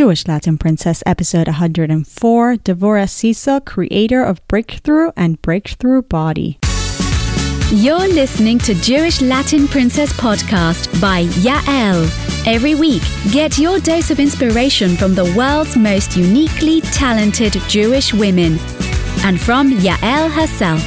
Jewish 0.00 0.26
Latin 0.26 0.56
Princess, 0.56 1.02
episode 1.04 1.46
104. 1.46 2.54
Devorah 2.56 3.06
Cicurel, 3.06 3.60
creator 3.60 4.24
of 4.24 4.40
Breakthrough 4.48 5.10
and 5.14 5.42
Breakthrough 5.42 6.00
Body. 6.00 6.58
You're 7.70 8.08
listening 8.08 8.58
to 8.60 8.72
Jewish 8.76 9.20
Latin 9.20 9.68
Princess 9.68 10.10
podcast 10.14 10.88
by 11.02 11.24
Yael. 11.44 12.08
Every 12.46 12.74
week, 12.74 13.02
get 13.30 13.58
your 13.58 13.78
dose 13.78 14.10
of 14.10 14.18
inspiration 14.18 14.96
from 14.96 15.14
the 15.14 15.34
world's 15.36 15.76
most 15.76 16.16
uniquely 16.16 16.80
talented 16.80 17.52
Jewish 17.68 18.14
women 18.14 18.58
and 19.22 19.38
from 19.38 19.70
Yael 19.70 20.30
herself. 20.32 20.80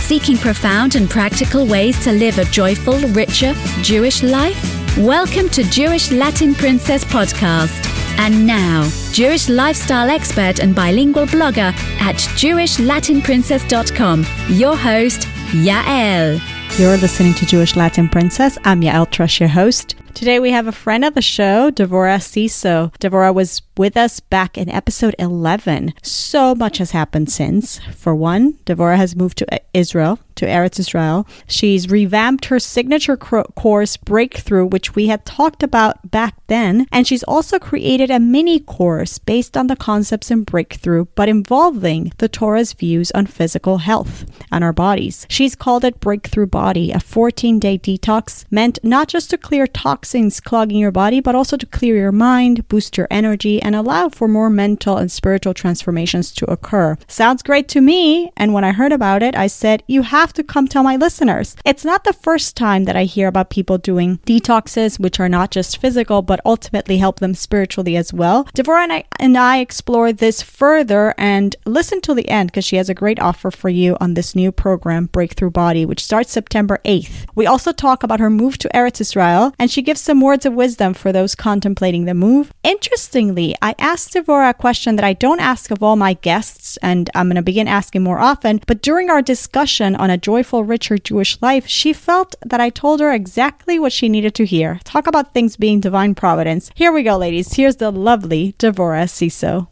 Seeking 0.00 0.36
profound 0.36 0.96
and 0.96 1.08
practical 1.08 1.64
ways 1.64 1.96
to 2.02 2.10
live 2.10 2.38
a 2.38 2.44
joyful, 2.46 2.98
richer 3.10 3.54
Jewish 3.82 4.24
life? 4.24 4.77
Welcome 4.98 5.48
to 5.50 5.62
Jewish 5.62 6.10
Latin 6.10 6.56
Princess 6.56 7.04
podcast. 7.04 7.86
And 8.18 8.44
now, 8.44 8.90
Jewish 9.12 9.48
lifestyle 9.48 10.10
expert 10.10 10.58
and 10.58 10.74
bilingual 10.74 11.26
blogger 11.26 11.72
at 12.00 12.16
JewishLatinPrincess.com, 12.16 14.26
your 14.48 14.76
host, 14.76 15.20
Yael. 15.52 16.40
You're 16.80 16.96
listening 16.96 17.34
to 17.34 17.46
Jewish 17.46 17.76
Latin 17.76 18.08
Princess. 18.08 18.58
I'm 18.64 18.80
Yael 18.80 19.08
Trusch, 19.08 19.38
your 19.38 19.50
host. 19.50 19.94
Today 20.18 20.40
we 20.40 20.50
have 20.50 20.66
a 20.66 20.72
friend 20.72 21.04
of 21.04 21.14
the 21.14 21.22
show, 21.22 21.70
Devorah 21.70 22.20
Cicurel. 22.20 22.90
Devorah 22.98 23.32
was 23.32 23.62
with 23.76 23.96
us 23.96 24.18
back 24.18 24.58
in 24.58 24.68
episode 24.68 25.14
11. 25.16 25.94
So 26.02 26.56
much 26.56 26.78
has 26.78 26.90
happened 26.90 27.30
since. 27.30 27.78
For 27.94 28.16
one, 28.16 28.54
Devorah 28.66 28.96
has 28.96 29.14
moved 29.14 29.38
to 29.38 29.60
Israel 29.72 30.18
to 30.34 30.46
Eretz 30.46 30.78
Israel. 30.78 31.26
She's 31.48 31.90
revamped 31.90 32.46
her 32.46 32.60
signature 32.60 33.16
course 33.16 33.96
Breakthrough, 33.96 34.66
which 34.66 34.94
we 34.94 35.08
had 35.08 35.24
talked 35.24 35.64
about 35.64 36.10
back 36.12 36.34
then, 36.46 36.86
and 36.92 37.08
she's 37.08 37.24
also 37.24 37.58
created 37.58 38.08
a 38.08 38.20
mini 38.20 38.60
course 38.60 39.18
based 39.18 39.56
on 39.56 39.66
the 39.66 39.74
concepts 39.74 40.30
in 40.30 40.44
Breakthrough, 40.44 41.06
but 41.16 41.28
involving 41.28 42.12
the 42.18 42.28
Torah's 42.28 42.72
views 42.72 43.10
on 43.12 43.26
physical 43.26 43.78
health 43.78 44.24
and 44.52 44.62
our 44.62 44.72
bodies. 44.72 45.26
She's 45.28 45.56
called 45.56 45.84
it 45.84 45.98
Breakthrough 45.98 46.46
Body, 46.46 46.92
a 46.92 47.00
14 47.00 47.58
day 47.58 47.76
detox 47.76 48.44
meant 48.48 48.78
not 48.84 49.08
just 49.08 49.30
to 49.30 49.38
clear 49.38 49.66
toxins 49.66 50.07
clogging 50.44 50.78
your 50.78 50.92
body, 50.92 51.20
but 51.20 51.34
also 51.34 51.56
to 51.56 51.66
clear 51.66 51.96
your 51.96 52.12
mind, 52.12 52.68
boost 52.68 52.96
your 52.96 53.08
energy, 53.10 53.60
and 53.62 53.74
allow 53.74 54.08
for 54.08 54.28
more 54.28 54.50
mental 54.50 54.96
and 54.96 55.10
spiritual 55.10 55.54
transformations 55.54 56.30
to 56.32 56.50
occur. 56.50 56.96
Sounds 57.08 57.42
great 57.42 57.68
to 57.68 57.80
me. 57.80 58.30
And 58.36 58.52
when 58.52 58.64
I 58.64 58.72
heard 58.72 58.92
about 58.92 59.22
it, 59.22 59.34
I 59.34 59.46
said, 59.46 59.82
You 59.86 60.02
have 60.02 60.28
have 60.28 60.32
to 60.34 60.42
come 60.42 60.68
tell 60.68 60.82
my 60.82 60.96
listeners. 60.96 61.56
It's 61.64 61.84
not 61.84 62.04
the 62.04 62.12
first 62.12 62.56
time 62.56 62.84
that 62.84 62.96
I 62.96 63.04
hear 63.04 63.28
about 63.28 63.50
people 63.50 63.78
doing 63.78 64.18
detoxes, 64.26 64.98
which 64.98 65.20
are 65.20 65.28
not 65.28 65.50
just 65.50 65.78
physical, 65.78 66.22
but 66.22 66.40
ultimately 66.44 66.98
help 66.98 67.20
them 67.20 67.34
spiritually 67.34 67.96
as 67.96 68.12
well. 68.12 68.44
Devorah 68.56 68.82
and 68.82 68.92
I, 68.92 69.04
and 69.20 69.38
I 69.38 69.60
explore 69.60 70.12
this 70.12 70.42
further 70.42 71.14
and 71.16 71.56
listen 71.64 72.00
to 72.02 72.14
the 72.14 72.28
end 72.28 72.50
because 72.50 72.64
she 72.64 72.76
has 72.76 72.88
a 72.90 72.94
great 72.94 73.20
offer 73.20 73.50
for 73.50 73.68
you 73.68 73.96
on 74.00 74.14
this 74.14 74.34
new 74.34 74.50
program, 74.50 75.06
Breakthrough 75.06 75.50
Body, 75.50 75.86
which 75.86 76.04
starts 76.04 76.32
September 76.32 76.78
8th. 76.84 77.26
We 77.34 77.46
also 77.46 77.72
talk 77.72 78.02
about 78.02 78.20
her 78.20 78.30
move 78.30 78.58
to 78.58 78.70
Eretz 78.74 79.00
Israel, 79.00 79.54
and 79.58 79.70
she 79.70 79.82
gives 79.82 79.97
some 80.00 80.20
words 80.20 80.46
of 80.46 80.54
wisdom 80.54 80.94
for 80.94 81.12
those 81.12 81.34
contemplating 81.34 82.04
the 82.04 82.14
move. 82.14 82.52
Interestingly, 82.62 83.54
I 83.60 83.74
asked 83.78 84.14
Devorah 84.14 84.50
a 84.50 84.54
question 84.54 84.96
that 84.96 85.04
I 85.04 85.12
don't 85.12 85.40
ask 85.40 85.70
of 85.70 85.82
all 85.82 85.96
my 85.96 86.14
guests, 86.14 86.76
and 86.82 87.10
I'm 87.14 87.28
going 87.28 87.36
to 87.36 87.42
begin 87.42 87.68
asking 87.68 88.02
more 88.02 88.18
often, 88.18 88.60
but 88.66 88.82
during 88.82 89.10
our 89.10 89.22
discussion 89.22 89.96
on 89.96 90.10
a 90.10 90.18
joyful, 90.18 90.64
richer 90.64 90.98
Jewish 90.98 91.40
life, 91.42 91.66
she 91.66 91.92
felt 91.92 92.34
that 92.44 92.60
I 92.60 92.70
told 92.70 93.00
her 93.00 93.12
exactly 93.12 93.78
what 93.78 93.92
she 93.92 94.08
needed 94.08 94.34
to 94.36 94.46
hear. 94.46 94.80
Talk 94.84 95.06
about 95.06 95.34
things 95.34 95.56
being 95.56 95.80
divine 95.80 96.14
providence. 96.14 96.70
Here 96.74 96.92
we 96.92 97.02
go, 97.02 97.16
ladies. 97.16 97.54
Here's 97.54 97.76
the 97.76 97.90
lovely 97.90 98.54
Devorah 98.58 99.08
Cicurel. 99.08 99.68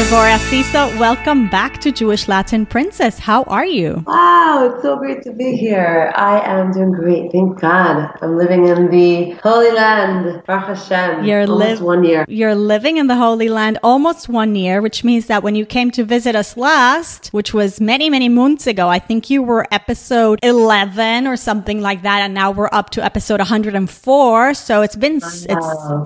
Devorah 0.00 0.38
Cicurel, 0.48 0.98
welcome 0.98 1.46
back 1.50 1.78
to 1.82 1.92
Jewish 1.92 2.26
Latin 2.26 2.64
Princess. 2.64 3.18
How 3.18 3.42
are 3.42 3.66
you? 3.66 4.02
Wow, 4.06 4.72
it's 4.72 4.82
so 4.82 4.96
great 4.96 5.20
to 5.24 5.30
be 5.30 5.52
here. 5.56 6.10
I 6.16 6.40
am 6.40 6.72
doing 6.72 6.92
great, 6.92 7.30
thank 7.32 7.60
God. 7.60 8.10
I'm 8.22 8.38
living 8.38 8.66
in 8.66 8.88
the 8.90 9.32
Holy 9.42 9.70
Land, 9.70 10.42
Baruch 10.46 10.68
Hashem. 10.68 11.26
You're 11.26 11.42
almost 11.42 11.82
li- 11.82 11.86
one 11.86 12.02
year. 12.04 12.24
You're 12.28 12.54
living 12.54 12.96
in 12.96 13.08
the 13.08 13.16
Holy 13.16 13.50
Land 13.50 13.76
almost 13.82 14.30
one 14.30 14.54
year, 14.54 14.80
which 14.80 15.04
means 15.04 15.26
that 15.26 15.42
when 15.42 15.54
you 15.54 15.66
came 15.66 15.90
to 15.90 16.02
visit 16.02 16.34
us 16.34 16.56
last, 16.56 17.28
which 17.34 17.52
was 17.52 17.78
many, 17.78 18.08
many 18.08 18.30
months 18.30 18.66
ago, 18.66 18.88
I 18.88 19.00
think 19.00 19.28
you 19.28 19.42
were 19.42 19.66
episode 19.70 20.38
11 20.42 21.26
or 21.26 21.36
something 21.36 21.82
like 21.82 22.00
that, 22.04 22.20
and 22.22 22.32
now 22.32 22.52
we're 22.52 22.70
up 22.72 22.88
to 22.96 23.04
episode 23.04 23.40
104. 23.40 24.54
So 24.54 24.80
it's 24.80 24.96
been 24.96 25.16
it's 25.18 25.46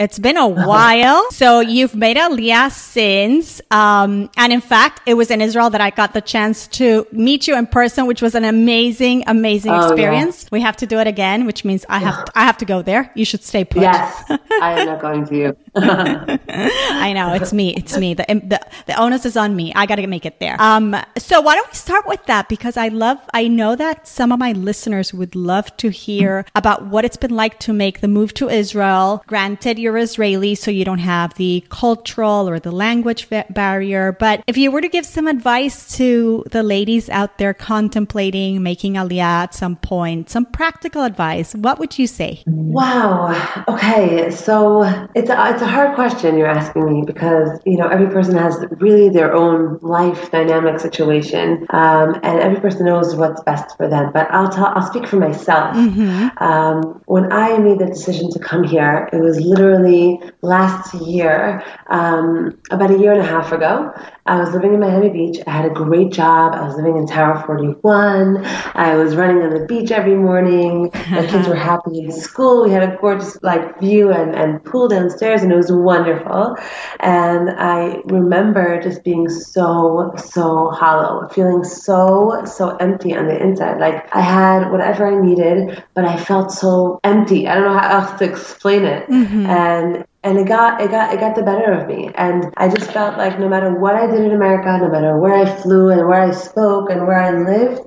it's 0.00 0.18
been 0.18 0.36
a 0.36 0.48
while. 0.66 1.30
so 1.30 1.60
you've 1.60 1.94
made 1.94 2.16
Aliyah 2.16 2.72
since. 2.72 3.60
Um, 3.70 3.83
um, 3.84 4.30
and 4.36 4.52
in 4.52 4.60
fact, 4.60 5.02
it 5.06 5.14
was 5.14 5.30
in 5.30 5.40
Israel 5.40 5.70
that 5.70 5.80
I 5.80 5.90
got 5.90 6.14
the 6.14 6.20
chance 6.20 6.66
to 6.78 7.06
meet 7.12 7.46
you 7.46 7.56
in 7.56 7.66
person, 7.66 8.06
which 8.06 8.22
was 8.22 8.34
an 8.34 8.44
amazing, 8.44 9.24
amazing 9.26 9.72
oh, 9.72 9.88
experience. 9.88 10.44
Yeah. 10.44 10.48
We 10.52 10.60
have 10.62 10.76
to 10.78 10.86
do 10.86 10.98
it 10.98 11.06
again, 11.06 11.46
which 11.46 11.64
means 11.64 11.84
I 11.88 11.98
have, 11.98 12.24
to, 12.24 12.32
I 12.34 12.44
have 12.44 12.58
to 12.58 12.64
go 12.64 12.82
there. 12.82 13.12
You 13.14 13.24
should 13.24 13.44
stay 13.44 13.64
put. 13.64 13.82
Yes, 13.82 14.24
I 14.62 14.80
am 14.80 14.86
not 14.86 15.00
going 15.00 15.26
to 15.26 15.36
you. 15.36 15.56
I 15.76 17.12
know 17.12 17.34
it's 17.34 17.52
me. 17.52 17.74
It's 17.74 17.96
me. 17.98 18.14
The, 18.14 18.24
the, 18.52 18.60
the 18.86 19.00
onus 19.00 19.26
is 19.26 19.36
on 19.36 19.54
me. 19.54 19.72
I 19.74 19.86
got 19.86 19.96
to 19.96 20.06
make 20.06 20.24
it 20.24 20.40
there. 20.40 20.56
Um, 20.60 20.96
so 21.18 21.40
why 21.40 21.54
don't 21.56 21.68
we 21.68 21.74
start 21.74 22.06
with 22.06 22.24
that? 22.26 22.48
Because 22.48 22.76
I 22.76 22.88
love, 22.88 23.18
I 23.34 23.48
know 23.48 23.76
that 23.76 24.06
some 24.06 24.32
of 24.32 24.38
my 24.38 24.52
listeners 24.52 25.12
would 25.12 25.34
love 25.34 25.76
to 25.78 25.90
hear 25.90 26.46
about 26.54 26.86
what 26.86 27.04
it's 27.04 27.16
been 27.16 27.34
like 27.34 27.58
to 27.60 27.72
make 27.72 28.00
the 28.00 28.08
move 28.08 28.32
to 28.34 28.48
Israel. 28.48 29.22
Granted, 29.26 29.78
you're 29.78 29.98
Israeli, 29.98 30.54
so 30.54 30.70
you 30.70 30.84
don't 30.84 30.98
have 30.98 31.34
the 31.34 31.64
cultural 31.68 32.48
or 32.48 32.58
the 32.58 32.72
language 32.72 33.28
barrier 33.50 33.73
barrier. 33.74 34.12
But 34.12 34.42
if 34.46 34.56
you 34.56 34.70
were 34.70 34.80
to 34.80 34.88
give 34.88 35.04
some 35.04 35.26
advice 35.26 35.96
to 35.96 36.44
the 36.50 36.62
ladies 36.62 37.08
out 37.10 37.38
there 37.38 37.54
contemplating 37.54 38.62
making 38.62 38.94
aliyah 38.94 39.44
at 39.46 39.54
some 39.54 39.76
point, 39.76 40.30
some 40.30 40.46
practical 40.46 41.02
advice, 41.02 41.54
what 41.54 41.78
would 41.80 41.98
you 41.98 42.06
say? 42.06 42.42
Wow. 42.46 43.34
Okay. 43.66 44.30
So 44.30 44.82
it's 45.14 45.30
a, 45.30 45.36
it's 45.50 45.62
a 45.62 45.66
hard 45.76 45.94
question 45.96 46.38
you're 46.38 46.54
asking 46.62 46.84
me 46.90 47.02
because, 47.04 47.48
you 47.66 47.76
know, 47.76 47.88
every 47.88 48.10
person 48.16 48.36
has 48.36 48.54
really 48.86 49.08
their 49.08 49.32
own 49.34 49.78
life 49.82 50.30
dynamic 50.30 50.78
situation. 50.78 51.66
Um, 51.70 52.08
and 52.22 52.38
every 52.46 52.60
person 52.60 52.86
knows 52.86 53.16
what's 53.16 53.42
best 53.42 53.76
for 53.76 53.88
them. 53.88 54.12
But 54.12 54.30
I'll 54.30 54.52
tell, 54.56 54.66
I'll 54.66 54.86
speak 54.86 55.06
for 55.08 55.16
myself. 55.16 55.76
Mm-hmm. 55.76 56.42
Um, 56.42 57.02
when 57.06 57.32
I 57.32 57.58
made 57.58 57.78
the 57.80 57.86
decision 57.86 58.30
to 58.34 58.38
come 58.38 58.62
here, 58.62 59.08
it 59.12 59.20
was 59.20 59.40
literally 59.40 60.20
last 60.42 60.94
year, 60.94 61.64
um, 61.88 62.60
about 62.70 62.90
a 62.90 62.98
year 62.98 63.12
and 63.12 63.20
a 63.20 63.30
half 63.36 63.50
ago 63.52 63.63
ago. 63.64 63.92
I 64.26 64.40
was 64.40 64.52
living 64.54 64.72
in 64.72 64.80
Miami 64.80 65.10
Beach. 65.10 65.38
I 65.46 65.50
had 65.50 65.66
a 65.66 65.74
great 65.74 66.10
job. 66.10 66.54
I 66.54 66.62
was 66.66 66.76
living 66.76 66.96
in 66.96 67.06
Tower 67.06 67.42
41. 67.44 68.42
I 68.74 68.96
was 68.96 69.16
running 69.16 69.42
on 69.42 69.50
the 69.50 69.66
beach 69.66 69.90
every 69.90 70.14
morning. 70.14 70.90
My 71.10 71.26
kids 71.30 71.46
were 71.46 71.54
happy 71.54 72.00
in 72.00 72.10
school. 72.10 72.64
We 72.64 72.70
had 72.70 72.82
a 72.82 72.96
gorgeous 72.96 73.36
like 73.42 73.78
view 73.80 74.10
and, 74.12 74.34
and 74.34 74.64
pool 74.64 74.88
downstairs 74.88 75.42
and 75.42 75.52
it 75.52 75.56
was 75.56 75.70
wonderful. 75.70 76.56
And 77.00 77.50
I 77.50 78.00
remember 78.06 78.80
just 78.80 79.04
being 79.04 79.28
so, 79.28 80.14
so 80.16 80.70
hollow, 80.70 81.28
feeling 81.28 81.62
so, 81.62 82.42
so 82.46 82.76
empty 82.76 83.14
on 83.14 83.26
the 83.26 83.40
inside. 83.40 83.78
Like 83.78 84.14
I 84.14 84.22
had 84.22 84.70
whatever 84.72 85.06
I 85.06 85.22
needed, 85.22 85.84
but 85.92 86.06
I 86.06 86.16
felt 86.16 86.50
so 86.50 86.98
empty. 87.04 87.46
I 87.46 87.54
don't 87.56 87.64
know 87.64 87.78
how 87.78 88.00
else 88.00 88.18
to 88.20 88.24
explain 88.24 88.84
it. 88.84 89.06
Mm-hmm. 89.08 89.46
And 89.46 90.06
and 90.24 90.38
it 90.38 90.48
got 90.48 90.80
it 90.80 90.90
got 90.90 91.12
it 91.14 91.20
got 91.20 91.36
the 91.36 91.42
better 91.42 91.72
of 91.72 91.86
me. 91.86 92.10
And 92.14 92.52
i 92.56 92.68
just 92.68 92.90
felt 92.90 93.18
like 93.18 93.38
no 93.38 93.48
matter 93.48 93.70
what 93.78 93.94
i 93.94 94.06
did 94.06 94.20
in 94.20 94.32
america 94.32 94.78
no 94.80 94.88
matter 94.88 95.18
where 95.18 95.34
i 95.34 95.44
flew 95.44 95.90
and 95.90 96.06
where 96.08 96.20
i 96.20 96.30
spoke 96.30 96.90
and 96.90 97.06
where 97.06 97.20
i 97.20 97.30
lived 97.30 97.82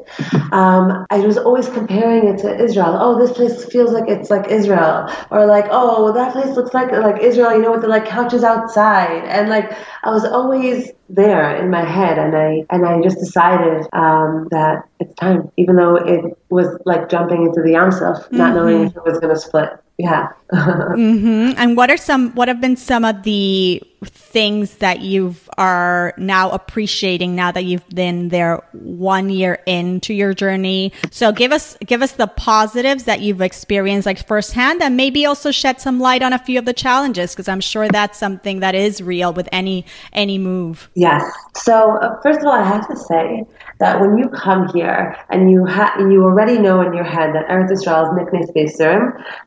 um, 0.53 1.05
i 1.09 1.17
was 1.19 1.37
always 1.37 1.67
comparing 1.69 2.27
it 2.27 2.37
to 2.39 2.63
israel. 2.63 2.95
Oh 2.99 3.19
this 3.19 3.35
place 3.35 3.65
feels 3.65 3.91
like 3.91 4.07
it's 4.07 4.29
like 4.29 4.47
israel. 4.49 5.09
Or 5.31 5.45
like 5.45 5.65
oh 5.71 6.13
that 6.13 6.31
place 6.31 6.55
looks 6.55 6.73
like 6.73 6.91
like 6.91 7.21
israel 7.21 7.51
you 7.53 7.61
know 7.61 7.71
with 7.71 7.81
the 7.81 7.87
like 7.87 8.05
couches 8.05 8.43
outside. 8.43 9.25
And 9.25 9.49
like 9.49 9.71
i 10.03 10.11
was 10.11 10.23
always 10.23 10.91
there 11.09 11.55
in 11.55 11.69
my 11.69 11.83
head 11.83 12.17
and 12.17 12.35
i 12.35 12.65
and 12.69 12.85
i 12.85 13.01
just 13.01 13.17
decided 13.17 13.87
um, 13.93 14.47
that 14.51 14.87
it's 14.99 15.13
time 15.15 15.49
even 15.57 15.75
though 15.75 15.95
it 15.95 16.37
was 16.49 16.77
like 16.85 17.09
jumping 17.09 17.45
into 17.45 17.61
the 17.61 17.71
Yam 17.71 17.91
Suf, 17.91 18.31
not 18.31 18.53
mm-hmm. 18.53 18.55
knowing 18.55 18.83
if 18.87 18.95
it 18.95 19.03
was 19.03 19.19
going 19.19 19.33
to 19.33 19.39
split 19.39 19.69
yeah. 19.97 20.31
mm-hmm. 20.53 21.53
And 21.57 21.75
what 21.75 21.89
are 21.89 21.97
some? 21.97 22.31
What 22.35 22.47
have 22.47 22.61
been 22.61 22.77
some 22.77 23.03
of 23.03 23.23
the 23.23 23.81
things 24.05 24.75
that 24.75 25.01
you 25.01 25.35
are 25.57 26.13
now 26.17 26.51
appreciating 26.51 27.35
now 27.35 27.51
that 27.51 27.65
you've 27.65 27.87
been 27.89 28.29
there 28.29 28.63
one 28.73 29.29
year 29.31 29.59
into 29.65 30.13
your 30.13 30.35
journey? 30.35 30.93
So 31.09 31.31
give 31.31 31.51
us 31.51 31.75
give 31.85 32.03
us 32.03 32.11
the 32.11 32.27
positives 32.27 33.05
that 33.05 33.21
you've 33.21 33.41
experienced 33.41 34.05
like 34.05 34.25
firsthand, 34.25 34.83
and 34.83 34.95
maybe 34.95 35.25
also 35.25 35.49
shed 35.49 35.81
some 35.81 35.99
light 35.99 36.21
on 36.21 36.31
a 36.31 36.39
few 36.39 36.59
of 36.59 36.65
the 36.65 36.73
challenges 36.73 37.33
because 37.33 37.47
I'm 37.47 37.59
sure 37.59 37.87
that's 37.87 38.19
something 38.19 38.59
that 38.59 38.75
is 38.75 39.01
real 39.01 39.33
with 39.33 39.49
any 39.51 39.83
any 40.13 40.37
move. 40.37 40.89
Yes. 40.97 41.31
So 41.55 41.99
uh, 41.99 42.19
first 42.23 42.39
of 42.39 42.47
all, 42.47 42.53
I 42.53 42.63
have 42.63 42.87
to 42.87 42.97
say 42.97 43.43
that 43.79 43.99
when 43.99 44.17
you 44.17 44.29
come 44.29 44.67
here 44.73 45.15
and 45.29 45.51
you 45.51 45.65
have 45.65 45.99
you 45.99 46.23
already 46.23 46.57
know 46.57 46.81
in 46.81 46.93
your 46.93 47.03
head 47.03 47.33
that 47.35 47.47
Eretz 47.47 47.71
Israel 47.71 48.03
is 48.03 48.09
Nikne 48.17 48.47
Space 48.47 48.77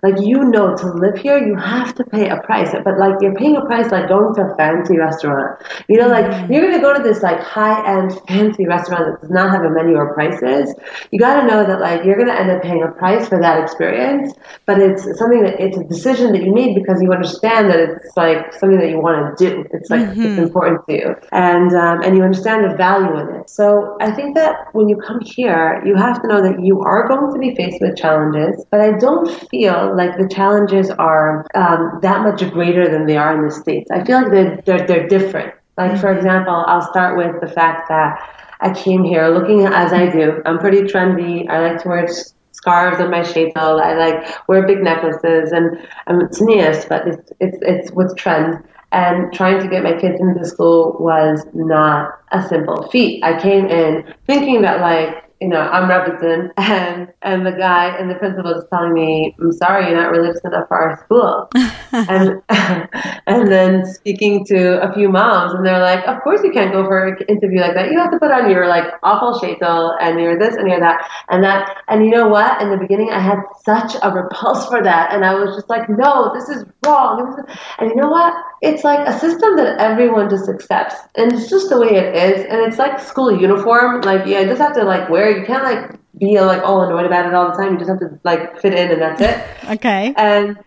like 0.03 0.21
you 0.21 0.44
know 0.44 0.77
to 0.77 0.87
live 0.93 1.17
here 1.17 1.38
you 1.38 1.56
have 1.56 1.94
to 1.94 2.05
pay 2.05 2.29
a 2.29 2.38
price. 2.43 2.75
But 2.85 2.99
like 2.99 3.15
you're 3.21 3.35
paying 3.35 3.56
a 3.56 3.65
price 3.65 3.91
like 3.91 4.09
going 4.09 4.35
to 4.35 4.43
a 4.43 4.56
fancy 4.56 4.97
restaurant. 4.97 5.61
You 5.88 5.99
know, 5.99 6.09
like 6.09 6.27
mm. 6.27 6.50
you're 6.50 6.62
gonna 6.62 6.81
go 6.81 6.94
to 6.94 7.03
this 7.03 7.23
like 7.23 7.41
high 7.41 7.77
end 7.87 8.19
fancy 8.29 8.67
restaurant 8.67 9.05
that 9.06 9.21
does 9.21 9.31
not 9.31 9.50
have 9.50 9.62
a 9.65 9.71
menu 9.71 9.97
or 9.97 10.12
prices. 10.15 10.75
You 11.11 11.19
gotta 11.19 11.47
know 11.47 11.65
that 11.67 11.81
like 11.81 12.05
you're 12.05 12.19
gonna 12.19 12.38
end 12.38 12.50
up 12.50 12.62
paying 12.62 12.83
a 12.83 12.88
price 12.88 13.29
for 13.29 13.41
that 13.41 13.62
experience, 13.62 14.35
but 14.67 14.79
it's 14.79 15.05
something 15.19 15.43
that 15.43 15.61
it's 15.61 15.76
a 15.76 15.85
decision 15.85 16.33
that 16.33 16.43
you 16.43 16.53
made 16.53 16.75
because 16.75 17.00
you 17.03 17.12
understand 17.12 17.71
that 17.71 17.79
it's 17.79 18.17
like 18.17 18.53
something 18.55 18.79
that 18.79 18.91
you 18.91 19.00
want 19.00 19.38
to 19.38 19.50
do. 19.50 19.65
It's 19.73 19.91
like 19.91 20.03
mm-hmm. 20.03 20.23
it's 20.23 20.38
important 20.38 20.87
to 20.88 20.93
you, 20.94 21.17
and 21.33 21.75
um, 21.75 22.03
and 22.03 22.17
you 22.17 22.23
understand 22.23 22.71
the 22.71 22.76
value 22.76 23.19
in 23.19 23.41
it. 23.41 23.50
So 23.50 23.97
I 24.00 24.11
think 24.11 24.19
that 24.34 24.72
when 24.72 24.88
you 24.88 24.96
come 24.96 25.20
here, 25.20 25.82
you 25.84 25.94
have 25.96 26.20
to 26.22 26.28
know 26.28 26.43
that 26.43 26.64
you 26.64 26.81
are 26.81 27.08
going 27.08 27.32
to 27.32 27.38
be 27.38 27.55
faced 27.55 27.81
with 27.81 27.96
challenges, 27.96 28.64
but 28.70 28.81
I 28.81 28.99
don't 28.99 29.28
feel 29.49 29.96
like 29.96 30.17
the 30.17 30.28
challenges 30.28 30.90
are 30.90 31.46
um, 31.55 31.99
that 32.02 32.22
much 32.22 32.49
greater 32.50 32.88
than 32.88 33.06
they 33.06 33.17
are 33.17 33.34
in 33.34 33.46
the 33.46 33.55
states. 33.55 33.90
I 33.90 34.05
feel 34.05 34.22
like 34.22 34.31
they're 34.31 34.62
they're, 34.64 34.87
they're 34.87 35.08
different. 35.08 35.55
Like 35.76 35.99
for 35.99 36.14
example, 36.17 36.64
I'll 36.67 36.88
start 36.90 37.17
with 37.17 37.40
the 37.40 37.49
fact 37.49 37.88
that 37.88 38.19
I 38.61 38.72
came 38.72 39.05
here 39.05 39.28
looking 39.28 39.67
as 39.67 39.93
I 39.93 40.11
do. 40.11 40.43
I'm 40.44 40.58
pretty 40.58 40.82
trendy. 40.82 41.49
I 41.49 41.70
like 41.70 41.82
to 41.82 41.88
wear 41.88 42.06
scarves 42.52 43.00
on 43.00 43.11
my 43.11 43.20
sheitel. 43.20 43.81
I 43.81 43.94
like 43.94 44.49
wear 44.49 44.66
big 44.66 44.82
necklaces, 44.82 45.52
and 45.52 45.78
I'm 46.06 46.20
tznius, 46.28 46.88
but 46.88 47.08
it's 47.08 47.32
it's 47.40 47.58
it's 47.62 47.90
with 47.93 48.16
trend. 48.16 48.62
And 48.92 49.32
trying 49.32 49.60
to 49.60 49.69
get 49.69 49.84
my 49.84 49.92
kids 49.92 50.20
into 50.20 50.44
school 50.44 50.96
was 50.98 51.46
not 51.54 52.19
a 52.32 52.42
simple 52.42 52.88
feat. 52.88 53.22
I 53.22 53.40
came 53.40 53.66
in 53.66 54.12
thinking 54.26 54.62
that 54.62 54.81
like 54.81 55.31
you 55.40 55.48
know, 55.48 55.60
I'm 55.60 55.88
Rebbetzin, 55.88 56.50
and 56.58 57.08
and 57.22 57.46
the 57.46 57.52
guy 57.52 57.96
and 57.96 58.10
the 58.10 58.14
principal 58.14 58.52
is 58.52 58.64
telling 58.70 58.92
me, 58.92 59.34
"I'm 59.40 59.52
sorry, 59.52 59.87
you're 59.87 59.96
not 59.96 60.10
religious 60.10 60.40
enough 60.44 60.69
for 60.69 60.76
our 60.76 61.02
school." 61.04 61.48
and 61.92 62.42
and 63.26 63.50
then 63.50 63.87
speaking 63.87 64.44
to 64.46 64.82
a 64.82 64.92
few 64.92 65.08
moms, 65.08 65.54
and 65.54 65.64
they're 65.64 65.81
like, 65.81 66.06
"Of 66.06 66.22
course 66.22 66.42
you 66.44 66.52
can't 66.52 66.72
go 66.72 66.84
for 66.84 67.06
an 67.06 67.16
interview 67.28 67.60
like 67.60 67.75
that. 67.75 67.90
You 67.90 67.98
have 67.98 68.10
to 68.10 68.19
put 68.19 68.31
on 68.31 68.50
your 68.50 68.69
like 68.69 68.84
awful 69.02 69.40
sheitel 69.40 69.96
and 70.00 70.20
you're 70.20 70.38
this 70.38 70.56
and 70.56 70.69
you're 70.69 70.81
that 70.81 71.08
and 71.31 71.42
that." 71.42 71.84
And 71.88 72.04
you 72.04 72.10
know 72.10 72.28
what? 72.28 72.60
In 72.60 72.70
the 72.70 72.76
beginning, 72.76 73.10
I 73.10 73.20
had 73.20 73.38
such 73.64 73.96
a 74.02 74.10
repulse 74.10 74.69
for 74.69 74.82
that, 74.82 75.12
and 75.12 75.25
I 75.25 75.34
was 75.34 75.56
just 75.56 75.70
like, 75.70 75.88
"No, 75.88 76.34
this 76.34 76.50
is 76.50 76.66
wrong." 76.84 77.42
And 77.78 77.88
you 77.88 77.96
know 77.96 78.10
what? 78.10 78.34
It's 78.62 78.85
like 78.85 79.07
a 79.09 79.19
system 79.19 79.57
that 79.57 79.79
everyone 79.81 80.29
just 80.29 80.49
accepts, 80.49 80.95
and 81.17 81.33
it's 81.33 81.49
just 81.49 81.71
the 81.71 81.81
way 81.81 81.97
it 81.97 82.15
is. 82.15 82.45
And 82.47 82.61
it's 82.61 82.79
like 82.79 83.01
school 83.01 83.41
uniform. 83.41 84.03
Like, 84.03 84.27
yeah, 84.27 84.41
you 84.41 84.47
just 84.47 84.61
have 84.61 84.75
to 84.75 84.85
like 84.85 85.09
wear 85.09 85.37
you 85.37 85.47
can't 85.47 85.65
like 85.65 85.99
be 86.19 86.39
like 86.41 86.62
all 86.62 86.83
annoyed 86.83 87.07
about 87.07 87.27
it 87.27 87.35
all 87.35 87.51
the 87.51 87.57
time. 87.57 87.73
You 87.73 87.79
just 87.79 87.91
have 87.91 88.01
to 88.01 88.21
like 88.25 88.61
fit 88.61 88.75
in 88.75 88.91
and 88.93 89.01
that's 89.01 89.21
it. 89.21 89.47
okay. 89.71 90.12
And 90.17 90.59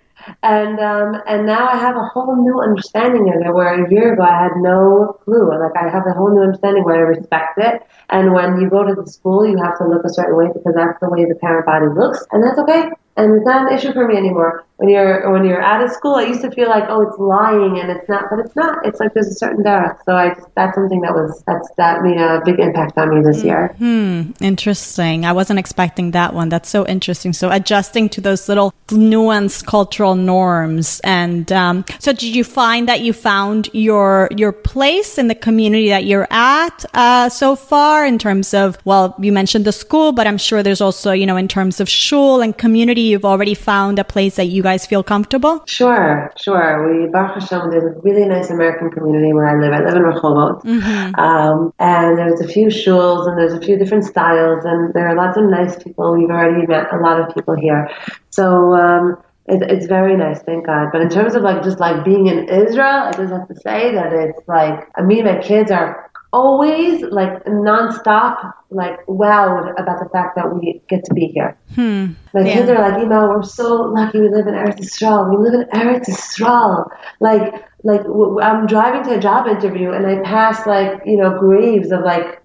and 0.42 0.80
um, 0.80 1.22
and 1.28 1.46
now 1.46 1.68
I 1.68 1.78
have 1.78 1.96
a 1.96 2.06
whole 2.14 2.36
new 2.42 2.62
understanding 2.62 3.30
of 3.30 3.46
it. 3.46 3.54
Where 3.54 3.86
a 3.86 3.92
year 3.92 4.14
ago 4.14 4.24
I 4.24 4.44
had 4.44 4.52
no 4.58 5.18
clue. 5.24 5.50
Like 5.50 5.76
I 5.76 5.90
have 5.90 6.04
a 6.08 6.14
whole 6.14 6.34
new 6.34 6.42
understanding 6.42 6.84
where 6.84 6.96
I 6.96 7.10
respect 7.18 7.58
it. 7.58 7.84
And 8.10 8.34
when 8.34 8.60
you 8.62 8.70
go 8.70 8.84
to 8.84 8.94
the 8.94 9.08
school, 9.08 9.46
you 9.46 9.58
have 9.64 9.78
to 9.80 9.88
look 9.88 10.04
a 10.06 10.10
certain 10.10 10.36
way 10.36 10.48
because 10.54 10.74
that's 10.76 11.00
the 11.00 11.10
way 11.10 11.26
the 11.26 11.36
parent 11.36 11.66
body 11.66 11.88
looks, 11.88 12.26
and 12.32 12.44
that's 12.44 12.60
okay 12.60 12.90
and 13.16 13.36
it's 13.36 13.46
not 13.46 13.72
an 13.72 13.78
issue 13.78 13.94
for 13.94 14.08
me 14.08 14.18
anymore. 14.18 14.66
When 14.78 14.90
you're 14.90 15.32
when 15.32 15.46
you're 15.46 15.62
out 15.62 15.84
of 15.84 15.92
school, 15.92 16.16
I 16.16 16.24
used 16.24 16.42
to 16.42 16.52
feel 16.52 16.68
like, 16.68 16.86
oh, 16.90 17.04
it's 17.04 17.18
lying, 17.20 17.80
and 17.80 17.92
it's 17.92 18.10
not, 18.10 18.26
but 18.30 18.40
it's 18.40 18.56
not. 18.56 18.86
It's 18.86 19.00
like 19.00 19.14
there's 19.14 19.28
a 19.28 19.34
certain 19.34 19.64
depth. 19.64 20.02
So 20.04 20.16
I 20.16 20.34
just, 20.34 20.48
that's 20.56 20.76
something 20.76 21.00
that 21.02 21.14
was 21.14 21.44
that's 21.46 21.70
that 21.78 22.02
made 22.02 22.18
a 22.18 22.42
big 22.44 22.60
impact 22.60 22.98
on 22.98 23.14
me 23.14 23.24
this 23.24 23.44
year. 23.44 23.76
Hmm. 23.78 24.32
Interesting. 24.42 25.26
I 25.26 25.32
wasn't 25.32 25.60
expecting 25.60 26.12
that 26.12 26.34
one. 26.34 26.50
That's 26.50 26.70
so 26.70 26.88
interesting. 26.88 27.34
So 27.34 27.52
adjusting 27.52 28.10
to 28.10 28.22
those 28.22 28.50
little 28.50 28.74
nuanced 28.88 29.68
cultural 29.68 30.16
norms, 30.16 31.00
and 31.04 31.52
um, 31.52 31.86
so 32.00 32.14
did 32.14 32.36
you 32.36 32.44
find 32.44 32.90
that 32.90 33.02
you 33.02 33.14
found 33.14 33.70
your 33.74 34.28
your 34.36 34.52
place 34.52 35.20
in 35.20 35.28
the 35.28 35.36
community 35.36 35.90
that 35.90 36.06
you're 36.06 36.28
at 36.32 36.84
uh, 36.96 37.30
so 37.30 37.56
far 37.56 38.03
in 38.06 38.18
terms 38.18 38.54
of 38.54 38.78
well, 38.86 39.16
you 39.20 39.32
mentioned 39.32 39.66
the 39.66 39.72
school, 39.72 40.12
but 40.12 40.28
I'm 40.28 40.38
sure 40.38 40.64
there's 40.64 40.82
also 40.82 41.12
you 41.12 41.26
know 41.26 41.38
in 41.38 41.48
terms 41.48 41.80
of 41.80 41.90
shul 41.90 42.42
and 42.42 42.58
community 42.58 43.02
you've 43.02 43.26
already 43.26 43.54
found 43.54 44.00
a 44.00 44.04
place 44.04 44.36
that 44.36 44.46
you 44.46 44.64
guys 44.64 44.86
feel 44.86 45.04
comfortable? 45.04 45.64
Sure, 45.68 46.32
sure. 46.38 46.70
We, 46.88 47.08
Baruch 47.08 47.42
Hashem, 47.42 47.70
there's 47.72 47.84
a 47.84 48.00
really 48.02 48.26
nice 48.26 48.50
American 48.50 48.90
community 48.92 49.34
where 49.34 49.48
I 49.48 49.60
live. 49.60 49.74
I 49.74 49.80
live 49.86 49.96
in 49.96 50.04
Rehovot. 50.04 50.64
Mm-hmm. 50.64 51.20
Um, 51.20 51.74
and 51.80 52.18
there's 52.18 52.42
a 52.42 52.48
few 52.48 52.68
shuls 52.68 53.28
and 53.28 53.38
there's 53.38 53.54
a 53.54 53.62
few 53.62 53.78
different 53.78 54.06
styles 54.06 54.66
and 54.66 54.94
there 54.94 55.08
are 55.08 55.16
lots 55.16 55.38
of 55.38 55.46
nice 55.46 55.82
people. 55.82 56.14
We've 56.18 56.30
already 56.30 56.66
met 56.68 56.94
a 56.94 56.98
lot 56.98 57.20
of 57.20 57.34
people 57.36 57.56
here. 57.56 57.90
So, 58.30 58.74
um, 58.76 59.18
it, 59.46 59.62
it's 59.70 59.88
very 59.88 60.16
nice, 60.16 60.42
thank 60.44 60.66
God. 60.66 60.90
But 60.92 61.02
in 61.02 61.10
terms 61.10 61.36
of 61.36 61.44
like 61.44 61.64
just 61.64 61.80
like 61.80 62.06
being 62.06 62.28
in 62.28 62.48
Israel, 62.48 63.04
I 63.08 63.12
just 63.12 63.32
have 63.32 63.48
to 63.50 63.56
say 63.56 63.94
that 63.94 64.14
it's 64.14 64.40
like 64.48 64.88
I 64.96 65.02
mean, 65.02 65.26
my 65.26 65.40
kids 65.40 65.70
are 65.70 66.10
always 66.34 67.04
like 67.04 67.46
nonstop 67.46 68.54
like 68.72 69.06
wowed 69.06 69.72
about 69.80 70.00
the 70.00 70.10
fact 70.10 70.36
that 70.36 70.54
we 70.54 70.82
get 70.90 71.06
to 71.06 71.14
be 71.14 71.28
here. 71.28 71.56
Hmm. 71.76 72.14
My 72.34 72.42
yeah. 72.42 72.54
kids 72.54 72.70
are 72.70 72.80
like, 72.80 73.00
you 73.00 73.08
know, 73.08 73.30
we're 73.30 73.44
so 73.44 73.84
lucky 73.84 74.20
we 74.20 74.30
live 74.30 74.48
in 74.48 74.56
Eretz 74.56 74.80
Yisrael. 74.80 75.30
We 75.30 75.38
live 75.38 75.54
in 75.54 75.68
Eretz 75.68 76.08
Yisrael. 76.08 76.90
Like, 77.20 77.54
like 77.84 78.02
I'm 78.42 78.66
driving 78.66 79.04
to 79.04 79.18
a 79.18 79.20
job 79.20 79.48
interview 79.48 79.92
and 79.92 80.08
I 80.08 80.22
pass 80.24 80.66
like 80.66 81.02
you 81.06 81.18
know 81.18 81.38
graves 81.38 81.92
of 81.92 82.02
like 82.02 82.42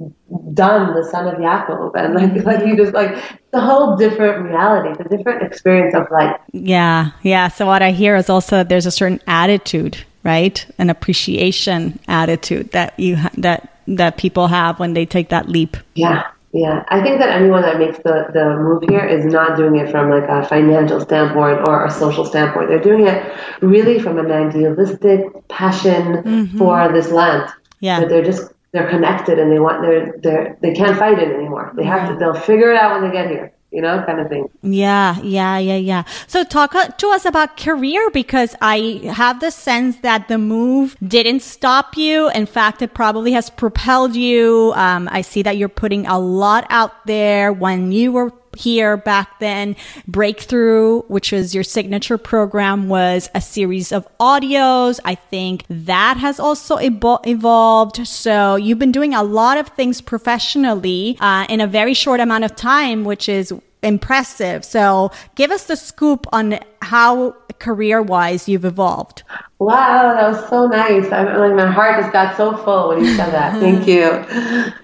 Dan, 0.53 0.95
the 0.95 1.07
son 1.09 1.29
of 1.29 1.35
Yaakov, 1.35 1.93
and 1.95 2.15
like 2.15 2.45
like 2.45 2.67
you 2.67 2.77
just 2.77 2.93
like 2.93 3.17
the 3.53 3.61
whole 3.61 3.97
different 3.97 4.45
reality, 4.45 5.01
the 5.01 5.17
different 5.17 5.45
experience 5.45 5.95
of 5.95 6.11
life. 6.11 6.39
Yeah, 6.53 7.13
yeah. 7.23 7.49
So 7.49 7.67
what 7.67 7.83
I 7.83 7.93
hear 7.93 8.17
is 8.17 8.29
also 8.29 8.57
that 8.57 8.69
there's 8.69 8.87
a 8.87 8.91
certain 8.91 9.21
attitude, 9.29 10.05
right, 10.29 10.67
an 10.79 10.91
appreciation 10.91 11.99
attitude 12.07 12.71
that 12.73 12.99
you 13.01 13.17
ha- 13.17 13.37
that 13.39 13.61
that 13.87 14.19
people 14.19 14.47
have 14.49 14.79
when 14.79 14.93
they 14.93 15.07
take 15.07 15.31
that 15.31 15.49
leap. 15.49 15.77
Yeah. 15.95 16.31
Yeah, 16.51 16.83
I 16.89 17.03
think 17.03 17.21
that 17.21 17.29
anyone 17.29 17.61
that 17.61 17.79
makes 17.79 17.99
the, 17.99 18.17
the 18.33 18.57
move 18.57 18.83
here 18.89 19.05
is 19.05 19.27
not 19.27 19.59
doing 19.59 19.77
it 19.77 19.91
from 19.91 20.09
like 20.09 20.27
a 20.31 20.49
financial 20.49 20.99
standpoint 20.99 21.69
or 21.69 21.85
a 21.85 21.91
social 21.91 22.25
standpoint. 22.25 22.69
They're 22.69 22.81
doing 22.91 23.07
it 23.07 23.19
really 23.61 23.99
from 23.99 24.19
an 24.19 24.31
idealistic 24.33 25.21
passion 25.49 26.05
mm-hmm. 26.23 26.57
for 26.57 26.91
this 26.91 27.11
land. 27.11 27.53
Yeah, 27.81 28.01
that 28.01 28.09
they're 28.09 28.25
just 28.25 28.51
they're 28.73 28.89
connected 28.89 29.39
and 29.39 29.53
they 29.53 29.59
want 29.59 29.83
they're 29.83 30.17
they're 30.23 30.57
they 30.63 30.73
can't 30.73 30.97
fight 30.99 31.19
it 31.19 31.29
anymore. 31.29 31.71
They 31.77 31.85
have 31.85 32.09
to 32.09 32.17
they'll 32.17 32.41
figure 32.51 32.73
it 32.73 32.81
out 32.81 32.93
when 32.95 33.03
they 33.11 33.15
get 33.15 33.29
here 33.29 33.53
you 33.71 33.83
know, 33.83 34.03
kind 34.05 34.21
of 34.21 34.29
thing. 34.29 34.49
Yeah, 34.63 35.21
yeah, 35.21 35.59
yeah, 35.59 35.77
yeah. 35.77 36.05
So 36.27 36.43
talk 36.43 36.73
to 36.73 37.09
us 37.09 37.25
about 37.25 37.57
career 37.57 38.09
because 38.11 38.55
I 38.63 39.01
have 39.13 39.41
the 39.41 39.51
sense 39.51 39.99
that 39.99 40.29
the 40.29 40.39
move 40.39 40.97
didn't 41.07 41.41
stop 41.41 41.97
you. 41.97 42.31
In 42.31 42.47
fact, 42.47 42.81
it 42.81 42.95
probably 42.95 43.33
has 43.33 43.51
propelled 43.51 44.17
you. 44.17 44.73
Um, 44.75 45.09
I 45.13 45.21
see 45.21 45.43
that 45.43 45.59
you're 45.59 45.69
putting 45.69 46.07
a 46.07 46.19
lot 46.19 46.67
out 46.71 47.07
there 47.07 47.53
when 47.53 47.93
you 47.93 48.13
were 48.13 48.31
here 48.59 48.97
back 48.97 49.39
then. 49.39 49.77
Breakthrough, 50.07 51.03
which 51.03 51.33
was 51.33 51.55
your 51.55 51.65
signature 51.65 52.19
program, 52.19 52.89
was 52.89 53.31
a 53.35 53.41
series 53.41 53.93
of 53.93 54.07
audios. 54.19 55.01
I 55.05 55.15
think 55.15 55.65
that 55.69 56.17
has 56.19 56.41
also 56.41 56.77
evol- 56.77 57.27
evolved. 57.27 58.07
So 58.07 58.57
you've 58.57 58.79
been 58.79 58.93
doing 58.93 59.15
a 59.15 59.23
lot 59.23 59.59
of 59.59 59.69
things 59.69 60.01
professionally 60.01 61.17
uh, 61.21 61.47
in 61.49 61.61
a 61.61 61.67
very 61.67 61.95
short 61.95 62.21
amount 62.21 62.45
of 62.45 62.55
time, 62.57 63.05
which 63.05 63.29
is 63.29 63.53
impressive. 63.83 64.65
So 64.65 65.11
give 65.35 65.51
us 65.51 65.65
the 65.65 65.77
scoop 65.77 66.27
on 66.33 66.59
how 66.83 67.35
career 67.59 68.01
wise 68.03 68.49
you've 68.49 68.65
evolved. 68.65 69.23
Wow, 69.61 70.15
that 70.15 70.31
was 70.31 70.49
so 70.49 70.69
nice. 70.69 71.11
I 71.11 71.37
like 71.37 71.55
my 71.55 71.67
heart 71.67 72.01
just 72.01 72.13
got 72.13 72.37
so 72.37 72.57
full 72.57 72.91
when 72.91 73.05
you 73.05 73.17
said 73.17 73.33
that. 73.33 73.59
Thank 73.59 73.89
you. 73.93 74.25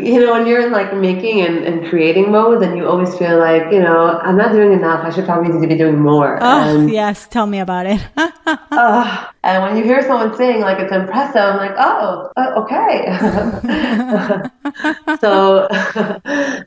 You 0.05 0.21
know, 0.21 0.33
when 0.33 0.49
you're 0.49 0.67
in 0.67 0.73
like 0.73 0.93
making 0.97 1.43
and, 1.43 1.59
and 1.59 1.89
creating 1.89 2.33
mode, 2.33 2.61
then 2.61 2.77
you 2.77 2.89
always 2.89 3.17
feel 3.17 3.39
like, 3.39 3.73
you 3.73 3.79
know, 3.79 4.19
I'm 4.19 4.37
not 4.37 4.51
doing 4.51 4.73
enough. 4.73 5.05
I 5.05 5.11
should 5.11 5.27
probably 5.27 5.65
be 5.65 5.77
doing 5.77 6.01
more. 6.01 6.39
Oh, 6.43 6.81
and, 6.81 6.91
yes. 6.91 7.29
Tell 7.29 7.47
me 7.47 7.61
about 7.61 7.87
it. 7.87 8.05
uh, 8.17 9.27
and 9.45 9.63
when 9.63 9.77
you 9.77 9.85
hear 9.85 10.03
someone 10.03 10.37
saying 10.37 10.61
like 10.61 10.81
it's 10.81 10.93
impressive, 10.93 11.37
I'm 11.37 11.57
like, 11.57 11.77
oh, 11.79 12.33
uh, 12.37 12.65
okay. 12.65 13.07
so, 15.21 15.69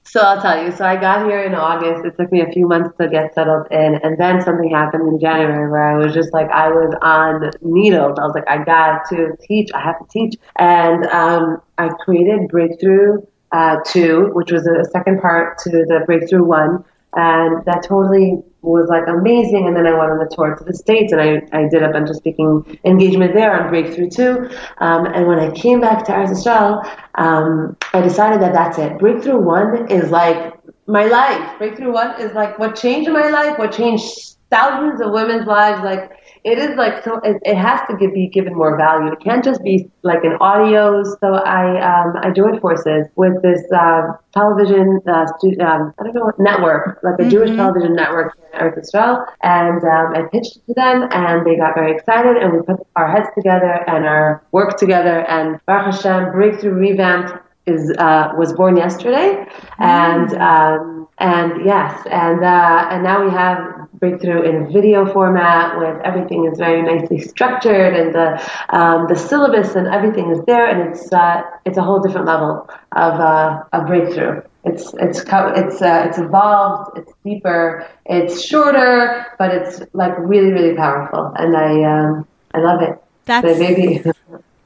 so 0.05 0.22
I'll 0.22 0.41
tell 0.41 0.63
you. 0.63 0.72
So 0.72 0.86
I 0.86 0.96
got 0.96 1.25
here 1.25 1.43
in 1.43 1.55
August. 1.55 2.05
It 2.05 2.15
took 2.15 2.31
me 2.31 2.39
a 2.39 2.50
few 2.53 2.69
months 2.69 2.96
to 3.01 3.10
get 3.10 3.34
settled 3.34 3.67
in, 3.69 3.96
and 3.96 4.17
then 4.17 4.41
something 4.41 4.69
happened 4.69 5.07
January 5.19 5.69
where 5.69 5.95
I 5.95 5.97
was 6.03 6.13
just 6.13 6.33
like, 6.33 6.50
I 6.51 6.69
was 6.69 6.93
on 7.01 7.51
needles. 7.62 8.17
I 8.19 8.24
was 8.24 8.33
like, 8.36 8.47
I 8.47 8.63
got 8.63 9.07
to 9.09 9.36
teach. 9.47 9.69
I 9.74 9.81
have 9.81 10.00
to 10.00 10.05
teach. 10.09 10.36
And 10.57 11.05
um, 11.07 11.62
I 11.77 11.89
created 11.89 12.47
Breakthrough 12.50 13.21
uh, 13.51 13.77
2, 13.86 14.31
which 14.33 14.51
was 14.51 14.67
a 14.67 14.86
second 14.91 15.21
part 15.21 15.57
to 15.59 15.69
the 15.69 16.03
Breakthrough 16.05 16.43
1. 16.43 16.83
And 17.15 17.65
that 17.65 17.83
totally 17.83 18.43
was 18.62 18.89
like 18.89 19.07
amazing. 19.07 19.65
And 19.65 19.75
then 19.75 19.88
I 19.88 19.97
went 19.97 20.12
on 20.12 20.19
the 20.19 20.29
tour 20.33 20.55
to 20.55 20.63
the 20.63 20.74
States 20.74 21.12
and 21.12 21.21
I, 21.21 21.41
I 21.53 21.67
did 21.69 21.81
a 21.81 21.89
bunch 21.89 22.09
of 22.09 22.15
speaking 22.17 22.79
engagement 22.83 23.33
there 23.33 23.59
on 23.59 23.69
Breakthrough 23.69 24.09
2. 24.09 24.50
Um, 24.79 25.05
and 25.07 25.27
when 25.27 25.39
I 25.39 25.51
came 25.51 25.79
back 25.79 26.05
to 26.05 26.12
Eretz 26.12 26.31
Israel, 26.31 26.83
um, 27.15 27.77
I 27.93 28.01
decided 28.01 28.41
that 28.41 28.53
that's 28.53 28.77
it. 28.77 29.00
Breakthrough 29.00 29.39
1 29.39 29.89
is 29.89 30.12
like 30.12 30.53
my 30.86 31.05
life. 31.05 31.57
Breakthrough 31.57 31.93
1 31.93 32.21
is 32.21 32.33
like 32.33 32.59
what 32.59 32.75
changed 32.75 33.09
my 33.09 33.29
life, 33.29 33.57
what 33.57 33.71
changed 33.71 34.37
thousands 34.50 35.01
of 35.01 35.12
women's 35.12 35.48
lives. 35.48 35.82
Like 35.84 36.12
it 36.44 36.58
is 36.58 36.75
like 36.77 37.04
so 37.04 37.20
it, 37.24 37.38
it 37.44 37.58
has 37.58 37.82
to 37.89 37.98
give, 37.98 38.13
be 38.13 38.27
given 38.27 38.56
more 38.56 38.77
value. 38.77 39.12
It 39.12 39.20
can't 39.20 39.44
just 39.44 39.62
be 39.63 39.89
like 40.04 40.24
an 40.24 40.38
audio. 40.39 41.04
So 41.04 41.36
I 41.36 41.66
um, 41.82 42.16
I 42.22 42.32
joined 42.32 42.62
forces 42.62 43.08
with 43.16 43.42
this 43.42 43.62
uh, 43.72 44.13
television 44.34 45.00
uh, 45.08 45.25
stu- 45.38 45.60
um, 45.60 45.94
I 46.00 46.04
don't 46.04 46.16
know 46.16 46.25
what 46.25 46.39
network, 46.39 47.00
like 47.04 47.16
a 47.16 47.24
mm-hmm. 47.24 47.30
Jewish 47.30 47.50
television 47.51 47.96
network 47.96 48.38
in 48.54 48.60
Eretz 48.60 48.80
Israel, 48.80 49.25
and 49.42 49.84
um, 49.84 50.13
I 50.16 50.22
pitched 50.32 50.58
it 50.58 50.66
to 50.68 50.74
them, 50.74 51.08
and 51.12 51.46
they 51.46 51.58
got 51.58 51.75
very 51.75 51.92
excited, 51.92 52.38
and 52.38 52.54
we 52.54 52.62
put 52.62 52.77
our 52.96 53.12
heads 53.12 53.27
together 53.36 53.84
and 53.88 54.06
our 54.06 54.44
work 54.51 54.77
together, 54.77 55.25
and 55.27 55.60
Baruch 55.66 55.96
Hashem, 55.96 56.32
Breakthrough 56.32 56.74
Revamped 56.74 57.44
is 57.66 57.92
uh, 57.98 58.32
was 58.38 58.54
born 58.54 58.77
yesterday, 58.77 59.46
mm-hmm. 59.46 59.84
and 59.84 60.34
um, 60.36 60.97
and 61.19 61.65
yes, 61.65 62.05
and 62.12 62.43
uh, 62.43 62.88
and 62.91 63.03
now 63.03 63.24
we 63.25 63.31
have 63.31 63.89
breakthrough 63.93 64.43
in 64.43 64.55
a 64.63 64.71
video 64.71 65.12
format 65.12 65.77
with 65.79 66.00
everything 66.03 66.45
is 66.45 66.57
very 66.59 66.83
nicely 66.83 67.19
structured 67.19 67.95
and 67.95 68.13
the 68.13 68.51
um, 68.69 69.07
the 69.09 69.15
syllabus 69.15 69.75
and 69.75 69.88
everything 69.88 70.29
is 70.29 70.39
there 70.45 70.67
and 70.67 70.89
it's 70.89 71.12
uh, 71.12 71.41
it's 71.65 71.77
a 71.77 71.81
whole 71.81 72.00
different 72.00 72.27
level 72.27 72.69
of 72.91 73.13
uh, 73.19 73.63
a 73.74 73.81
breakthrough. 73.86 74.41
It's 74.63 74.93
it's 75.00 75.24
it's 75.27 75.81
uh, 75.81 76.05
it's 76.07 76.17
evolved. 76.17 76.97
It's 77.00 77.12
deeper. 77.24 77.88
It's 78.05 78.43
shorter, 78.43 79.25
but 79.39 79.51
it's 79.51 79.81
like 79.93 80.13
really 80.19 80.51
really 80.51 80.75
powerful, 80.75 81.33
and 81.36 81.55
I 81.55 81.83
um, 81.83 82.27
I 82.53 82.59
love 82.59 82.81
it. 82.81 83.01
That's 83.25 83.47
so 83.47 83.59
maybe 83.59 84.03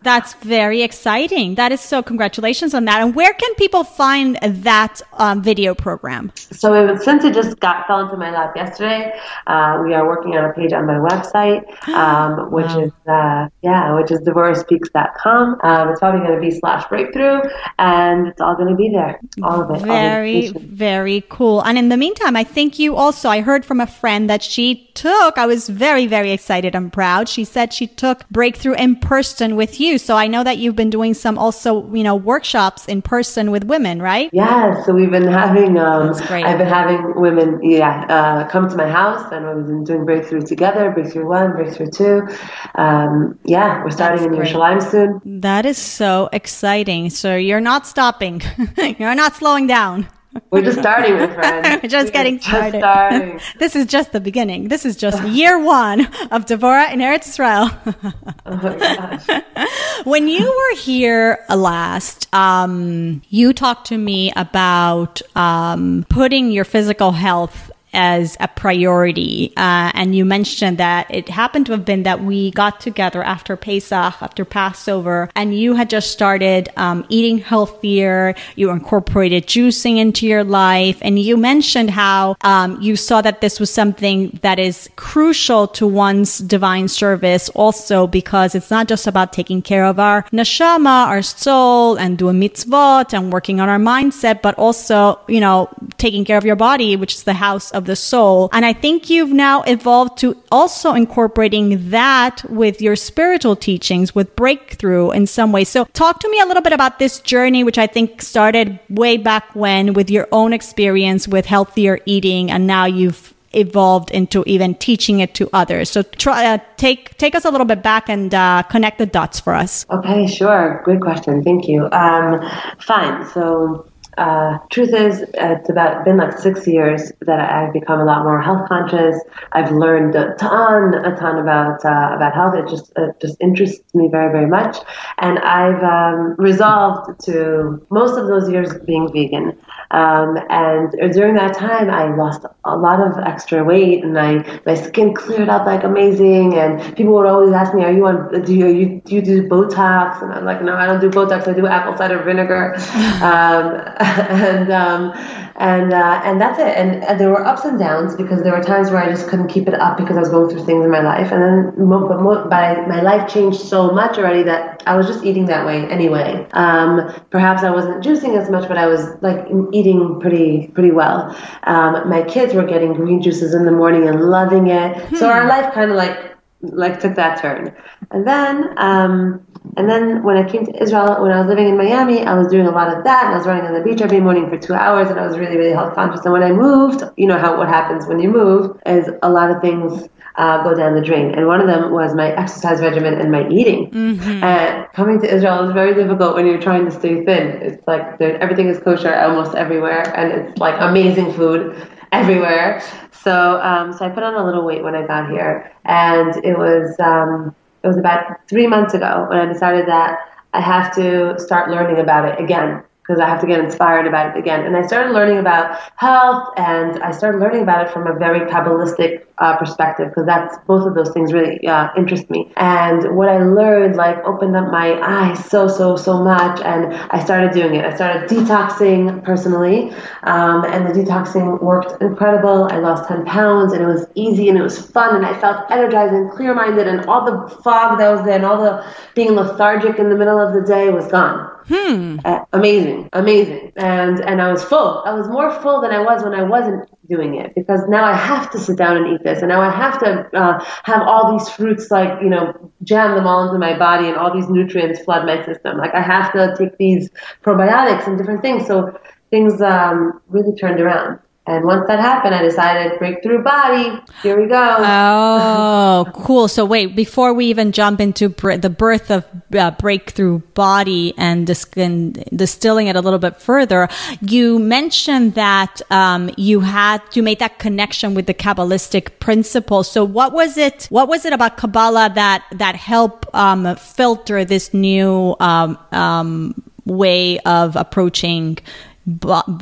That's 0.03 0.33
very 0.35 0.81
exciting. 0.81 1.55
That 1.55 1.71
is 1.71 1.79
so. 1.79 2.01
Congratulations 2.01 2.73
on 2.73 2.85
that. 2.85 3.01
And 3.01 3.13
where 3.15 3.33
can 3.33 3.53
people 3.55 3.83
find 3.83 4.37
that 4.41 4.99
um, 5.13 5.43
video 5.43 5.75
program? 5.75 6.31
So 6.35 6.73
it 6.73 6.91
was, 6.91 7.05
since 7.05 7.23
it 7.23 7.35
just 7.35 7.59
got 7.59 7.85
fell 7.85 7.99
into 7.99 8.17
my 8.17 8.31
lap 8.31 8.53
yesterday, 8.55 9.13
uh, 9.45 9.81
we 9.83 9.93
are 9.93 10.07
working 10.07 10.35
on 10.35 10.49
a 10.49 10.53
page 10.53 10.73
on 10.73 10.87
my 10.87 10.95
website, 10.95 11.61
um, 11.89 12.51
which 12.51 12.65
wow. 12.65 12.79
is 12.79 12.91
uh, 13.07 13.49
yeah, 13.61 13.95
which 13.95 14.11
is 14.11 14.21
devorahspeaks.com. 14.21 15.59
Um, 15.63 15.89
it's 15.89 15.99
probably 15.99 16.21
going 16.21 16.33
to 16.33 16.41
be 16.41 16.49
slash 16.49 16.87
breakthrough, 16.87 17.41
and 17.77 18.27
it's 18.27 18.41
all 18.41 18.55
going 18.55 18.69
to 18.69 18.75
be 18.75 18.89
there. 18.89 19.19
All 19.43 19.61
of 19.61 19.69
it. 19.69 19.85
Very 19.85 20.49
very 20.49 21.23
cool. 21.29 21.61
And 21.61 21.77
in 21.77 21.89
the 21.89 21.97
meantime, 21.97 22.35
I 22.35 22.43
think 22.43 22.79
you 22.79 22.95
also. 22.95 23.29
I 23.29 23.41
heard 23.41 23.65
from 23.65 23.79
a 23.79 23.87
friend 23.87 24.27
that 24.31 24.41
she 24.41 24.89
took. 24.95 25.37
I 25.37 25.45
was 25.45 25.69
very 25.69 26.07
very 26.07 26.31
excited 26.31 26.73
and 26.73 26.91
proud. 26.91 27.29
She 27.29 27.43
said 27.45 27.71
she 27.71 27.85
took 27.85 28.27
breakthrough 28.29 28.73
in 28.73 28.95
person 28.95 29.55
with 29.55 29.79
you 29.79 29.90
you. 29.91 29.97
So 29.97 30.15
I 30.15 30.27
know 30.27 30.43
that 30.43 30.57
you've 30.57 30.75
been 30.75 30.89
doing 30.89 31.13
some 31.13 31.37
also, 31.37 31.93
you 31.93 32.03
know, 32.03 32.15
workshops 32.15 32.85
in 32.87 33.01
person 33.01 33.51
with 33.51 33.65
women, 33.65 34.01
right? 34.01 34.29
Yeah. 34.33 34.83
So 34.83 34.93
we've 34.93 35.11
been 35.11 35.27
having, 35.27 35.77
um, 35.77 36.13
great. 36.27 36.45
I've 36.45 36.57
been 36.57 36.67
having 36.67 37.19
women, 37.19 37.59
yeah, 37.61 38.05
uh, 38.09 38.49
come 38.49 38.69
to 38.69 38.75
my 38.75 38.89
house 38.89 39.31
and 39.31 39.45
we've 39.45 39.67
been 39.67 39.83
doing 39.83 40.05
breakthrough 40.05 40.41
together, 40.41 40.91
breakthrough 40.91 41.27
one, 41.27 41.51
breakthrough 41.51 41.91
two. 41.91 42.27
Um, 42.75 43.37
yeah, 43.45 43.83
we're 43.83 43.91
starting 43.91 44.31
That's 44.31 44.51
in 44.51 44.55
Yerushalayim 44.55 44.81
soon. 44.81 45.41
That 45.41 45.65
is 45.65 45.77
so 45.77 46.29
exciting. 46.31 47.09
So 47.09 47.35
you're 47.35 47.61
not 47.61 47.85
stopping. 47.85 48.41
you're 48.99 49.15
not 49.15 49.35
slowing 49.35 49.67
down. 49.67 50.07
We're 50.49 50.61
just 50.61 50.79
starting, 50.79 51.15
my 51.15 51.33
friend. 51.33 51.79
We're 51.81 51.89
just 51.89 52.07
We're 52.07 52.11
getting 52.11 52.39
started. 52.39 52.79
starting. 52.79 53.39
this 53.59 53.75
is 53.75 53.85
just 53.85 54.11
the 54.11 54.19
beginning. 54.19 54.67
This 54.67 54.85
is 54.85 54.95
just 54.95 55.21
year 55.23 55.59
one 55.59 56.01
of 56.31 56.45
Devorah 56.45 56.91
in 56.93 56.99
Eretz 56.99 57.27
Israel. 57.27 57.69
oh 58.45 58.55
my 58.57 58.77
gosh. 58.77 60.05
when 60.05 60.27
you 60.27 60.45
were 60.45 60.77
here 60.77 61.43
last, 61.49 62.33
um, 62.33 63.21
you 63.29 63.53
talked 63.53 63.87
to 63.87 63.97
me 63.97 64.31
about 64.35 65.21
um, 65.35 66.05
putting 66.09 66.51
your 66.51 66.65
physical 66.65 67.11
health 67.11 67.70
as 67.93 68.37
a 68.39 68.47
priority. 68.47 69.53
Uh, 69.57 69.91
and 69.93 70.15
you 70.15 70.25
mentioned 70.25 70.77
that 70.77 71.07
it 71.09 71.29
happened 71.29 71.65
to 71.67 71.71
have 71.73 71.85
been 71.85 72.03
that 72.03 72.23
we 72.23 72.51
got 72.51 72.79
together 72.79 73.23
after 73.23 73.55
Pesach, 73.55 74.21
after 74.21 74.45
Passover, 74.45 75.29
and 75.35 75.57
you 75.57 75.75
had 75.75 75.89
just 75.89 76.11
started 76.11 76.69
um, 76.77 77.05
eating 77.09 77.39
healthier. 77.39 78.35
You 78.55 78.69
incorporated 78.69 79.47
juicing 79.47 79.97
into 79.97 80.27
your 80.27 80.43
life. 80.43 80.97
And 81.01 81.19
you 81.19 81.37
mentioned 81.37 81.91
how 81.91 82.35
um, 82.41 82.79
you 82.81 82.95
saw 82.95 83.21
that 83.21 83.41
this 83.41 83.59
was 83.59 83.71
something 83.71 84.39
that 84.41 84.59
is 84.59 84.89
crucial 84.95 85.67
to 85.67 85.87
one's 85.87 86.39
divine 86.39 86.87
service 86.87 87.49
also 87.49 88.07
because 88.07 88.55
it's 88.55 88.71
not 88.71 88.87
just 88.87 89.07
about 89.07 89.33
taking 89.33 89.61
care 89.61 89.85
of 89.85 89.99
our 89.99 90.23
neshama, 90.31 91.07
our 91.07 91.21
soul, 91.21 91.95
and 91.97 92.17
doing 92.17 92.39
mitzvot 92.39 93.13
and 93.13 93.33
working 93.33 93.59
on 93.59 93.69
our 93.69 93.79
mindset, 93.79 94.41
but 94.41 94.55
also, 94.57 95.19
you 95.27 95.39
know, 95.39 95.69
taking 95.97 96.25
care 96.25 96.37
of 96.37 96.45
your 96.45 96.55
body, 96.55 96.95
which 96.95 97.15
is 97.15 97.23
the 97.23 97.33
house 97.33 97.71
of 97.71 97.80
of 97.81 97.87
the 97.87 97.95
soul. 97.95 98.49
And 98.53 98.65
I 98.65 98.73
think 98.73 99.09
you've 99.09 99.33
now 99.33 99.63
evolved 99.63 100.17
to 100.19 100.41
also 100.51 100.93
incorporating 100.93 101.89
that 101.89 102.43
with 102.49 102.81
your 102.81 102.95
spiritual 102.95 103.55
teachings, 103.55 104.15
with 104.15 104.35
breakthrough 104.35 105.11
in 105.11 105.27
some 105.27 105.51
way. 105.51 105.63
So 105.65 105.85
talk 105.93 106.19
to 106.19 106.29
me 106.29 106.39
a 106.39 106.45
little 106.45 106.63
bit 106.63 106.73
about 106.73 106.99
this 106.99 107.19
journey, 107.19 107.63
which 107.63 107.77
I 107.77 107.87
think 107.87 108.21
started 108.21 108.79
way 108.89 109.17
back 109.17 109.55
when 109.55 109.93
with 109.93 110.09
your 110.09 110.27
own 110.31 110.53
experience 110.53 111.27
with 111.27 111.45
healthier 111.45 111.99
eating. 112.05 112.51
And 112.51 112.67
now 112.67 112.85
you've 112.85 113.33
evolved 113.53 114.11
into 114.11 114.43
even 114.47 114.75
teaching 114.75 115.19
it 115.19 115.33
to 115.35 115.49
others. 115.51 115.89
So 115.89 116.03
try 116.03 116.45
uh, 116.45 116.59
take 116.77 117.17
take 117.17 117.35
us 117.35 117.43
a 117.43 117.51
little 117.51 117.67
bit 117.67 117.83
back 117.83 118.07
and 118.07 118.33
uh, 118.33 118.63
connect 118.69 118.97
the 118.97 119.05
dots 119.05 119.41
for 119.41 119.53
us. 119.53 119.85
Okay, 119.89 120.27
sure. 120.27 120.81
Good 120.85 121.01
question. 121.01 121.43
Thank 121.43 121.67
you. 121.67 121.89
Um, 121.91 122.39
fine. 122.79 123.27
So 123.33 123.90
uh, 124.17 124.57
truth 124.69 124.93
is, 124.93 125.23
it's 125.33 125.69
about 125.69 126.03
been 126.03 126.17
like 126.17 126.37
six 126.37 126.67
years 126.67 127.11
that 127.21 127.39
I've 127.39 127.73
become 127.73 127.99
a 127.99 128.03
lot 128.03 128.23
more 128.23 128.41
health 128.41 128.67
conscious. 128.67 129.15
I've 129.53 129.71
learned 129.71 130.15
a 130.15 130.35
ton, 130.35 130.93
a 130.93 131.15
ton 131.15 131.39
about 131.39 131.85
uh, 131.85 132.15
about 132.15 132.33
health. 132.33 132.55
It 132.55 132.67
just 132.67 132.91
it 132.97 133.21
just 133.21 133.37
interests 133.39 133.93
me 133.93 134.09
very, 134.11 134.31
very 134.31 134.47
much, 134.47 134.77
and 135.17 135.39
I've 135.39 135.81
um, 135.83 136.35
resolved 136.37 137.23
to 137.25 137.85
most 137.89 138.17
of 138.17 138.27
those 138.27 138.49
years 138.49 138.73
being 138.85 139.11
vegan. 139.13 139.57
Um, 139.91 140.37
and 140.49 140.91
during 141.13 141.35
that 141.35 141.53
time, 141.53 141.89
I 141.89 142.15
lost 142.15 142.45
a 142.63 142.77
lot 142.77 142.99
of 143.01 143.17
extra 143.17 143.63
weight, 143.63 144.03
and 144.03 144.17
I 144.17 144.61
my 144.65 144.73
skin 144.73 145.13
cleared 145.13 145.49
up 145.49 145.65
like 145.65 145.83
amazing. 145.83 146.53
And 146.57 146.95
people 146.95 147.13
would 147.13 147.27
always 147.27 147.53
ask 147.53 147.73
me, 147.73 147.83
"Are 147.83 147.91
you 147.91 148.07
on? 148.07 148.41
Do 148.43 148.53
you, 148.53 149.01
do 149.03 149.15
you 149.15 149.21
do 149.21 149.49
Botox?" 149.49 150.21
And 150.23 150.31
I'm 150.31 150.45
like, 150.45 150.63
"No, 150.63 150.75
I 150.75 150.85
don't 150.85 151.01
do 151.01 151.09
Botox. 151.09 151.47
I 151.47 151.53
do 151.53 151.67
apple 151.67 151.97
cider 151.97 152.23
vinegar." 152.23 152.75
um, 153.21 153.83
and 153.99 154.71
um, 154.71 155.11
and 155.61 155.93
uh, 155.93 156.21
and 156.25 156.41
that's 156.41 156.57
it. 156.57 156.75
And, 156.75 157.03
and, 157.03 157.19
there 157.19 157.29
were 157.29 157.45
ups 157.45 157.63
and 157.65 157.77
downs 157.77 158.15
because 158.15 158.41
there 158.41 158.51
were 158.51 158.63
times 158.63 158.89
where 158.89 159.01
I 159.01 159.09
just 159.09 159.27
couldn't 159.27 159.47
keep 159.47 159.67
it 159.67 159.75
up 159.75 159.95
because 159.95 160.17
I 160.17 160.19
was 160.19 160.29
going 160.29 160.49
through 160.49 160.65
things 160.65 160.83
in 160.83 160.89
my 160.89 161.01
life. 161.01 161.31
And 161.31 161.41
then, 161.41 161.87
but 161.87 162.49
my 162.49 162.87
my 162.87 163.01
life 163.01 163.31
changed 163.31 163.59
so 163.59 163.91
much 163.91 164.17
already 164.17 164.41
that 164.43 164.81
I 164.87 164.95
was 164.97 165.05
just 165.05 165.23
eating 165.23 165.45
that 165.45 165.65
way 165.65 165.85
anyway. 165.85 166.47
Um, 166.53 167.13
perhaps 167.29 167.61
I 167.63 167.69
wasn't 167.69 168.03
juicing 168.03 168.35
as 168.41 168.49
much, 168.49 168.67
but 168.67 168.79
I 168.79 168.87
was 168.87 169.05
like 169.21 169.45
eating 169.71 170.19
pretty 170.19 170.67
pretty 170.73 170.91
well. 170.91 171.37
Um, 171.63 172.09
my 172.09 172.23
kids 172.23 172.55
were 172.55 172.65
getting 172.65 172.93
green 172.93 173.21
juices 173.21 173.53
in 173.53 173.65
the 173.65 173.71
morning 173.71 174.07
and 174.07 174.19
loving 174.19 174.67
it. 174.67 174.97
Hmm. 174.97 175.15
So 175.15 175.29
our 175.29 175.47
life 175.47 175.73
kind 175.75 175.91
of 175.91 175.97
like 175.97 176.30
like 176.61 176.99
took 176.99 177.15
that 177.15 177.41
turn. 177.41 177.75
And 178.11 178.27
then 178.27 178.73
um, 178.77 179.45
and 179.77 179.89
then 179.89 180.23
when 180.23 180.37
I 180.37 180.49
came 180.49 180.65
to 180.65 180.83
Israel, 180.83 181.21
when 181.21 181.31
I 181.31 181.39
was 181.39 181.47
living 181.47 181.67
in 181.67 181.77
Miami, 181.77 182.23
I 182.25 182.33
was 182.33 182.47
doing 182.47 182.67
a 182.67 182.71
lot 182.71 182.95
of 182.95 183.03
that. 183.03 183.25
And 183.25 183.33
I 183.33 183.37
was 183.37 183.47
running 183.47 183.65
on 183.65 183.73
the 183.73 183.81
beach 183.81 184.01
every 184.01 184.19
morning 184.19 184.49
for 184.49 184.57
two 184.57 184.73
hours, 184.73 185.09
and 185.09 185.19
I 185.19 185.25
was 185.25 185.37
really, 185.37 185.57
really 185.57 185.71
health 185.71 185.93
conscious. 185.93 186.23
And 186.25 186.33
when 186.33 186.43
I 186.43 186.51
moved, 186.51 187.03
you 187.17 187.27
know 187.27 187.37
how 187.37 187.57
what 187.57 187.67
happens 187.67 188.07
when 188.07 188.19
you 188.19 188.29
move 188.29 188.79
is 188.85 189.09
a 189.21 189.29
lot 189.29 189.51
of 189.51 189.61
things 189.61 190.07
uh, 190.35 190.63
go 190.63 190.73
down 190.73 190.95
the 190.95 191.01
drain. 191.01 191.31
And 191.31 191.47
one 191.47 191.61
of 191.61 191.67
them 191.67 191.91
was 191.91 192.15
my 192.15 192.31
exercise 192.35 192.81
regimen 192.81 193.13
and 193.15 193.31
my 193.31 193.47
eating. 193.49 193.91
Mm-hmm. 193.91 194.43
And 194.43 194.87
coming 194.93 195.21
to 195.21 195.33
Israel 195.33 195.67
is 195.67 195.73
very 195.73 195.93
difficult 195.93 196.35
when 196.35 196.45
you're 196.47 196.61
trying 196.61 196.85
to 196.85 196.91
stay 196.91 197.23
thin. 197.23 197.61
It's 197.61 197.85
like 197.87 198.19
everything 198.19 198.67
is 198.67 198.79
kosher 198.79 199.13
almost 199.13 199.55
everywhere, 199.55 200.03
and 200.17 200.31
it's 200.31 200.57
like 200.57 200.75
amazing 200.79 201.33
food 201.33 201.87
everywhere. 202.11 202.81
So, 203.23 203.61
um, 203.61 203.93
so 203.93 204.05
I 204.05 204.09
put 204.09 204.23
on 204.23 204.33
a 204.33 204.43
little 204.43 204.65
weight 204.65 204.83
when 204.83 204.95
I 204.95 205.05
got 205.05 205.29
here, 205.29 205.71
and 205.85 206.43
it 206.43 206.57
was 206.57 206.99
um, 206.99 207.55
it 207.83 207.87
was 207.87 207.97
about 207.97 208.47
three 208.47 208.67
months 208.67 208.93
ago 208.93 209.27
when 209.29 209.39
I 209.39 209.51
decided 209.51 209.87
that 209.87 210.19
I 210.53 210.61
have 210.61 210.93
to 210.95 211.39
start 211.39 211.69
learning 211.69 211.99
about 211.99 212.27
it 212.27 212.43
again 212.43 212.83
because 213.11 213.21
I 213.21 213.27
have 213.27 213.41
to 213.41 213.47
get 213.47 213.59
inspired 213.59 214.07
about 214.07 214.35
it 214.35 214.39
again. 214.39 214.65
And 214.65 214.77
I 214.77 214.87
started 214.87 215.11
learning 215.11 215.37
about 215.37 215.77
health, 215.97 216.53
and 216.55 217.03
I 217.03 217.11
started 217.11 217.39
learning 217.39 217.63
about 217.63 217.85
it 217.85 217.91
from 217.91 218.07
a 218.07 218.17
very 218.17 218.39
kabbalistic 218.49 219.25
uh, 219.37 219.57
perspective 219.57 220.09
because 220.09 220.25
that's 220.25 220.55
both 220.65 220.87
of 220.87 220.95
those 220.95 221.09
things 221.11 221.33
really 221.33 221.67
uh, 221.67 221.89
interest 221.97 222.29
me. 222.29 222.49
And 222.55 223.17
what 223.17 223.27
I 223.27 223.43
learned 223.43 223.97
like 223.97 224.17
opened 224.23 224.55
up 224.55 224.71
my 224.71 224.97
eyes 225.01 225.43
so 225.43 225.67
so 225.67 225.97
so 225.97 226.23
much, 226.23 226.61
and 226.61 226.93
I 227.11 227.21
started 227.21 227.51
doing 227.51 227.75
it. 227.75 227.83
I 227.83 227.93
started 227.93 228.29
detoxing 228.29 229.23
personally, 229.25 229.91
um, 230.23 230.63
and 230.63 230.87
the 230.87 230.93
detoxing 230.97 231.61
worked 231.61 232.01
incredible. 232.01 232.69
I 232.71 232.77
lost 232.77 233.09
10 233.09 233.25
pounds, 233.25 233.73
and 233.73 233.81
it 233.83 233.87
was 233.87 234.05
easy 234.15 234.47
and 234.47 234.57
it 234.57 234.63
was 234.63 234.79
fun, 234.79 235.17
and 235.17 235.25
I 235.25 235.37
felt 235.37 235.69
energized 235.69 236.13
and 236.13 236.31
clear 236.31 236.53
minded, 236.53 236.87
and 236.87 237.05
all 237.07 237.25
the 237.25 237.55
fog 237.57 237.99
that 237.99 238.09
was 238.09 238.23
there, 238.23 238.35
and 238.35 238.45
all 238.45 238.61
the 238.61 238.85
being 239.15 239.31
lethargic 239.31 239.99
in 239.99 240.07
the 240.09 240.15
middle 240.15 240.39
of 240.39 240.53
the 240.53 240.61
day 240.61 240.89
was 240.91 241.07
gone. 241.07 241.50
Hmm. 241.67 242.17
Uh, 242.25 242.39
amazing, 242.53 243.09
amazing, 243.13 243.71
and 243.75 244.19
and 244.21 244.41
I 244.41 244.51
was 244.51 244.63
full. 244.63 245.03
I 245.05 245.13
was 245.13 245.27
more 245.27 245.51
full 245.61 245.81
than 245.81 245.91
I 245.91 245.99
was 245.99 246.23
when 246.23 246.33
I 246.33 246.43
wasn't 246.43 246.89
doing 247.07 247.35
it 247.35 247.53
because 247.55 247.81
now 247.87 248.03
I 248.03 248.13
have 248.13 248.49
to 248.51 248.59
sit 248.59 248.77
down 248.77 248.97
and 248.97 249.07
eat 249.13 249.23
this, 249.23 249.39
and 249.39 249.49
now 249.49 249.61
I 249.61 249.69
have 249.69 249.99
to 249.99 250.37
uh, 250.37 250.63
have 250.83 251.01
all 251.03 251.37
these 251.37 251.49
fruits, 251.49 251.91
like 251.91 252.21
you 252.21 252.29
know, 252.29 252.53
jam 252.83 253.15
them 253.15 253.27
all 253.27 253.47
into 253.47 253.59
my 253.59 253.77
body, 253.77 254.07
and 254.07 254.17
all 254.17 254.33
these 254.33 254.49
nutrients 254.49 255.03
flood 255.03 255.25
my 255.25 255.43
system. 255.45 255.77
Like 255.77 255.93
I 255.93 256.01
have 256.01 256.33
to 256.33 256.55
take 256.57 256.77
these 256.77 257.09
probiotics 257.43 258.07
and 258.07 258.17
different 258.17 258.41
things, 258.41 258.65
so 258.67 258.97
things 259.29 259.61
um, 259.61 260.21
really 260.29 260.55
turned 260.55 260.79
around. 260.79 261.19
And 261.47 261.65
once 261.65 261.87
that 261.87 261.99
happened, 261.99 262.35
I 262.35 262.43
decided 262.43 262.99
breakthrough 262.99 263.43
body. 263.43 263.99
Here 264.21 264.39
we 264.39 264.47
go. 264.47 264.75
Oh, 264.79 266.05
cool. 266.13 266.47
So 266.47 266.63
wait, 266.63 266.95
before 266.95 267.33
we 267.33 267.47
even 267.47 267.71
jump 267.71 267.99
into 267.99 268.29
br- 268.29 268.57
the 268.57 268.69
birth 268.69 269.09
of 269.09 269.25
uh, 269.57 269.71
breakthrough 269.71 270.39
body 270.53 271.15
and, 271.17 271.47
dis- 271.47 271.65
and 271.75 272.23
distilling 272.35 272.87
it 272.87 272.95
a 272.95 273.01
little 273.01 273.17
bit 273.17 273.37
further, 273.41 273.89
you 274.21 274.59
mentioned 274.59 275.33
that 275.33 275.81
um, 275.89 276.29
you 276.37 276.59
had 276.59 277.01
you 277.13 277.23
made 277.23 277.39
that 277.39 277.57
connection 277.57 278.13
with 278.13 278.27
the 278.27 278.35
Kabbalistic 278.35 279.19
principle. 279.19 279.83
So 279.83 280.05
what 280.05 280.33
was 280.33 280.59
it? 280.59 280.85
What 280.91 281.07
was 281.07 281.25
it 281.25 281.33
about 281.33 281.57
Kabbalah 281.57 282.11
that 282.13 282.45
that 282.51 282.75
helped 282.75 283.33
um, 283.33 283.75
filter 283.77 284.45
this 284.45 284.75
new 284.75 285.35
um, 285.39 285.79
um 285.91 286.63
way 286.85 287.39
of 287.39 287.75
approaching? 287.75 288.59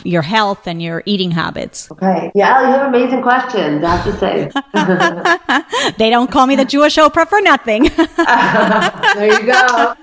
Your 0.03 0.22
health 0.22 0.67
and 0.67 0.81
your 0.81 1.01
eating 1.05 1.31
habits? 1.31 1.89
Okay. 1.91 2.31
Yeah, 2.36 2.62
you 2.62 2.67
have 2.67 2.88
amazing 2.88 3.22
questions, 3.22 3.84
I 3.84 3.96
have 3.96 4.05
to 4.05 4.19
say. 4.19 5.93
they 5.98 6.10
don't 6.10 6.29
call 6.29 6.46
me 6.46 6.58
the 6.58 6.65
Jewish 6.65 6.98
Oprah 6.98 7.27
for 7.27 7.39
nothing. 7.39 7.84
there 9.15 9.39
you 9.39 9.46
go. 9.46 9.96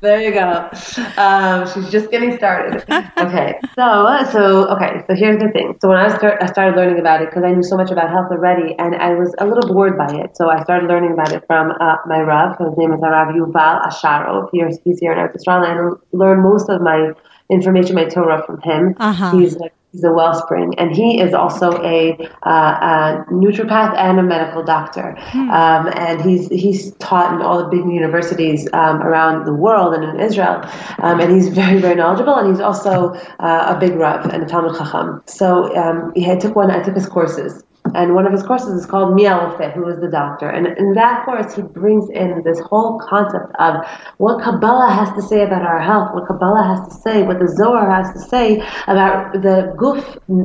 There 0.00 0.22
you 0.22 0.32
go. 0.32 0.70
Um, 1.16 1.66
she's 1.68 1.90
just 1.90 2.10
getting 2.10 2.36
started. 2.36 2.82
Okay. 3.18 3.58
So, 3.74 4.18
so 4.30 4.68
okay. 4.68 5.02
So 5.06 5.14
here's 5.14 5.40
the 5.42 5.50
thing. 5.52 5.76
So 5.80 5.88
when 5.88 5.98
I 5.98 6.14
start, 6.16 6.42
I 6.42 6.46
started 6.46 6.76
learning 6.76 6.98
about 6.98 7.22
it 7.22 7.30
because 7.30 7.44
I 7.44 7.52
knew 7.52 7.62
so 7.62 7.76
much 7.76 7.90
about 7.90 8.10
health 8.10 8.30
already, 8.30 8.74
and 8.78 8.94
I 8.94 9.14
was 9.14 9.34
a 9.38 9.46
little 9.46 9.72
bored 9.72 9.98
by 9.98 10.12
it. 10.14 10.36
So 10.36 10.48
I 10.48 10.62
started 10.62 10.88
learning 10.88 11.12
about 11.12 11.32
it 11.32 11.44
from 11.46 11.72
uh, 11.72 11.96
my 12.06 12.20
Rav. 12.20 12.58
His 12.58 12.76
name 12.78 12.92
is 12.92 13.00
Rav 13.02 13.28
Yuval 13.34 13.86
Asherov. 13.86 14.48
He's, 14.52 14.78
he's 14.84 14.98
here 15.00 15.12
in 15.12 15.18
Eretz 15.18 15.36
Israel, 15.36 15.64
and 15.64 15.78
I 15.80 16.16
learned 16.16 16.42
most 16.42 16.68
of 16.68 16.80
my 16.80 17.12
information, 17.50 17.94
my 17.94 18.04
Torah 18.04 18.42
from 18.46 18.60
him. 18.60 18.94
Uh-huh. 18.98 19.36
He's 19.36 19.56
a, 19.56 19.70
he's 19.92 20.04
a 20.04 20.12
wellspring, 20.12 20.74
and 20.78 20.94
he 20.94 21.20
is 21.20 21.34
also 21.34 21.72
a, 21.82 22.16
uh, 22.42 22.50
a 22.50 23.24
naturopath 23.30 23.96
and 23.96 24.18
a 24.18 24.22
medical 24.22 24.62
doctor. 24.62 25.16
Hmm. 25.18 25.50
Um, 25.50 25.92
and 25.94 26.20
he's 26.20 26.48
he's 26.48 26.94
taught 26.96 27.34
in 27.34 27.42
all 27.42 27.58
the 27.58 27.68
big 27.68 27.84
universities 27.90 28.68
um, 28.72 29.02
around 29.02 29.46
the 29.46 29.54
world 29.54 29.94
and 29.94 30.04
in 30.04 30.20
Israel. 30.20 30.62
Um, 30.98 31.20
and 31.20 31.32
he's 31.32 31.48
very 31.48 31.80
very 31.80 31.94
knowledgeable, 31.94 32.34
and 32.34 32.48
he's 32.48 32.60
also 32.60 33.14
uh, 33.40 33.74
a 33.74 33.78
big 33.78 33.94
Rav 33.94 34.26
and 34.26 34.42
a 34.42 34.46
Talmid 34.46 34.76
Chacham. 34.76 35.22
So 35.26 35.74
um, 35.76 36.12
he 36.14 36.30
I 36.30 36.36
took 36.36 36.54
one. 36.54 36.70
I 36.70 36.82
took 36.82 36.94
his 36.94 37.06
courses. 37.06 37.62
And 37.94 38.14
one 38.14 38.26
of 38.26 38.32
his 38.32 38.42
courses 38.42 38.80
is 38.80 38.86
called 38.86 39.14
Mi 39.14 39.24
Rofeh, 39.24 39.72
who 39.74 39.86
is 39.88 39.98
the 40.00 40.08
doctor. 40.08 40.48
And 40.48 40.66
in 40.78 40.94
that 40.94 41.24
course, 41.24 41.54
he 41.54 41.62
brings 41.62 42.08
in 42.10 42.42
this 42.44 42.60
whole 42.60 42.98
concept 43.00 43.52
of 43.58 43.84
what 44.18 44.42
Kabbalah 44.42 44.90
has 44.90 45.10
to 45.12 45.22
say 45.22 45.42
about 45.42 45.62
our 45.62 45.80
health, 45.80 46.14
what 46.14 46.26
Kabbalah 46.26 46.64
has 46.64 46.88
to 46.88 46.94
say, 47.00 47.22
what 47.22 47.38
the 47.38 47.48
Zohar 47.48 47.90
has 47.90 48.12
to 48.12 48.20
say 48.28 48.60
about 48.86 49.32
the 49.32 49.74
guf, 49.76 50.02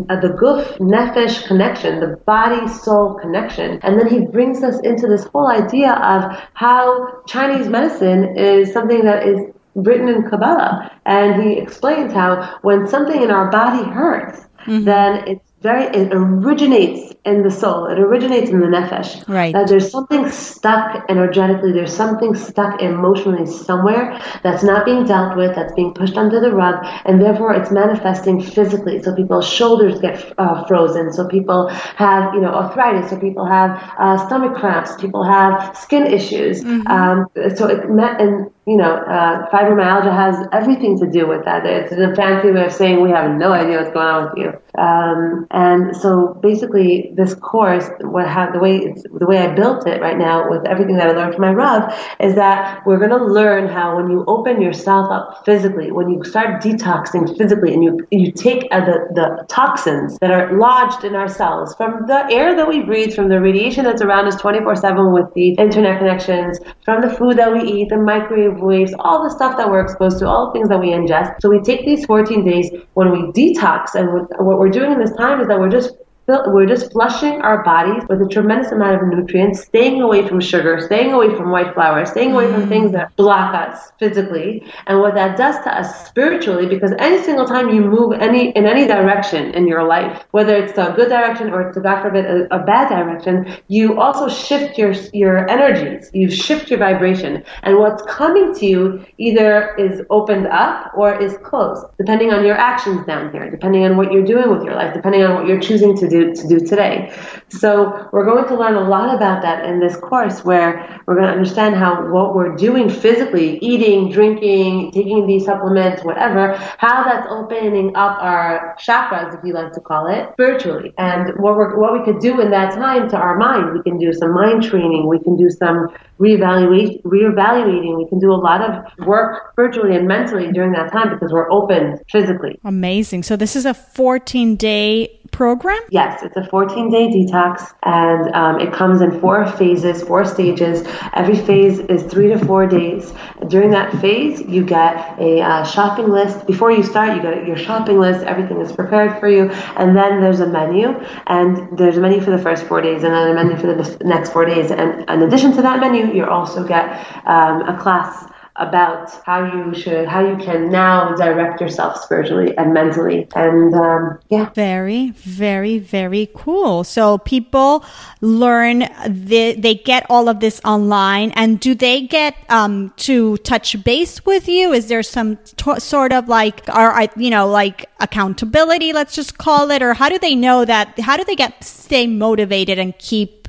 uh, 0.09 0.19
the 0.19 0.29
guf 0.29 0.77
nefesh 0.77 1.47
connection, 1.47 2.00
the 2.00 2.17
body 2.25 2.67
soul 2.67 3.15
connection. 3.15 3.79
And 3.83 4.00
then 4.00 4.07
he 4.07 4.25
brings 4.25 4.63
us 4.63 4.79
into 4.81 5.07
this 5.07 5.25
whole 5.25 5.47
idea 5.47 5.93
of 5.93 6.38
how 6.53 7.23
Chinese 7.27 7.67
medicine 7.67 8.38
is 8.38 8.71
something 8.71 9.03
that 9.05 9.27
is 9.27 9.39
written 9.75 10.07
in 10.07 10.29
Kabbalah. 10.29 10.91
And 11.05 11.41
he 11.43 11.57
explains 11.57 12.13
how 12.13 12.59
when 12.62 12.88
something 12.88 13.21
in 13.21 13.31
our 13.31 13.50
body 13.50 13.84
hurts, 13.89 14.45
Mm-hmm. 14.65 14.86
then 14.86 15.27
it's 15.27 15.53
very 15.63 15.86
it 15.86 16.10
originates 16.12 17.13
in 17.26 17.41
the 17.41 17.49
soul. 17.49 17.86
It 17.86 17.97
originates 17.97 18.49
in 18.49 18.60
the 18.60 18.67
nefesh. 18.67 19.28
Right. 19.30 19.54
that 19.54 19.69
there's 19.69 19.89
something 19.89 20.30
stuck 20.30 21.06
energetically. 21.10 21.71
There's 21.71 21.95
something 21.95 22.36
stuck 22.36 22.82
emotionally 22.82 23.45
somewhere 23.45 24.19
that's 24.43 24.62
not 24.62 24.86
being 24.86 25.06
dealt 25.06 25.38
with 25.38 25.56
that's 25.56 25.73
being 25.73 25.93
pushed 25.93 26.17
under 26.17 26.41
the 26.41 26.52
rug 26.52 26.76
and 27.06 27.21
therefore 27.21 27.54
it's 27.54 27.71
manifesting 27.71 28.41
physically. 28.41 29.02
So 29.02 29.15
people's 29.15 29.47
shoulders 29.47 30.02
get 30.02 30.34
uh, 30.38 30.65
frozen. 30.65 31.13
So 31.13 31.28
people 31.28 31.69
have 31.69 32.34
you 32.34 32.41
know 32.41 32.49
arthritis. 32.49 33.10
So 33.10 33.17
people 33.17 33.45
have 33.45 33.71
uh, 33.97 34.17
stomach 34.28 34.56
cramps. 34.56 34.95
People 34.97 35.23
have 35.23 35.78
skin 35.78 36.06
issues. 36.06 36.63
Um, 36.88 37.28
so 37.56 37.67
it 37.67 37.89
met 37.89 38.19
and 38.19 38.52
you 38.65 38.78
know, 38.78 38.95
uh, 38.95 39.49
fibromyalgia 39.49 40.15
has 40.15 40.47
everything 40.54 40.97
to 40.99 41.10
do 41.10 41.28
with 41.28 41.43
that. 41.43 41.65
It's 41.65 41.91
a 41.91 42.15
fancy 42.15 42.52
way 42.52 42.65
of 42.65 42.71
saying 42.71 43.02
we 43.02 43.10
have 43.10 43.30
no 43.32 43.52
idea 43.52 43.78
what's 43.78 43.91
going 43.93 44.08
on 44.08 44.23
with 44.30 44.38
you. 44.38 44.82
Um, 44.82 45.45
and 45.52 45.95
so 45.95 46.39
basically, 46.41 47.13
this 47.15 47.36
course, 47.36 47.89
what 48.02 48.28
how, 48.28 48.52
the 48.52 48.60
way 48.60 48.95
the 49.19 49.28
way 49.28 49.39
I 49.39 49.54
built 49.54 49.86
it 49.86 50.02
right 50.02 50.17
now 50.17 50.49
with 50.49 50.65
everything 50.65 50.95
that 50.97 51.10
I 51.10 51.12
learned 51.12 51.36
from 51.36 51.41
my 51.41 51.52
Rav 51.52 51.93
is 52.19 52.36
that 52.36 52.82
we're 52.86 52.97
going 52.97 53.12
to 53.12 53.23
learn 53.23 53.67
how 53.67 53.97
when 53.97 54.10
you 54.10 54.23
open 54.28 54.62
yourself 54.62 55.12
up 55.12 55.45
physically, 55.45 55.91
when 55.91 56.10
you 56.10 56.23
start 56.23 56.63
detoxing 56.63 57.38
physically, 57.38 57.73
and 57.73 57.84
you 57.84 57.99
you 58.12 58.32
take 58.32 58.67
uh, 58.71 58.84
the 58.86 59.10
the 59.13 59.45
toxins 59.47 60.17
that 60.19 60.32
are 60.32 60.58
lodged 60.58 61.04
in 61.04 61.15
our 61.15 61.28
cells 61.28 61.76
from 61.76 62.06
the 62.08 62.26
air 62.32 62.56
that 62.56 62.67
we 62.67 62.82
breathe, 62.82 63.13
from 63.13 63.28
the 63.30 63.39
radiation 63.39 63.84
that's 63.84 64.02
around 64.02 64.26
us 64.26 64.41
24/7 64.41 65.13
with 65.13 65.32
the 65.36 65.49
internet 65.56 65.99
connections, 65.99 66.60
from 66.86 67.02
the 67.02 67.10
food 67.10 67.38
that 67.38 67.52
we 67.52 67.62
eat, 67.62 67.89
the 67.89 67.97
microwave 67.97 68.53
waves, 68.62 68.94
all 69.00 69.24
the 69.24 69.30
stuff 69.30 69.58
that 69.58 69.70
we're 69.70 69.82
exposed 69.82 70.20
to, 70.20 70.28
all 70.28 70.48
the 70.48 70.54
things 70.54 70.70
that 70.70 70.80
we 70.80 70.89
ingest. 70.89 71.36
So 71.42 71.50
we 71.50 71.60
take 71.62 71.86
these 71.86 72.06
14 72.06 72.44
days 72.44 72.72
when 72.94 73.12
we 73.12 73.20
detox, 73.32 73.96
and 73.96 74.12
what 74.13 74.44
what 74.44 74.60
we're 74.60 74.70
doing 74.70 74.92
in 74.92 75.00
this 75.00 75.16
time 75.16 75.42
is 75.42 75.48
that 75.48 75.60
we're 75.60 75.70
just 75.70 75.94
we're 76.27 76.65
just 76.65 76.91
flushing 76.91 77.41
our 77.41 77.63
bodies 77.63 78.03
with 78.07 78.21
a 78.21 78.27
tremendous 78.27 78.71
amount 78.71 79.01
of 79.01 79.07
nutrients, 79.07 79.63
staying 79.63 80.01
away 80.01 80.25
from 80.27 80.39
sugar, 80.39 80.79
staying 80.79 81.12
away 81.12 81.36
from 81.36 81.51
white 81.51 81.73
flour, 81.73 82.05
staying 82.05 82.31
away 82.31 82.51
from 82.51 82.69
things 82.69 82.93
that 82.93 83.13
block 83.17 83.53
us 83.53 83.91
physically. 83.99 84.63
And 84.88 84.99
what 84.99 85.15
that 85.15 85.38
does 85.38 85.57
to 85.63 85.77
us 85.77 86.07
spiritually, 86.07 86.65
because 86.67 86.93
any 86.99 87.21
single 87.23 87.45
time 87.45 87.69
you 87.69 87.81
move 87.81 88.13
any 88.13 88.51
in 88.51 88.65
any 88.65 88.88
direction 88.88 89.53
in 89.53 89.67
your 89.67 89.83
life, 89.83 90.23
whether 90.31 90.55
it's 90.55 90.77
a 90.77 90.93
good 90.95 91.09
direction 91.09 91.49
or 91.49 91.69
a 91.69 91.73
God 91.73 92.01
forbid 92.01 92.25
a, 92.25 92.55
a 92.55 92.63
bad 92.63 92.89
direction, 92.89 93.57
you 93.67 93.99
also 93.99 94.29
shift 94.29 94.77
your 94.77 94.93
your 95.12 95.49
energies. 95.49 96.09
You 96.13 96.29
shift 96.29 96.69
your 96.69 96.79
vibration, 96.79 97.43
and 97.63 97.77
what's 97.79 98.01
coming 98.03 98.53
to 98.55 98.65
you 98.65 99.05
either 99.17 99.75
is 99.75 100.01
opened 100.09 100.47
up 100.47 100.91
or 100.95 101.19
is 101.19 101.38
closed, 101.43 101.86
depending 101.97 102.31
on 102.31 102.45
your 102.45 102.55
actions 102.55 103.05
down 103.05 103.31
here, 103.31 103.49
depending 103.49 103.83
on 103.83 103.97
what 103.97 104.12
you're 104.12 104.23
doing 104.25 104.49
with 104.49 104.63
your 104.63 104.75
life, 104.75 104.93
depending 104.93 105.23
on 105.23 105.36
what 105.36 105.47
you're 105.47 105.59
choosing 105.59 105.97
to 105.97 106.07
do 106.07 106.12
to 106.34 106.47
do 106.47 106.60
today. 106.60 107.13
So 107.49 108.10
we're 108.12 108.26
going 108.26 108.47
to 108.47 108.56
learn 108.56 108.76
a 108.76 108.88
lot 108.88 109.15
about 109.15 109.41
that 109.43 109.65
in 109.65 109.80
this 109.80 109.95
course 109.97 110.43
where 110.43 111.02
we're 111.06 111.15
going 111.15 111.28
to 111.28 111.34
understand 111.34 111.76
how 111.76 112.12
what 112.12 112.36
we're 112.36 112.56
doing 112.56 112.89
physically, 112.89 113.58
eating, 113.60 114.12
drinking, 114.12 114.91
taking 114.91 115.28
these 115.28 115.45
supplements, 115.45 116.04
whatever, 116.04 116.56
how 116.78 117.04
that's 117.04 117.28
opening 117.30 117.95
up 117.95 118.17
our 118.21 118.76
chakras, 118.80 119.38
if 119.38 119.43
you 119.43 119.54
like 119.54 119.71
to 119.73 119.82
call 119.82 120.08
it, 120.08 120.32
spiritually. 120.34 120.93
And 120.97 121.30
what 121.38 121.56
we're 121.56 121.78
what 121.80 121.93
we 121.93 122.04
could 122.04 122.19
do 122.19 122.39
in 122.41 122.52
that 122.52 122.73
time 122.73 123.10
to 123.10 123.17
our 123.17 123.38
mind. 123.38 123.73
We 123.73 123.84
can 123.84 123.97
do 123.97 124.13
some 124.13 124.34
mind 124.34 124.63
training, 124.63 125.08
we 125.08 125.19
can 125.19 125.36
do 125.38 125.49
some 125.49 125.89
reevaluate 126.19 127.02
reevaluating, 127.04 127.97
we 127.97 128.08
can 128.08 128.19
do 128.19 128.32
a 128.32 128.39
lot 128.49 128.62
of 128.62 129.06
work 129.06 129.52
spiritually 129.52 129.95
and 129.95 130.08
mentally 130.08 130.52
during 130.52 130.71
that 130.73 130.91
time 130.91 131.13
because 131.13 131.32
we're 131.32 131.52
open 131.52 131.99
physically. 132.10 132.60
Amazing. 132.63 133.23
So 133.23 133.36
this 133.36 133.56
is 133.56 133.65
a 133.65 133.73
14 133.73 134.56
day 134.56 135.19
program? 135.34 135.82
Yes, 135.89 136.03
it's 136.24 136.36
a 136.36 136.46
14 136.48 136.89
day 136.89 137.08
detox 137.08 137.74
and 137.84 138.34
um, 138.36 138.60
it 138.60 138.74
comes 138.74 139.02
in 139.02 139.20
four 139.20 139.46
phases, 139.48 140.04
four 140.04 140.26
stages. 140.26 140.86
Every 141.13 141.36
phase 141.36 141.80
is 141.80 142.04
three 142.04 142.30
to 142.30 142.39
four 142.46 142.68
days. 142.68 143.13
During 143.48 143.72
that 143.72 143.92
phase, 144.02 144.42
you 144.42 144.63
get 144.63 145.20
a 145.20 145.42
uh, 145.42 145.63
shopping 145.63 146.10
list. 146.10 146.46
Before 146.48 146.72
you 146.72 146.84
start, 146.84 147.16
you 147.16 147.22
get 147.22 147.48
your 147.48 147.58
shopping 147.58 148.00
list, 148.00 148.26
everything 148.26 148.60
is 148.60 148.72
prepared 148.72 149.20
for 149.20 149.30
you, 149.30 149.50
and 149.78 149.96
then 149.96 150.22
there's 150.22 150.39
a 150.39 150.48
menu. 150.48 150.89
And 151.28 151.78
there's 151.78 151.98
a 151.98 152.02
menu 152.02 152.22
for 152.22 152.32
the 152.32 152.38
first 152.38 152.66
four 152.66 152.82
days 152.82 153.04
and 153.04 153.13
then 153.13 153.32
a 153.32 153.34
menu 153.34 153.58
for 153.58 153.68
the 153.68 153.98
next 154.04 154.32
four 154.32 154.46
days. 154.46 154.72
And 154.72 155.10
in 155.10 155.22
addition 155.22 155.54
to 155.54 155.62
that 155.62 155.80
menu, 155.80 156.13
you 156.13 156.26
also 156.26 156.68
get 156.68 156.86
um, 157.26 157.62
a 157.62 157.78
class 157.80 158.33
about 158.56 159.10
how 159.26 159.44
you 159.44 159.74
should, 159.74 160.08
how 160.08 160.26
you 160.26 160.38
can 160.38 160.70
now 160.70 161.16
direct 161.16 161.60
yourself 161.60 162.00
spiritually 162.02 162.56
and 162.58 162.74
mentally. 162.74 163.28
And 163.36 163.74
um, 163.74 164.20
yeah. 164.30 164.52
Very, 164.52 165.10
very, 165.12 165.80
very 165.80 166.30
cool. 166.36 166.84
So 166.84 167.18
people 167.18 167.84
learn, 168.22 168.88
the, 169.08 169.56
they 169.58 169.76
get 169.76 170.06
all 170.10 170.30
of 170.30 170.39
this 170.39 170.62
online. 170.63 171.32
And 171.32 171.60
do 171.60 171.74
they 171.74 172.02
get 172.02 172.36
um, 172.50 172.94
to 172.98 173.38
touch 173.38 173.84
base 173.84 174.24
with 174.26 174.48
you? 174.48 174.72
Is 174.72 174.88
there 174.88 175.02
some 175.02 175.38
t- 175.38 175.80
sort 175.80 176.13
of 176.13 176.28
like, 176.28 176.62
or, 176.76 177.08
you 177.16 177.32
know, 177.32 177.48
like 177.48 177.89
accountability, 178.00 178.94
let's 178.94 179.16
just 179.16 179.39
call 179.39 179.72
it? 179.72 179.82
Or 179.82 179.96
how 179.96 180.10
do 180.10 180.20
they 180.20 180.36
know 180.36 180.63
that? 180.63 181.00
How 181.00 181.18
do 181.18 181.24
they 181.24 181.36
get, 181.36 181.63
stay 181.63 182.06
motivated 182.06 182.78
and 182.78 182.96
keep 183.00 183.42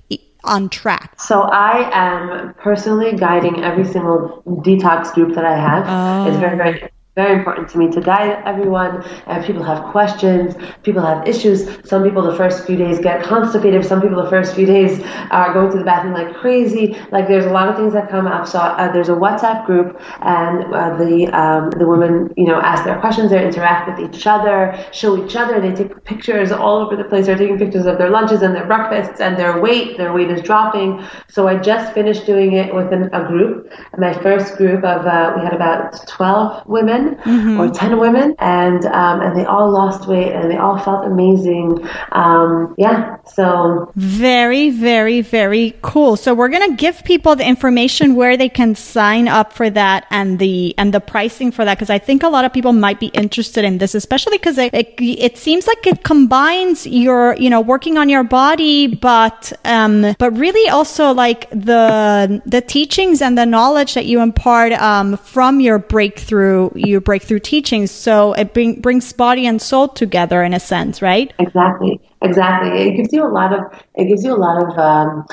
on 0.44 0.68
track? 0.68 1.18
So 1.20 1.42
I 1.42 1.90
am 1.92 2.54
personally 2.54 3.16
guiding 3.16 3.64
every 3.64 3.84
single 3.84 4.42
detox 4.46 5.12
group 5.12 5.34
that 5.34 5.44
I 5.44 5.56
have. 5.56 5.84
Oh. 5.86 6.28
It's 6.30 6.38
very, 6.38 6.56
very 6.56 6.82
oh. 6.82 6.88
Very 7.16 7.38
important 7.38 7.68
to 7.68 7.78
me 7.78 7.88
to 7.92 8.00
guide 8.00 8.42
everyone. 8.44 9.04
And 9.26 9.44
people 9.44 9.62
have 9.62 9.84
questions, 9.92 10.54
people 10.82 11.02
have 11.02 11.26
issues. 11.28 11.68
Some 11.88 12.02
people 12.02 12.22
the 12.22 12.36
first 12.36 12.66
few 12.66 12.76
days 12.76 12.98
get 12.98 13.22
constipated. 13.22 13.84
Some 13.84 14.00
people 14.00 14.22
the 14.22 14.30
first 14.30 14.54
few 14.54 14.66
days 14.66 15.00
are 15.30 15.52
going 15.52 15.70
to 15.70 15.78
the 15.78 15.84
bathroom 15.84 16.14
like 16.14 16.34
crazy. 16.34 16.96
Like 17.12 17.28
there's 17.28 17.46
a 17.46 17.50
lot 17.50 17.68
of 17.68 17.76
things 17.76 17.92
that 17.92 18.10
come 18.10 18.26
up. 18.26 18.48
So 18.48 18.58
uh, 18.58 18.90
there's 18.92 19.08
a 19.08 19.12
WhatsApp 19.12 19.64
group, 19.64 20.00
and 20.22 20.74
uh, 20.74 20.96
the 20.96 21.26
um, 21.28 21.70
the 21.78 21.86
women 21.86 22.32
you 22.36 22.46
know 22.46 22.60
ask 22.60 22.84
their 22.84 22.98
questions. 22.98 23.30
They 23.30 23.44
interact 23.44 23.88
with 23.88 24.14
each 24.14 24.26
other, 24.26 24.76
show 24.92 25.24
each 25.24 25.36
other. 25.36 25.60
They 25.60 25.72
take 25.72 26.04
pictures 26.04 26.50
all 26.50 26.78
over 26.78 26.96
the 26.96 27.04
place. 27.04 27.26
They're 27.26 27.38
taking 27.38 27.58
pictures 27.58 27.86
of 27.86 27.98
their 27.98 28.10
lunches 28.10 28.42
and 28.42 28.54
their 28.54 28.66
breakfasts 28.66 29.20
and 29.20 29.36
their 29.36 29.60
weight. 29.60 29.96
Their 29.98 30.12
weight 30.12 30.30
is 30.30 30.42
dropping. 30.42 31.04
So 31.28 31.46
I 31.46 31.56
just 31.58 31.92
finished 31.94 32.26
doing 32.26 32.54
it 32.54 32.74
with 32.74 32.92
an, 32.92 33.04
a 33.14 33.24
group. 33.24 33.70
My 33.98 34.12
first 34.12 34.56
group 34.56 34.82
of 34.82 35.06
uh, 35.06 35.34
we 35.36 35.44
had 35.44 35.54
about 35.54 36.06
12 36.08 36.66
women 36.66 37.03
mm-hmm. 37.10 37.60
or 37.60 37.70
10 37.70 37.98
women 37.98 38.34
and 38.38 38.84
um, 38.86 39.20
and 39.20 39.36
they 39.38 39.44
all 39.44 39.70
lost 39.70 40.06
weight 40.08 40.32
and 40.32 40.50
they 40.50 40.56
all 40.56 40.78
felt 40.78 41.04
amazing 41.06 41.78
um, 42.12 42.74
yeah 42.78 43.16
so 43.26 43.92
very 43.96 44.70
very 44.70 45.20
very 45.20 45.74
cool 45.82 46.16
so 46.16 46.34
we're 46.34 46.48
gonna 46.48 46.74
give 46.74 47.02
people 47.04 47.36
the 47.36 47.46
information 47.46 48.14
where 48.14 48.36
they 48.36 48.48
can 48.48 48.74
sign 48.74 49.28
up 49.28 49.52
for 49.52 49.70
that 49.70 50.06
and 50.10 50.38
the 50.38 50.74
and 50.78 50.92
the 50.92 51.00
pricing 51.00 51.50
for 51.50 51.64
that 51.64 51.76
because 51.76 51.90
I 51.90 51.98
think 51.98 52.22
a 52.22 52.28
lot 52.28 52.44
of 52.44 52.52
people 52.52 52.72
might 52.72 53.00
be 53.00 53.08
interested 53.08 53.64
in 53.64 53.78
this 53.78 53.94
especially 53.94 54.38
because 54.38 54.58
it, 54.58 54.72
it, 54.74 54.94
it 54.98 55.38
seems 55.38 55.66
like 55.66 55.86
it 55.86 56.04
combines 56.04 56.86
your 56.86 57.34
you 57.36 57.50
know 57.50 57.60
working 57.60 57.98
on 57.98 58.08
your 58.08 58.24
body 58.24 58.86
but 58.86 59.52
um 59.64 60.14
but 60.18 60.36
really 60.36 60.68
also 60.70 61.12
like 61.12 61.48
the 61.50 62.42
the 62.46 62.60
teachings 62.60 63.22
and 63.22 63.36
the 63.38 63.46
knowledge 63.46 63.94
that 63.94 64.06
you 64.06 64.20
impart 64.20 64.72
um, 64.72 65.16
from 65.16 65.60
your 65.60 65.78
breakthrough 65.78 66.70
your 66.74 67.00
breakthrough 67.00 67.38
teachings. 67.38 67.90
So 67.90 68.32
it 68.34 68.54
bring, 68.54 68.80
brings 68.80 69.12
body 69.12 69.46
and 69.46 69.60
soul 69.60 69.88
together 69.88 70.42
in 70.42 70.54
a 70.54 70.60
sense, 70.60 71.02
right? 71.02 71.32
Exactly. 71.38 72.00
Exactly. 72.22 72.70
It 72.88 72.96
gives 72.96 73.12
you 73.12 73.24
a 73.24 73.28
lot 73.28 73.52
of, 73.52 73.60
it 73.94 74.06
gives 74.06 74.24
you 74.24 74.34
a 74.34 74.36
lot 74.36 74.62
of, 74.62 74.78
um, 74.78 75.26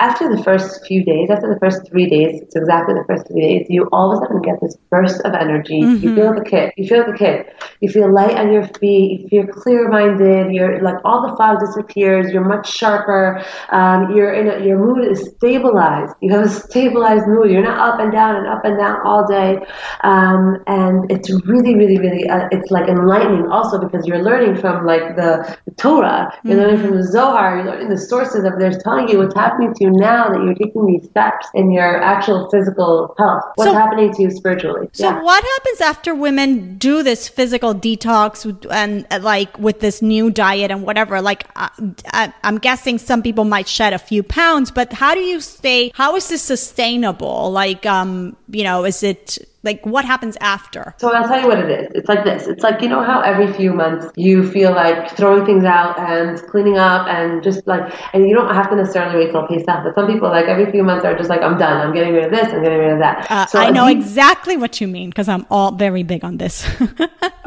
after 0.00 0.34
the 0.34 0.42
first 0.42 0.84
few 0.86 1.04
days, 1.04 1.30
after 1.30 1.52
the 1.52 1.58
first 1.58 1.88
three 1.88 2.08
days, 2.08 2.42
it's 2.42 2.56
exactly 2.56 2.94
the 2.94 3.04
first 3.06 3.26
three 3.28 3.40
days, 3.40 3.66
you 3.70 3.88
all 3.92 4.12
of 4.12 4.22
a 4.22 4.26
sudden 4.26 4.42
get 4.42 4.60
this 4.60 4.76
burst 4.90 5.20
of 5.22 5.32
energy. 5.34 5.82
Mm-hmm. 5.82 6.04
You 6.04 6.14
feel 6.14 6.34
the 6.34 6.44
kick. 6.44 6.74
You 6.76 6.86
feel 6.86 7.06
the 7.06 7.16
kick. 7.16 7.54
You 7.80 7.88
feel 7.88 8.12
light 8.12 8.36
on 8.36 8.52
your 8.52 8.66
feet. 8.78 9.22
You 9.22 9.28
feel 9.28 9.46
clear 9.46 9.88
minded. 9.88 10.52
You're 10.52 10.82
like 10.82 10.96
all 11.04 11.28
the 11.28 11.36
fog 11.36 11.60
disappears. 11.60 12.32
You're 12.32 12.44
much 12.44 12.70
sharper. 12.70 13.42
Um, 13.70 14.14
you're 14.14 14.34
in 14.34 14.48
a, 14.48 14.66
your 14.66 14.78
mood 14.78 15.10
is 15.10 15.30
stabilized. 15.36 16.14
You 16.20 16.30
have 16.32 16.46
a 16.46 16.50
stabilized 16.50 17.26
mood. 17.26 17.50
You're 17.50 17.62
not 17.62 17.78
up 17.78 18.00
and 18.00 18.12
down 18.12 18.36
and 18.36 18.46
up 18.46 18.64
and 18.64 18.78
down 18.78 18.98
all 19.04 19.26
day. 19.26 19.58
Um, 20.04 20.62
and 20.66 21.10
it's 21.10 21.30
really, 21.46 21.74
really, 21.74 21.98
really, 21.98 22.28
uh, 22.28 22.48
it's 22.50 22.70
like 22.70 22.88
enlightening 22.88 23.48
also 23.50 23.78
because 23.78 24.06
you're 24.06 24.22
learning 24.22 24.60
from 24.60 24.84
like 24.84 25.16
the, 25.16 25.56
the 25.64 25.74
Torah. 25.76 26.32
You're 26.44 26.56
mm-hmm. 26.56 26.62
learning 26.62 26.80
from 26.80 26.96
the 26.96 27.04
Zohar. 27.04 27.56
You're 27.56 27.66
learning 27.66 27.88
the 27.88 27.98
sources 27.98 28.44
of 28.44 28.58
they're 28.58 28.78
telling 28.78 29.08
you 29.08 29.18
what's 29.18 29.34
happening 29.34 29.72
to 29.74 29.84
you 29.84 29.85
now 29.90 30.28
that 30.30 30.42
you're 30.42 30.54
taking 30.54 30.86
these 30.86 31.08
steps 31.08 31.46
in 31.54 31.70
your 31.70 32.00
actual 32.02 32.48
physical 32.50 33.14
health? 33.18 33.44
What's 33.54 33.70
so, 33.70 33.74
happening 33.74 34.12
to 34.14 34.22
you 34.22 34.30
spiritually? 34.30 34.88
So, 34.92 35.04
yeah. 35.04 35.22
what 35.22 35.42
happens 35.42 35.80
after 35.80 36.14
women 36.14 36.78
do 36.78 37.02
this 37.02 37.28
physical 37.28 37.74
detox 37.74 38.44
and 38.70 39.06
uh, 39.10 39.20
like 39.22 39.58
with 39.58 39.80
this 39.80 40.02
new 40.02 40.30
diet 40.30 40.70
and 40.70 40.82
whatever? 40.82 41.20
Like, 41.20 41.46
uh, 41.56 41.68
I, 42.12 42.32
I'm 42.44 42.58
guessing 42.58 42.98
some 42.98 43.22
people 43.22 43.44
might 43.44 43.68
shed 43.68 43.92
a 43.92 43.98
few 43.98 44.22
pounds, 44.22 44.70
but 44.70 44.92
how 44.92 45.14
do 45.14 45.20
you 45.20 45.40
stay? 45.40 45.92
How 45.94 46.16
is 46.16 46.28
this 46.28 46.42
sustainable? 46.42 47.50
Like, 47.50 47.86
um, 47.86 48.36
you 48.48 48.64
know, 48.64 48.84
is 48.84 49.02
it 49.02 49.38
like 49.66 49.84
what 49.84 50.04
happens 50.04 50.36
after? 50.40 50.94
So 50.98 51.12
I'll 51.12 51.28
tell 51.28 51.40
you 51.40 51.48
what 51.48 51.58
it 51.58 51.70
is. 51.70 51.92
It's 51.94 52.08
like 52.08 52.24
this. 52.24 52.46
It's 52.46 52.62
like 52.62 52.80
you 52.80 52.88
know 52.88 53.02
how 53.02 53.20
every 53.20 53.52
few 53.52 53.72
months 53.74 54.06
you 54.16 54.48
feel 54.48 54.70
like 54.70 55.10
throwing 55.16 55.44
things 55.44 55.64
out 55.64 55.98
and 55.98 56.40
cleaning 56.50 56.78
up 56.78 57.06
and 57.08 57.42
just 57.42 57.66
like 57.66 57.92
and 58.14 58.26
you 58.28 58.34
don't 58.34 58.54
have 58.54 58.70
to 58.70 58.76
necessarily 58.76 59.24
wait 59.24 59.32
till 59.32 59.46
Pesach. 59.46 59.80
But 59.84 59.94
some 59.94 60.06
people 60.06 60.28
like 60.28 60.46
every 60.46 60.70
few 60.70 60.82
months 60.82 61.04
are 61.04 61.16
just 61.16 61.28
like 61.28 61.42
I'm 61.42 61.58
done. 61.58 61.86
I'm 61.86 61.92
getting 61.92 62.14
rid 62.14 62.24
of 62.24 62.30
this. 62.30 62.48
I'm 62.52 62.62
getting 62.62 62.78
rid 62.78 62.92
of 62.92 63.00
that. 63.00 63.30
Uh, 63.30 63.46
so 63.46 63.58
I 63.58 63.70
know 63.70 63.86
exactly 63.86 64.56
what 64.56 64.80
you 64.80 64.88
mean 64.88 65.10
because 65.10 65.28
I'm 65.28 65.44
all 65.50 65.72
very 65.72 66.02
big 66.02 66.24
on 66.24 66.38
this. 66.38 66.64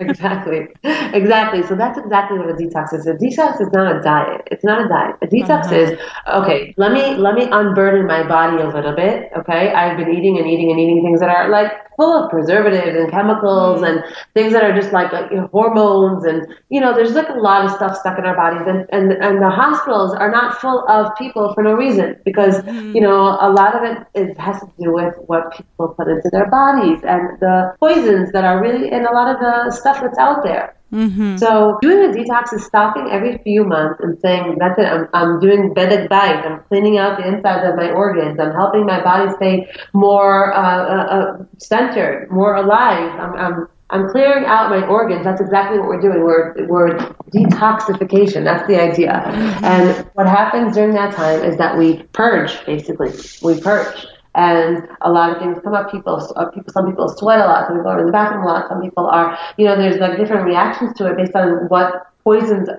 exactly, 0.00 0.68
exactly. 0.84 1.62
So 1.62 1.74
that's 1.74 1.98
exactly 1.98 2.38
what 2.38 2.50
a 2.50 2.54
detox 2.54 2.94
is. 2.94 3.06
A 3.06 3.14
detox 3.14 3.60
is 3.60 3.68
not 3.72 3.96
a 3.96 4.00
diet. 4.02 4.42
It's 4.50 4.64
not 4.64 4.84
a 4.84 4.88
diet. 4.88 5.16
A 5.22 5.26
detox 5.26 5.66
uh-huh. 5.66 5.74
is 5.74 5.98
okay. 6.28 6.74
Let 6.76 6.92
me 6.92 7.16
let 7.16 7.34
me 7.34 7.48
unburden 7.50 8.06
my 8.06 8.26
body 8.26 8.62
a 8.62 8.68
little 8.68 8.94
bit. 8.94 9.30
Okay, 9.36 9.72
I've 9.72 9.96
been 9.96 10.10
eating 10.10 10.38
and 10.38 10.46
eating 10.46 10.70
and 10.70 10.78
eating 10.78 11.02
things 11.02 11.20
that 11.20 11.28
are 11.28 11.39
are 11.40 11.50
like 11.50 11.72
full 11.96 12.12
of 12.12 12.30
preservatives 12.30 12.96
and 12.96 13.10
chemicals 13.10 13.82
and 13.82 14.02
things 14.34 14.52
that 14.52 14.64
are 14.64 14.74
just 14.78 14.92
like, 14.92 15.12
like 15.12 15.30
you 15.30 15.36
know, 15.36 15.48
hormones 15.48 16.24
and 16.24 16.46
you 16.68 16.80
know 16.80 16.94
there's 16.94 17.12
like 17.12 17.28
a 17.28 17.40
lot 17.48 17.64
of 17.64 17.70
stuff 17.70 17.96
stuck 17.96 18.18
in 18.18 18.24
our 18.24 18.36
bodies 18.36 18.66
and, 18.66 18.86
and 18.90 19.12
and 19.22 19.42
the 19.42 19.50
hospitals 19.50 20.14
are 20.14 20.30
not 20.30 20.58
full 20.60 20.86
of 20.88 21.14
people 21.16 21.52
for 21.54 21.62
no 21.62 21.74
reason 21.74 22.16
because 22.24 22.56
mm-hmm. 22.62 22.94
you 22.94 23.00
know 23.00 23.36
a 23.40 23.50
lot 23.52 23.74
of 23.74 23.82
it, 23.82 24.06
it 24.14 24.38
has 24.38 24.60
to 24.60 24.68
do 24.78 24.92
with 24.92 25.14
what 25.26 25.52
people 25.56 25.88
put 25.88 26.08
into 26.08 26.28
their 26.30 26.48
bodies 26.50 27.00
and 27.04 27.38
the 27.40 27.74
poisons 27.80 28.32
that 28.32 28.44
are 28.44 28.60
really 28.60 28.90
in 28.90 29.06
a 29.06 29.12
lot 29.12 29.28
of 29.34 29.40
the 29.40 29.70
stuff 29.70 30.00
that's 30.00 30.18
out 30.18 30.42
there 30.42 30.74
Mm-hmm. 30.92 31.36
So 31.36 31.78
doing 31.80 32.10
a 32.10 32.12
detox 32.12 32.52
is 32.52 32.64
stopping 32.64 33.08
every 33.10 33.38
few 33.38 33.64
months 33.64 34.00
and 34.02 34.18
saying, 34.20 34.56
that's 34.58 34.78
it, 34.78 34.86
I'm, 34.86 35.08
I'm 35.14 35.40
doing 35.40 35.72
bedek 35.74 36.08
bayit, 36.08 36.44
I'm 36.44 36.62
cleaning 36.64 36.98
out 36.98 37.18
the 37.18 37.26
insides 37.26 37.68
of 37.68 37.76
my 37.76 37.90
organs, 37.90 38.40
I'm 38.40 38.52
helping 38.52 38.86
my 38.86 39.02
body 39.02 39.30
stay 39.36 39.70
more 39.92 40.52
uh, 40.52 40.60
uh, 40.60 41.04
uh, 41.04 41.44
centered, 41.58 42.28
more 42.30 42.56
alive, 42.56 43.10
I'm, 43.20 43.34
I'm 43.36 43.68
I'm 43.92 44.08
clearing 44.08 44.44
out 44.44 44.70
my 44.70 44.86
organs. 44.86 45.24
That's 45.24 45.40
exactly 45.40 45.78
what 45.78 45.88
we're 45.88 46.00
doing. 46.00 46.22
We're, 46.22 46.66
we're 46.68 46.96
detoxification. 47.34 48.44
That's 48.44 48.64
the 48.68 48.80
idea. 48.80 49.20
Mm-hmm. 49.26 49.64
And 49.64 50.10
what 50.14 50.28
happens 50.28 50.76
during 50.76 50.94
that 50.94 51.12
time 51.12 51.42
is 51.42 51.56
that 51.56 51.76
we 51.76 52.04
purge, 52.12 52.64
basically. 52.66 53.10
We 53.42 53.60
purge 53.60 54.06
and 54.34 54.88
a 55.00 55.10
lot 55.10 55.30
of 55.30 55.38
things 55.38 55.58
come 55.62 55.74
up. 55.74 55.90
People, 55.90 56.20
uh, 56.36 56.46
people, 56.50 56.72
some 56.72 56.86
people 56.86 57.08
sweat 57.08 57.40
a 57.40 57.46
lot. 57.46 57.66
Some 57.66 57.76
people 57.78 57.90
are 57.90 58.00
in 58.00 58.06
the 58.06 58.12
bathroom 58.12 58.44
a 58.44 58.46
lot. 58.46 58.68
Some 58.68 58.80
people 58.80 59.06
are, 59.06 59.38
you 59.56 59.64
know, 59.64 59.76
there's 59.76 59.96
like 59.96 60.16
different 60.16 60.44
reactions 60.44 60.94
to 60.98 61.06
it 61.06 61.16
based 61.16 61.34
on 61.34 61.68
what 61.68 62.06
poisons 62.22 62.68
in, 62.68 62.76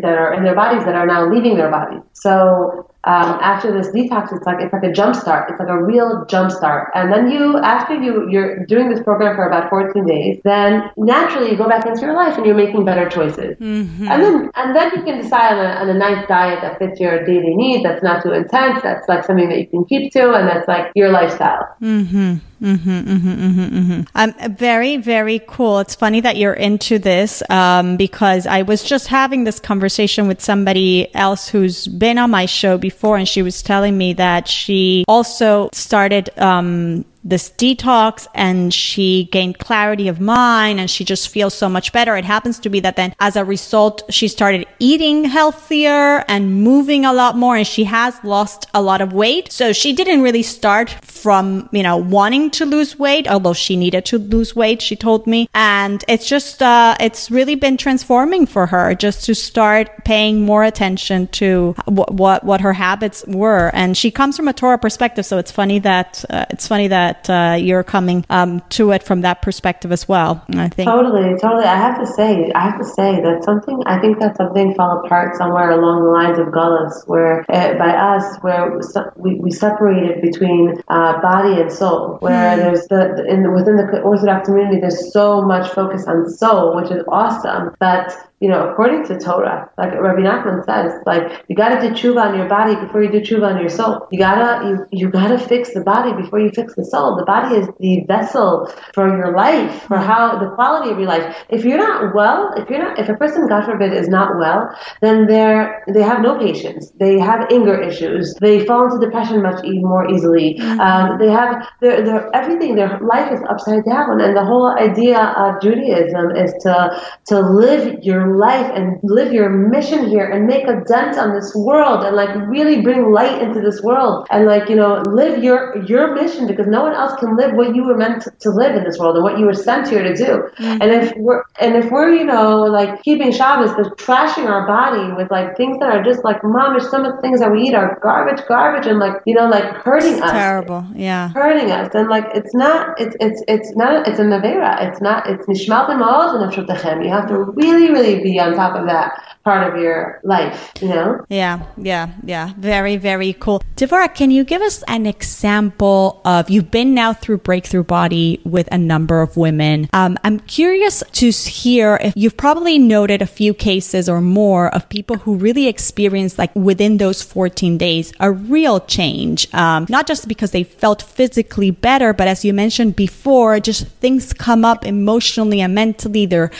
that 0.00 0.18
are 0.18 0.32
in 0.32 0.42
their 0.42 0.54
bodies 0.54 0.84
that 0.84 0.94
are 0.94 1.06
now 1.06 1.28
leaving 1.28 1.56
their 1.56 1.70
bodies. 1.70 2.02
So 2.12 2.90
um, 3.06 3.38
after 3.42 3.70
this 3.72 3.88
detox, 3.88 4.34
it's 4.34 4.46
like 4.46 4.60
it's 4.60 4.72
like 4.72 4.82
a 4.82 4.92
jump 4.92 5.14
start. 5.14 5.50
It's 5.50 5.58
like 5.58 5.68
a 5.68 5.82
real 5.82 6.24
jump 6.26 6.50
start. 6.50 6.90
And 6.94 7.12
then 7.12 7.30
you, 7.30 7.58
after 7.58 7.94
you 7.94 8.28
you're 8.30 8.64
doing 8.66 8.88
this 8.88 9.02
program 9.02 9.36
for 9.36 9.46
about 9.46 9.68
14 9.68 10.06
days, 10.06 10.40
then 10.44 10.90
naturally 10.96 11.50
you 11.50 11.56
go 11.56 11.68
back 11.68 11.86
into 11.86 12.00
your 12.00 12.14
life 12.14 12.36
and 12.36 12.46
you're 12.46 12.54
making 12.54 12.84
better 12.84 13.08
choices. 13.08 13.58
Mm-hmm. 13.58 14.08
And 14.08 14.22
then 14.22 14.50
and 14.54 14.76
then 14.76 14.90
you 14.96 15.02
can 15.02 15.20
decide 15.20 15.58
on 15.58 15.64
a, 15.64 15.68
on 15.80 15.88
a 15.90 15.94
nice 15.94 16.26
diet 16.28 16.60
that 16.62 16.78
fits 16.78 16.98
your 16.98 17.24
daily 17.24 17.54
needs. 17.54 17.82
That's 17.82 18.02
not 18.02 18.22
too 18.22 18.32
intense. 18.32 18.82
That's 18.82 19.06
like 19.08 19.24
something 19.24 19.48
that 19.48 19.58
you 19.58 19.66
can 19.66 19.84
keep 19.84 20.12
to, 20.12 20.32
and 20.32 20.48
that's 20.48 20.66
like 20.66 20.90
your 20.94 21.10
lifestyle. 21.10 21.76
Mm-hmm. 21.82 22.36
Mm-hmm, 22.64 22.90
mm-hmm, 22.90 23.28
mm-hmm, 23.28 23.78
mm-hmm. 23.78 24.00
Um, 24.14 24.54
very, 24.54 24.96
very 24.96 25.40
cool. 25.46 25.80
It's 25.80 25.94
funny 25.94 26.20
that 26.20 26.38
you're 26.38 26.54
into 26.54 26.98
this 26.98 27.42
um, 27.50 27.98
because 27.98 28.46
I 28.46 28.62
was 28.62 28.82
just 28.82 29.08
having 29.08 29.44
this 29.44 29.60
conversation 29.60 30.28
with 30.28 30.40
somebody 30.40 31.14
else 31.14 31.48
who's 31.48 31.86
been 31.86 32.16
on 32.16 32.30
my 32.30 32.46
show 32.46 32.78
before, 32.78 32.93
and 33.16 33.28
she 33.28 33.42
was 33.42 33.62
telling 33.62 33.96
me 33.96 34.14
that 34.14 34.48
she 34.48 35.04
also 35.08 35.68
started 35.72 36.30
um, 36.38 37.04
this 37.24 37.50
detox 37.50 38.26
and 38.34 38.72
she 38.72 39.28
gained 39.32 39.58
clarity 39.58 40.08
of 40.08 40.20
mind 40.20 40.78
and 40.78 40.90
she 40.90 41.04
just 41.04 41.28
feels 41.28 41.54
so 41.54 41.68
much 41.68 41.92
better. 41.92 42.16
It 42.16 42.24
happens 42.24 42.58
to 42.60 42.68
be 42.68 42.80
that 42.80 42.96
then 42.96 43.14
as 43.18 43.34
a 43.36 43.44
result, 43.44 44.02
she 44.10 44.28
started 44.28 44.66
eating 44.78 45.24
healthier 45.24 46.24
and 46.28 46.62
moving 46.62 47.04
a 47.06 47.12
lot 47.12 47.36
more 47.36 47.56
and 47.56 47.66
she 47.66 47.84
has 47.84 48.22
lost 48.22 48.66
a 48.74 48.82
lot 48.82 49.00
of 49.00 49.12
weight. 49.12 49.50
So 49.50 49.72
she 49.72 49.94
didn't 49.94 50.20
really 50.20 50.42
start 50.42 50.90
from, 51.02 51.68
you 51.72 51.82
know, 51.82 51.96
wanting 51.96 52.50
to 52.52 52.66
lose 52.66 52.98
weight, 52.98 53.26
although 53.26 53.54
she 53.54 53.76
needed 53.76 54.04
to 54.06 54.18
lose 54.18 54.54
weight, 54.54 54.82
she 54.82 54.94
told 54.94 55.26
me. 55.26 55.48
And 55.54 56.04
it's 56.06 56.28
just, 56.28 56.62
uh, 56.62 56.96
it's 57.00 57.30
really 57.30 57.54
been 57.54 57.78
transforming 57.78 58.44
for 58.46 58.66
her 58.66 58.94
just 58.94 59.24
to 59.24 59.34
start 59.34 60.04
paying 60.04 60.42
more 60.44 60.62
attention 60.62 61.28
to 61.28 61.74
what, 61.86 62.12
what, 62.12 62.44
what 62.44 62.60
her 62.60 62.74
habits 62.74 63.24
were. 63.26 63.70
And 63.72 63.96
she 63.96 64.10
comes 64.10 64.36
from 64.36 64.48
a 64.48 64.52
Torah 64.52 64.78
perspective. 64.78 65.24
So 65.24 65.38
it's 65.38 65.50
funny 65.50 65.78
that, 65.78 66.22
uh, 66.28 66.44
it's 66.50 66.68
funny 66.68 66.88
that, 66.88 67.13
uh, 67.28 67.56
you're 67.58 67.82
coming, 67.84 68.24
um, 68.30 68.60
to 68.70 68.90
it 68.92 69.02
from 69.02 69.22
that 69.22 69.42
perspective 69.42 69.92
as 69.92 70.08
well. 70.08 70.44
I 70.50 70.68
think. 70.68 70.88
Totally, 70.88 71.38
totally. 71.40 71.64
I 71.64 71.76
have 71.76 71.98
to 72.00 72.06
say, 72.06 72.50
I 72.54 72.60
have 72.60 72.78
to 72.78 72.84
say 72.84 73.20
that 73.20 73.44
something, 73.44 73.82
I 73.86 74.00
think 74.00 74.20
that 74.20 74.36
something 74.36 74.74
fell 74.74 75.02
apart 75.04 75.36
somewhere 75.36 75.70
along 75.70 76.02
the 76.04 76.10
lines 76.10 76.38
of 76.38 76.48
Gullus, 76.48 77.06
where 77.06 77.44
uh, 77.48 77.74
by 77.78 77.90
us, 77.90 78.36
where 78.42 78.78
we, 79.16 79.34
we 79.34 79.50
separated 79.50 80.22
between, 80.22 80.82
uh, 80.88 81.20
body 81.20 81.60
and 81.60 81.70
soul, 81.72 82.18
where 82.20 82.56
mm. 82.56 82.60
there's 82.62 82.86
the, 82.86 83.24
in, 83.28 83.52
within 83.54 83.76
the 83.76 84.00
Orthodox 84.00 84.46
community, 84.46 84.80
there's 84.80 85.12
so 85.12 85.42
much 85.42 85.70
focus 85.72 86.06
on 86.06 86.28
soul, 86.28 86.76
which 86.76 86.90
is 86.90 87.02
awesome. 87.08 87.74
But 87.78 88.14
you 88.40 88.48
know, 88.48 88.68
according 88.68 89.06
to 89.06 89.18
Torah, 89.18 89.70
like 89.78 89.92
Rabbi 89.98 90.20
Nachman 90.20 90.64
says, 90.64 90.92
like 91.06 91.44
you 91.48 91.54
gotta 91.56 91.80
do 91.80 91.94
tshuva 91.94 92.26
on 92.26 92.36
your 92.36 92.48
body 92.48 92.74
before 92.74 93.02
you 93.02 93.10
do 93.10 93.20
tshuva 93.20 93.54
on 93.54 93.60
your 93.60 93.68
soul. 93.68 94.06
You 94.10 94.18
gotta 94.18 94.68
you 94.68 94.86
you 94.90 95.08
gotta 95.08 95.38
fix 95.38 95.72
the 95.72 95.82
body 95.82 96.12
before 96.20 96.40
you 96.40 96.50
fix 96.50 96.74
the 96.74 96.84
soul. 96.84 97.16
The 97.16 97.24
body 97.24 97.54
is 97.56 97.68
the 97.78 98.04
vessel 98.08 98.70
for 98.92 99.06
your 99.06 99.36
life, 99.36 99.84
for 99.84 99.98
how 99.98 100.38
the 100.38 100.50
quality 100.56 100.90
of 100.90 100.98
your 100.98 101.08
life. 101.08 101.44
If 101.48 101.64
you're 101.64 101.78
not 101.78 102.14
well, 102.14 102.52
if 102.56 102.68
you're 102.68 102.80
not 102.80 102.98
if 102.98 103.08
a 103.08 103.14
person, 103.14 103.46
God 103.48 103.64
forbid, 103.64 103.92
is 103.92 104.08
not 104.08 104.36
well, 104.36 104.68
then 105.00 105.26
they're 105.26 105.84
they 105.94 106.02
have 106.02 106.20
no 106.20 106.36
patience. 106.36 106.90
They 106.98 107.18
have 107.20 107.46
anger 107.52 107.80
issues. 107.80 108.34
They 108.40 108.66
fall 108.66 108.84
into 108.86 108.98
depression 109.04 109.42
much 109.42 109.64
more 109.64 110.10
easily. 110.10 110.58
Mm-hmm. 110.58 110.80
Um, 110.80 111.18
they 111.18 111.30
have 111.30 111.66
their, 111.80 112.04
their 112.04 112.34
everything. 112.34 112.74
Their 112.74 112.98
life 113.00 113.32
is 113.32 113.40
upside 113.48 113.84
down, 113.84 114.20
and 114.20 114.36
the 114.36 114.44
whole 114.44 114.74
idea 114.76 115.20
of 115.20 115.62
Judaism 115.62 116.36
is 116.36 116.52
to 116.64 117.00
to 117.26 117.40
live 117.40 118.02
your 118.02 118.23
life 118.38 118.70
and 118.74 118.98
live 119.02 119.32
your 119.32 119.48
mission 119.48 120.08
here 120.08 120.26
and 120.26 120.46
make 120.46 120.66
a 120.66 120.80
dent 120.86 121.16
on 121.18 121.34
this 121.34 121.54
world 121.54 122.04
and 122.04 122.16
like 122.16 122.34
really 122.48 122.82
bring 122.82 123.12
light 123.12 123.40
into 123.40 123.60
this 123.60 123.82
world 123.82 124.26
and 124.30 124.46
like 124.46 124.68
you 124.68 124.76
know 124.76 125.02
live 125.06 125.42
your 125.42 125.82
your 125.84 126.14
mission 126.14 126.46
because 126.46 126.66
no 126.66 126.82
one 126.82 126.94
else 126.94 127.18
can 127.20 127.36
live 127.36 127.52
what 127.54 127.74
you 127.74 127.84
were 127.84 127.96
meant 127.96 128.22
to, 128.22 128.30
to 128.40 128.50
live 128.50 128.74
in 128.74 128.84
this 128.84 128.98
world 128.98 129.16
and 129.16 129.24
what 129.24 129.38
you 129.38 129.46
were 129.46 129.54
sent 129.54 129.88
here 129.88 130.02
to 130.02 130.14
do. 130.14 130.24
Mm-hmm. 130.24 130.82
and 130.82 130.90
if 130.90 131.12
we're 131.16 131.42
and 131.60 131.76
if 131.76 131.90
we're 131.90 132.10
you 132.12 132.24
know 132.24 132.62
like 132.64 133.02
keeping 133.02 133.32
Shabbos 133.32 133.70
but 133.74 133.96
trashing 133.98 134.46
our 134.46 134.66
body 134.66 135.12
with 135.14 135.30
like 135.30 135.56
things 135.56 135.78
that 135.80 135.90
are 135.90 136.02
just 136.02 136.24
like 136.24 136.40
momish 136.42 136.88
some 136.90 137.04
of 137.04 137.16
the 137.16 137.20
things 137.22 137.40
that 137.40 137.50
we 137.50 137.62
eat 137.62 137.74
are 137.74 137.98
garbage 138.02 138.44
garbage 138.46 138.86
and 138.86 138.98
like 138.98 139.14
you 139.26 139.34
know 139.34 139.48
like 139.48 139.64
hurting 139.84 140.14
it's 140.14 140.22
us. 140.22 140.30
terrible. 140.32 140.84
Yeah. 140.94 141.30
Hurting 141.30 141.70
us. 141.70 141.94
And 141.94 142.08
like 142.08 142.26
it's 142.34 142.54
not 142.54 143.00
it's 143.00 143.16
it's 143.20 143.42
it's 143.48 143.76
not 143.76 144.06
it's 144.08 144.18
a 144.18 144.24
nevera. 144.24 144.80
It's 144.88 145.00
not 145.00 145.28
it's 145.28 145.46
nishmat 145.46 145.84
and 145.90 147.04
you 147.04 147.10
have 147.10 147.28
to 147.28 147.38
really 147.38 147.90
really 147.90 148.13
be 148.22 148.38
on 148.38 148.54
top 148.54 148.76
of 148.76 148.86
that 148.86 149.33
part 149.44 149.72
of 149.72 149.80
your 149.80 150.20
life, 150.24 150.72
you 150.80 150.88
know? 150.88 151.24
Yeah, 151.28 151.64
yeah, 151.76 152.12
yeah. 152.24 152.52
Very, 152.56 152.96
very 152.96 153.34
cool. 153.34 153.62
Devorah, 153.76 154.14
can 154.14 154.30
you 154.30 154.44
give 154.44 154.62
us 154.62 154.82
an 154.88 155.06
example 155.06 156.20
of 156.24 156.48
you've 156.48 156.70
been 156.70 156.94
now 156.94 157.12
through 157.12 157.38
Breakthrough 157.38 157.84
Body 157.84 158.40
with 158.44 158.68
a 158.72 158.78
number 158.78 159.20
of 159.20 159.36
women. 159.36 159.88
Um, 159.92 160.16
I'm 160.24 160.40
curious 160.40 161.02
to 161.12 161.30
hear 161.30 161.98
if 162.00 162.14
you've 162.16 162.36
probably 162.36 162.78
noted 162.78 163.20
a 163.22 163.26
few 163.26 163.52
cases 163.54 164.08
or 164.08 164.20
more 164.20 164.74
of 164.74 164.88
people 164.88 165.16
who 165.16 165.36
really 165.36 165.68
experienced, 165.68 166.38
like 166.38 166.54
within 166.54 166.96
those 166.96 167.22
14 167.22 167.76
days, 167.78 168.12
a 168.20 168.32
real 168.32 168.80
change. 168.80 169.52
Um, 169.54 169.86
not 169.88 170.06
just 170.06 170.28
because 170.28 170.52
they 170.52 170.64
felt 170.64 171.02
physically 171.02 171.70
better, 171.70 172.12
but 172.12 172.28
as 172.28 172.44
you 172.44 172.54
mentioned 172.54 172.96
before, 172.96 173.60
just 173.60 173.86
things 174.00 174.32
come 174.32 174.64
up 174.64 174.86
emotionally 174.86 175.60
and 175.60 175.74
mentally. 175.74 176.26
Their 176.26 176.50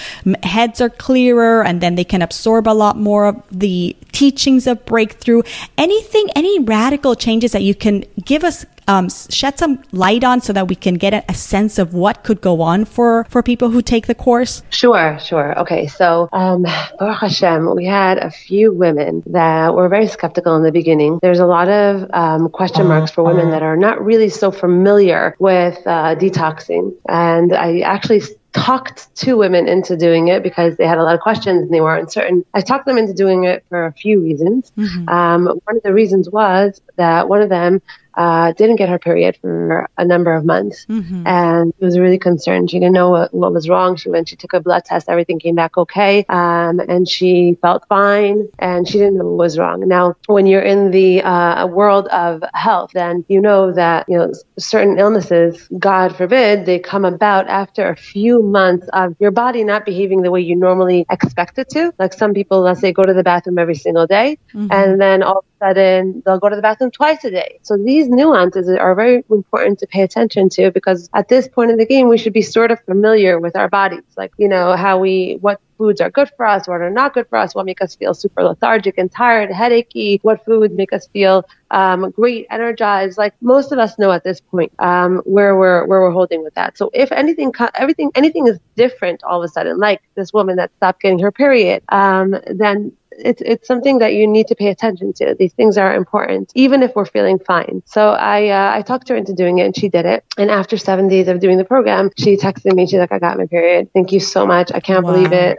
heads 0.42 0.80
are 0.80 0.90
clearer 0.90 1.64
and 1.64 1.80
then 1.80 1.94
they 1.94 2.04
can 2.04 2.22
absorb 2.22 2.68
a 2.68 2.73
lot 2.74 2.96
more 2.96 3.26
of 3.26 3.42
the 3.50 3.96
teachings 4.12 4.66
of 4.66 4.84
breakthrough. 4.84 5.42
Anything, 5.78 6.28
any 6.34 6.58
radical 6.60 7.14
changes 7.14 7.52
that 7.52 7.62
you 7.62 7.74
can 7.74 8.04
give 8.24 8.44
us 8.44 8.66
um, 8.88 9.08
shed 9.08 9.58
some 9.58 9.82
light 9.92 10.24
on 10.24 10.40
so 10.40 10.52
that 10.52 10.68
we 10.68 10.74
can 10.74 10.94
get 10.94 11.14
a, 11.14 11.24
a, 11.28 11.34
sense 11.34 11.78
of 11.78 11.94
what 11.94 12.22
could 12.24 12.40
go 12.40 12.60
on 12.60 12.84
for, 12.84 13.24
for 13.30 13.42
people 13.42 13.70
who 13.70 13.82
take 13.82 14.06
the 14.06 14.14
course? 14.14 14.62
Sure, 14.70 15.18
sure. 15.18 15.58
Okay, 15.60 15.86
so 15.86 16.28
um, 16.32 16.62
Baruch 16.98 17.18
Hashem, 17.20 17.74
we 17.74 17.86
had 17.86 18.18
a 18.18 18.30
few 18.30 18.72
women 18.72 19.22
that 19.26 19.74
were 19.74 19.88
very 19.88 20.06
skeptical 20.06 20.56
in 20.56 20.62
the 20.62 20.72
beginning. 20.72 21.18
There's 21.22 21.38
a 21.38 21.46
lot 21.46 21.68
of 21.68 22.10
um, 22.12 22.48
question 22.50 22.86
marks 22.86 23.10
for 23.10 23.24
women 23.24 23.50
that 23.50 23.62
are 23.62 23.76
not 23.76 24.04
really 24.04 24.28
so 24.28 24.50
familiar 24.50 25.34
with 25.38 25.78
uh, 25.86 26.14
detoxing. 26.16 26.94
And 27.08 27.54
I 27.54 27.80
actually 27.80 28.22
talked 28.54 29.14
two 29.16 29.36
women 29.36 29.68
into 29.68 29.96
doing 29.96 30.28
it 30.28 30.42
because 30.42 30.76
they 30.76 30.86
had 30.86 30.96
a 30.96 31.02
lot 31.02 31.14
of 31.14 31.20
questions 31.20 31.62
and 31.62 31.74
they 31.74 31.80
were 31.80 31.96
uncertain. 31.96 32.44
I 32.54 32.60
talked 32.60 32.86
them 32.86 32.96
into 32.96 33.12
doing 33.12 33.44
it 33.44 33.64
for 33.68 33.84
a 33.84 33.92
few 33.92 34.20
reasons. 34.22 34.72
Mm-hmm. 34.78 35.08
Um, 35.08 35.60
one 35.64 35.76
of 35.76 35.82
the 35.82 35.92
reasons 35.92 36.30
was 36.30 36.80
that 36.96 37.28
one 37.28 37.42
of 37.42 37.48
them 37.48 37.82
uh, 38.16 38.52
didn't 38.52 38.76
get 38.76 38.88
her 38.88 38.98
period 38.98 39.36
for 39.40 39.88
a 39.96 40.04
number 40.04 40.34
of 40.34 40.44
months 40.44 40.86
mm-hmm. 40.86 41.26
and 41.26 41.72
was 41.78 41.98
really 41.98 42.18
concerned. 42.18 42.70
She 42.70 42.78
didn't 42.78 42.94
know 42.94 43.10
what, 43.10 43.34
what 43.34 43.52
was 43.52 43.68
wrong. 43.68 43.96
She 43.96 44.10
went, 44.10 44.28
she 44.28 44.36
took 44.36 44.52
a 44.52 44.60
blood 44.60 44.84
test, 44.84 45.08
everything 45.08 45.38
came 45.38 45.54
back 45.54 45.76
okay. 45.76 46.24
Um, 46.28 46.80
and 46.80 47.08
she 47.08 47.58
felt 47.60 47.86
fine 47.88 48.48
and 48.58 48.86
she 48.86 48.98
didn't 48.98 49.18
know 49.18 49.24
what 49.24 49.38
was 49.38 49.58
wrong. 49.58 49.86
Now, 49.86 50.16
when 50.26 50.46
you're 50.46 50.62
in 50.62 50.90
the 50.90 51.22
uh, 51.22 51.66
world 51.66 52.08
of 52.08 52.42
health, 52.54 52.90
then 52.94 53.24
you 53.28 53.40
know 53.40 53.72
that, 53.72 54.08
you 54.08 54.18
know, 54.18 54.32
certain 54.58 54.98
illnesses, 54.98 55.68
God 55.78 56.16
forbid, 56.16 56.66
they 56.66 56.78
come 56.78 57.04
about 57.04 57.48
after 57.48 57.88
a 57.88 57.96
few 57.96 58.42
months 58.42 58.88
of 58.92 59.16
your 59.18 59.30
body 59.30 59.64
not 59.64 59.84
behaving 59.84 60.22
the 60.22 60.30
way 60.30 60.40
you 60.40 60.56
normally 60.56 61.06
expect 61.10 61.58
it 61.58 61.68
to. 61.70 61.92
Like 61.98 62.12
some 62.12 62.34
people, 62.34 62.60
let's 62.60 62.80
say, 62.80 62.92
go 62.92 63.02
to 63.02 63.12
the 63.12 63.22
bathroom 63.22 63.58
every 63.58 63.74
single 63.74 64.06
day 64.06 64.38
mm-hmm. 64.52 64.68
and 64.70 65.00
then 65.00 65.22
all 65.22 65.44
sudden 65.64 66.22
they'll 66.24 66.42
go 66.44 66.48
to 66.48 66.56
the 66.56 66.66
bathroom 66.68 66.92
twice 67.00 67.24
a 67.24 67.30
day. 67.30 67.58
So 67.62 67.76
these 67.76 68.04
these 68.04 68.14
nuances 68.14 68.68
are 68.68 68.94
very 68.94 69.24
important 69.30 69.78
to 69.78 69.86
pay 69.86 70.02
attention 70.02 70.48
to 70.50 70.70
because 70.70 71.08
at 71.14 71.28
this 71.28 71.48
point 71.48 71.70
in 71.70 71.76
the 71.76 71.86
game, 71.86 72.08
we 72.08 72.18
should 72.18 72.32
be 72.32 72.42
sort 72.42 72.70
of 72.70 72.80
familiar 72.84 73.38
with 73.40 73.56
our 73.56 73.68
bodies, 73.68 74.02
like, 74.16 74.32
you 74.36 74.48
know, 74.48 74.76
how 74.76 74.98
we, 74.98 75.38
what 75.40 75.60
foods 75.78 76.00
are 76.00 76.10
good 76.10 76.30
for 76.36 76.46
us, 76.46 76.68
what 76.68 76.80
are 76.80 76.90
not 76.90 77.14
good 77.14 77.28
for 77.28 77.38
us, 77.38 77.54
what 77.54 77.66
make 77.66 77.82
us 77.82 77.94
feel 77.96 78.14
super 78.14 78.42
lethargic 78.44 78.96
and 78.98 79.10
tired, 79.10 79.50
headachy, 79.50 80.20
what 80.22 80.44
foods 80.44 80.74
make 80.74 80.92
us 80.92 81.06
feel 81.08 81.44
um, 81.70 82.10
great, 82.10 82.46
energized. 82.50 83.18
Like 83.18 83.34
most 83.40 83.72
of 83.72 83.78
us 83.78 83.98
know 83.98 84.12
at 84.12 84.22
this 84.22 84.40
point 84.40 84.72
um, 84.78 85.22
where 85.24 85.56
we're 85.56 85.84
where 85.86 86.00
we're 86.00 86.12
holding 86.12 86.42
with 86.44 86.54
that. 86.54 86.78
So 86.78 86.90
if 86.94 87.10
anything, 87.10 87.52
everything, 87.74 88.10
anything 88.14 88.46
is 88.46 88.58
different 88.76 89.24
all 89.24 89.42
of 89.42 89.44
a 89.44 89.48
sudden, 89.48 89.78
like 89.78 90.00
this 90.14 90.32
woman 90.32 90.56
that 90.56 90.70
stopped 90.76 91.02
getting 91.02 91.18
her 91.20 91.32
period, 91.32 91.82
um, 91.88 92.36
then 92.46 92.92
it's 93.18 93.42
it's 93.42 93.66
something 93.66 93.98
that 93.98 94.14
you 94.14 94.26
need 94.26 94.48
to 94.48 94.54
pay 94.54 94.68
attention 94.68 95.12
to. 95.14 95.34
These 95.38 95.52
things 95.52 95.78
are 95.78 95.94
important, 95.94 96.52
even 96.54 96.82
if 96.82 96.94
we're 96.94 97.06
feeling 97.06 97.38
fine. 97.38 97.82
So 97.86 98.10
I 98.10 98.48
uh, 98.48 98.76
I 98.76 98.82
talked 98.82 99.08
her 99.08 99.16
into 99.16 99.32
doing 99.32 99.58
it, 99.58 99.66
and 99.66 99.76
she 99.76 99.88
did 99.88 100.06
it. 100.06 100.24
And 100.36 100.50
after 100.50 100.76
seven 100.76 101.08
days 101.08 101.28
of 101.28 101.40
doing 101.40 101.58
the 101.58 101.64
program, 101.64 102.10
she 102.16 102.36
texted 102.36 102.74
me. 102.74 102.86
She's 102.86 102.98
like, 102.98 103.12
"I 103.12 103.18
got 103.18 103.38
my 103.38 103.46
period. 103.46 103.90
Thank 103.92 104.12
you 104.12 104.20
so 104.20 104.46
much. 104.46 104.72
I 104.72 104.80
can't 104.80 105.04
wow. 105.04 105.12
believe 105.12 105.32
it." 105.32 105.58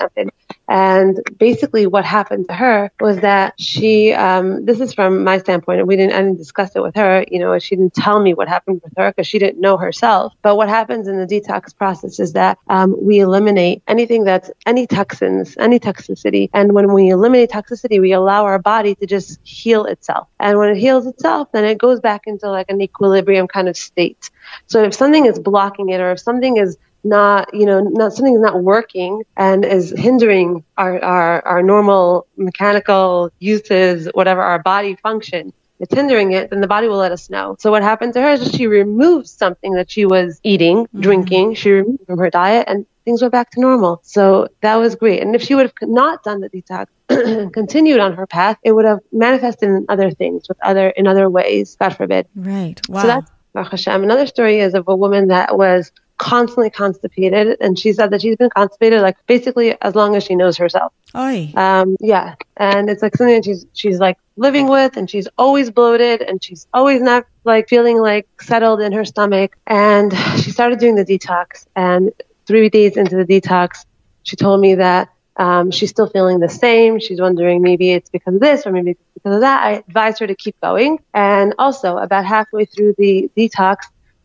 And 0.68 1.20
basically, 1.38 1.88
what 1.88 2.06
happened 2.06 2.48
to 2.50 2.54
her 2.54 2.92
was 3.00 3.20
that 3.20 3.54
she, 3.60 4.14
um, 4.14 4.66
this 4.66 4.80
is 4.80 4.94
from 4.94 5.24
my 5.24 5.38
standpoint, 5.38 5.80
and 5.80 5.88
we 5.88 5.96
didn't, 5.96 6.14
I 6.14 6.22
didn't 6.22 6.38
discuss 6.38 6.76
it 6.76 6.82
with 6.82 6.96
her. 6.96 7.26
You 7.30 7.40
know, 7.40 7.58
she 7.60 7.76
didn't 7.76 7.94
tell 7.94 8.20
me 8.20 8.34
what 8.34 8.48
happened 8.48 8.82
with 8.84 8.94
her 8.98 9.12
because 9.12 9.28
she 9.28 9.40
didn't 9.40 9.62
know 9.62 9.78
herself. 9.78 10.34
But 10.42 10.56
what 10.58 10.70
happens 10.70 11.08
in 11.08 11.18
the 11.18 11.28
detox 11.28 11.76
process 11.76 12.20
is 12.20 12.34
that 12.34 12.58
um, 12.68 12.96
we 13.00 13.20
eliminate 13.20 13.84
anything 13.88 14.24
that's 14.24 14.50
any 14.66 14.88
toxins, 14.88 15.56
any 15.58 15.80
toxicity. 15.80 16.50
And 16.54 16.74
when 16.74 16.94
we 16.94 17.10
eliminate 17.10 17.52
toxicity, 17.52 18.02
we 18.02 18.14
allow 18.14 18.46
our 18.46 18.60
body 18.60 18.96
to 18.96 19.06
just 19.06 19.40
heal 19.44 19.86
itself. 19.86 20.28
And 20.40 20.58
when 20.58 20.70
it 20.70 20.78
heals 20.78 21.06
itself, 21.06 21.52
then 21.52 21.66
it 21.66 21.78
goes 21.78 22.00
back 22.00 22.24
into 22.26 22.50
like 22.50 22.70
an 22.70 22.82
equilibrium 22.82 23.48
kind 23.48 23.70
of 23.70 23.78
state. 23.78 24.30
So 24.68 24.84
if 24.84 24.94
something 24.94 25.26
is 25.26 25.40
blocking 25.40 25.90
it 25.90 26.00
or 26.00 26.12
if 26.12 26.20
something 26.20 26.58
is 26.58 26.78
not, 27.06 27.54
you 27.54 27.66
know, 27.66 27.80
not 27.80 28.14
something's 28.14 28.42
not 28.42 28.64
working 28.64 29.24
and 29.38 29.64
is 29.64 29.94
hindering 29.96 30.64
our, 30.78 31.02
our, 31.04 31.48
our 31.48 31.64
normal 31.64 32.28
mechanical 32.38 33.32
uses, 33.40 34.10
whatever 34.14 34.42
our 34.42 34.60
body 34.60 34.96
function, 34.96 35.54
it's 35.80 35.94
hindering 35.94 36.32
it, 36.32 36.50
then 36.50 36.62
the 36.62 36.68
body 36.68 36.88
will 36.88 36.98
let 36.98 37.12
us 37.12 37.30
know. 37.30 37.56
So 37.60 37.70
what 37.70 37.84
happened 37.84 38.14
to 38.14 38.22
her 38.22 38.32
is 38.32 38.52
she 38.52 38.68
removed 38.68 39.28
something 39.28 39.74
that 39.74 39.92
she 39.92 40.06
was 40.06 40.40
eating, 40.44 40.86
mm-hmm. 40.86 41.02
drinking, 41.02 41.56
she 41.56 41.72
removed 41.72 42.06
from 42.08 42.18
her 42.20 42.30
diet 42.30 42.66
and 42.68 42.86
things 43.04 43.22
went 43.22 43.32
back 43.32 43.52
to 43.52 43.62
normal. 43.62 44.00
So 44.04 44.48
that 44.62 44.76
was 44.76 44.96
great. 44.96 45.22
And 45.22 45.36
if 45.36 45.44
she 45.44 45.54
would 45.54 45.66
have 45.66 45.90
not 45.90 46.24
done 46.24 46.42
the 46.42 46.50
detox, 46.50 46.88
and 47.10 47.54
continued 47.54 48.00
on 48.00 48.14
her 48.14 48.26
path, 48.26 48.58
it 48.64 48.72
would 48.72 48.86
have 48.86 49.00
manifested 49.12 49.70
in 49.70 49.86
other 49.90 50.12
things 50.12 50.48
with 50.50 50.58
other 50.64 50.90
in 50.90 51.08
other 51.08 51.30
ways, 51.30 51.76
God 51.80 51.96
forbid. 51.96 52.28
Right. 52.36 52.82
Wow. 52.90 53.02
So 53.02 53.08
that's 53.08 53.32
Baruch 53.54 53.72
Hashem. 53.72 54.04
Another 54.04 54.26
story 54.26 54.60
is 54.60 54.74
of 54.74 54.88
a 54.88 54.96
woman 54.96 55.28
that 55.28 55.58
was 55.58 55.92
constantly 56.26 56.72
constipated, 56.72 57.58
and 57.62 57.78
she 57.78 57.94
said 57.94 58.10
that 58.10 58.22
she's 58.22 58.36
been 58.36 58.50
constipated 58.50 59.00
like 59.02 59.16
basically 59.28 59.80
as 59.80 59.94
long 59.94 60.16
as 60.16 60.24
she 60.24 60.36
knows 60.36 60.58
herself. 60.58 60.92
Oy. 61.16 61.54
Um, 61.56 61.98
yeah, 62.00 62.34
and 62.58 62.90
it's 62.90 63.04
like 63.04 63.16
something 63.16 63.36
that 63.36 63.46
she's 63.46 63.68
she's 63.74 64.00
like 64.00 64.18
living 64.36 64.68
with, 64.68 64.98
and 64.98 65.08
she's 65.08 65.28
always 65.38 65.70
bloated, 65.70 66.24
and 66.24 66.44
she's 66.44 66.66
always 66.74 67.00
not 67.00 67.28
like 67.44 67.70
feeling 67.70 68.00
like 68.00 68.28
settled 68.42 68.82
in 68.82 68.92
her 68.92 69.06
stomach. 69.06 69.56
And 69.68 70.12
she 70.42 70.50
started 70.50 70.80
doing 70.80 70.96
the 70.96 71.06
detox, 71.06 71.68
and 71.76 72.12
three 72.48 72.70
days 72.70 72.98
into 72.98 73.16
the 73.16 73.26
detox, 73.26 73.86
she 74.24 74.36
told 74.36 74.60
me 74.62 74.74
that 74.76 75.10
um, 75.38 75.70
she's 75.70 75.92
still 75.92 76.08
feeling 76.08 76.40
the 76.40 76.50
same. 76.50 77.00
She's 77.00 77.22
wondering 77.22 77.62
maybe 77.62 77.92
it's 77.92 78.10
because 78.10 78.34
of 78.34 78.42
this 78.42 78.66
or 78.66 78.72
maybe 78.72 78.92
it's 78.92 79.04
because 79.14 79.36
of 79.36 79.42
that. 79.42 79.64
I 79.64 79.72
advised 79.88 80.20
her 80.20 80.28
to 80.28 80.36
keep 80.36 80.60
going. 80.62 81.00
And 81.14 81.54
also, 81.60 81.98
about 81.98 82.26
halfway 82.26 82.66
through 82.66 82.96
the 82.98 83.30
detox, 83.38 83.78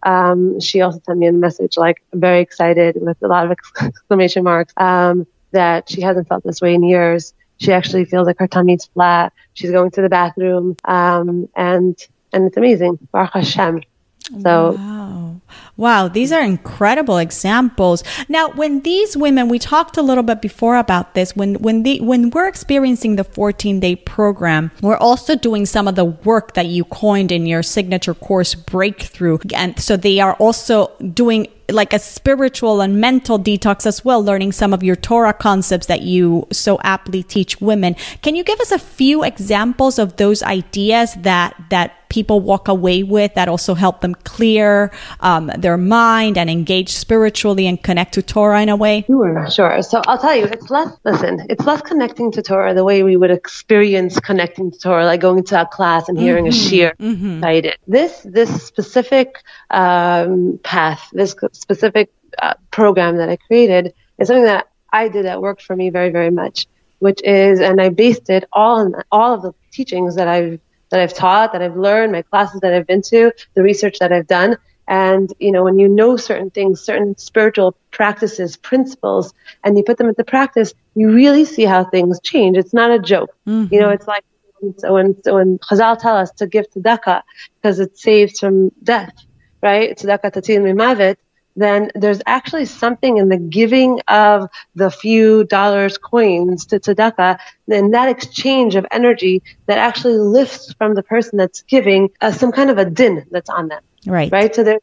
um, 0.02 0.60
she 0.60 0.80
also 0.80 1.00
sent 1.04 1.18
me 1.18 1.26
a 1.26 1.32
message, 1.32 1.76
like 1.76 2.02
very 2.12 2.40
excited 2.40 2.96
with 3.00 3.16
a 3.22 3.28
lot 3.28 3.50
of 3.50 3.56
exclamation 3.82 4.44
marks, 4.44 4.72
um, 4.76 5.26
that 5.52 5.88
she 5.90 6.00
hasn't 6.00 6.28
felt 6.28 6.44
this 6.44 6.60
way 6.60 6.74
in 6.74 6.82
years. 6.82 7.34
She 7.58 7.72
actually 7.72 8.06
feels 8.06 8.26
like 8.26 8.38
her 8.38 8.48
tummy's 8.48 8.86
flat. 8.86 9.32
She's 9.54 9.70
going 9.70 9.90
to 9.92 10.02
the 10.02 10.08
bathroom, 10.08 10.76
um, 10.84 11.48
and 11.54 11.98
and 12.32 12.46
it's 12.46 12.56
amazing. 12.56 12.98
Baruch 13.12 13.34
Hashem. 13.34 13.82
So 14.42 14.76
Wow. 14.78 15.19
Wow, 15.80 16.08
these 16.08 16.30
are 16.30 16.42
incredible 16.42 17.16
examples. 17.16 18.04
Now, 18.28 18.50
when 18.50 18.82
these 18.82 19.16
women, 19.16 19.48
we 19.48 19.58
talked 19.58 19.96
a 19.96 20.02
little 20.02 20.22
bit 20.22 20.42
before 20.42 20.76
about 20.76 21.14
this, 21.14 21.34
when 21.34 21.54
when 21.54 21.84
the 21.84 22.02
when 22.02 22.28
we're 22.28 22.48
experiencing 22.48 23.16
the 23.16 23.24
14-day 23.24 23.96
program, 23.96 24.72
we're 24.82 24.98
also 24.98 25.36
doing 25.36 25.64
some 25.64 25.88
of 25.88 25.94
the 25.94 26.04
work 26.04 26.52
that 26.52 26.66
you 26.66 26.84
coined 26.84 27.32
in 27.32 27.46
your 27.46 27.62
signature 27.62 28.12
course 28.12 28.54
breakthrough. 28.54 29.38
And 29.54 29.80
so 29.80 29.96
they 29.96 30.20
are 30.20 30.34
also 30.34 30.92
doing 31.14 31.46
like 31.70 31.94
a 31.94 31.98
spiritual 31.98 32.82
and 32.82 33.00
mental 33.00 33.38
detox 33.38 33.86
as 33.86 34.04
well, 34.04 34.22
learning 34.22 34.52
some 34.52 34.74
of 34.74 34.82
your 34.82 34.96
Torah 34.96 35.32
concepts 35.32 35.86
that 35.86 36.02
you 36.02 36.46
so 36.52 36.78
aptly 36.82 37.22
teach 37.22 37.58
women. 37.58 37.96
Can 38.20 38.34
you 38.34 38.44
give 38.44 38.60
us 38.60 38.70
a 38.70 38.78
few 38.78 39.24
examples 39.24 39.98
of 39.98 40.16
those 40.16 40.42
ideas 40.42 41.14
that 41.22 41.56
that 41.70 41.96
people 42.10 42.40
walk 42.40 42.68
away 42.68 43.02
with 43.02 43.34
that 43.34 43.48
also 43.48 43.74
help 43.74 44.00
them 44.00 44.14
clear 44.14 44.92
um, 45.20 45.50
their 45.56 45.78
mind 45.78 46.36
and 46.36 46.50
engage 46.50 46.90
spiritually 46.90 47.66
and 47.66 47.82
connect 47.82 48.14
to 48.14 48.22
Torah 48.22 48.60
in 48.60 48.68
a 48.68 48.76
way? 48.76 49.04
Sure, 49.06 49.50
sure. 49.50 49.82
So 49.82 50.02
I'll 50.06 50.18
tell 50.18 50.36
you, 50.36 50.44
it's 50.44 50.68
less, 50.68 50.94
listen, 51.04 51.46
it's 51.48 51.64
less 51.64 51.80
connecting 51.80 52.32
to 52.32 52.42
Torah 52.42 52.74
the 52.74 52.84
way 52.84 53.02
we 53.02 53.16
would 53.16 53.30
experience 53.30 54.20
connecting 54.20 54.70
to 54.72 54.78
Torah, 54.78 55.06
like 55.06 55.20
going 55.20 55.44
to 55.44 55.62
a 55.62 55.66
class 55.66 56.08
and 56.08 56.18
hearing 56.18 56.46
a 56.46 56.50
shiur 56.50 56.92
cited. 57.40 57.76
This, 57.86 58.20
this 58.24 58.62
specific 58.64 59.42
um, 59.70 60.60
path, 60.62 61.08
this 61.12 61.34
specific 61.52 62.10
uh, 62.42 62.54
program 62.70 63.16
that 63.16 63.28
I 63.28 63.36
created 63.36 63.94
is 64.18 64.28
something 64.28 64.44
that 64.44 64.68
I 64.92 65.08
did 65.08 65.24
that 65.24 65.40
worked 65.40 65.62
for 65.62 65.76
me 65.76 65.90
very, 65.90 66.10
very 66.10 66.30
much, 66.30 66.66
which 66.98 67.22
is, 67.22 67.60
and 67.60 67.80
I 67.80 67.88
based 67.90 68.28
it 68.30 68.44
all 68.52 68.80
on 68.80 68.94
all 69.10 69.34
of 69.34 69.42
the 69.42 69.52
teachings 69.70 70.16
that 70.16 70.28
I've 70.28 70.60
that 70.90 71.00
I've 71.00 71.14
taught, 71.14 71.52
that 71.52 71.62
I've 71.62 71.76
learned, 71.76 72.12
my 72.12 72.22
classes 72.22 72.60
that 72.60 72.74
I've 72.74 72.86
been 72.86 73.02
to, 73.02 73.32
the 73.54 73.62
research 73.62 73.98
that 74.00 74.12
I've 74.12 74.26
done. 74.26 74.56
And, 74.88 75.32
you 75.38 75.52
know, 75.52 75.62
when 75.62 75.78
you 75.78 75.88
know 75.88 76.16
certain 76.16 76.50
things, 76.50 76.80
certain 76.80 77.16
spiritual 77.16 77.76
practices, 77.92 78.56
principles, 78.56 79.32
and 79.62 79.76
you 79.76 79.84
put 79.84 79.98
them 79.98 80.08
into 80.08 80.24
practice, 80.24 80.74
you 80.96 81.12
really 81.12 81.44
see 81.44 81.64
how 81.64 81.84
things 81.84 82.18
change. 82.20 82.56
It's 82.56 82.74
not 82.74 82.90
a 82.90 82.98
joke. 82.98 83.30
Mm-hmm. 83.46 83.72
You 83.72 83.80
know, 83.80 83.90
it's 83.90 84.08
like 84.08 84.24
so 84.78 84.92
when, 84.92 85.22
so 85.22 85.36
when 85.36 85.58
Chazal 85.58 85.98
tell 85.98 86.16
us 86.16 86.30
to 86.32 86.46
give 86.46 86.70
tzedakah 86.70 87.22
because 87.56 87.78
it 87.80 87.96
saves 87.96 88.38
from 88.40 88.70
death, 88.82 89.14
right? 89.62 89.96
Tzedakah 89.96 90.32
tatzil 90.32 90.60
mimavet, 90.60 91.16
then 91.56 91.90
there's 91.94 92.20
actually 92.26 92.64
something 92.64 93.18
in 93.18 93.28
the 93.28 93.36
giving 93.36 94.00
of 94.08 94.48
the 94.74 94.90
few 94.90 95.44
dollars, 95.44 95.98
coins 95.98 96.66
to 96.66 96.80
tzedakah, 96.80 97.38
in 97.68 97.90
that 97.90 98.08
exchange 98.08 98.76
of 98.76 98.86
energy 98.90 99.42
that 99.66 99.78
actually 99.78 100.18
lifts 100.18 100.72
from 100.74 100.94
the 100.94 101.02
person 101.02 101.36
that's 101.38 101.62
giving 101.62 102.10
uh, 102.20 102.32
some 102.32 102.52
kind 102.52 102.70
of 102.70 102.78
a 102.78 102.84
din 102.84 103.26
that's 103.30 103.50
on 103.50 103.68
them. 103.68 103.82
Right. 104.06 104.30
Right. 104.32 104.54
So 104.54 104.64
there's 104.64 104.80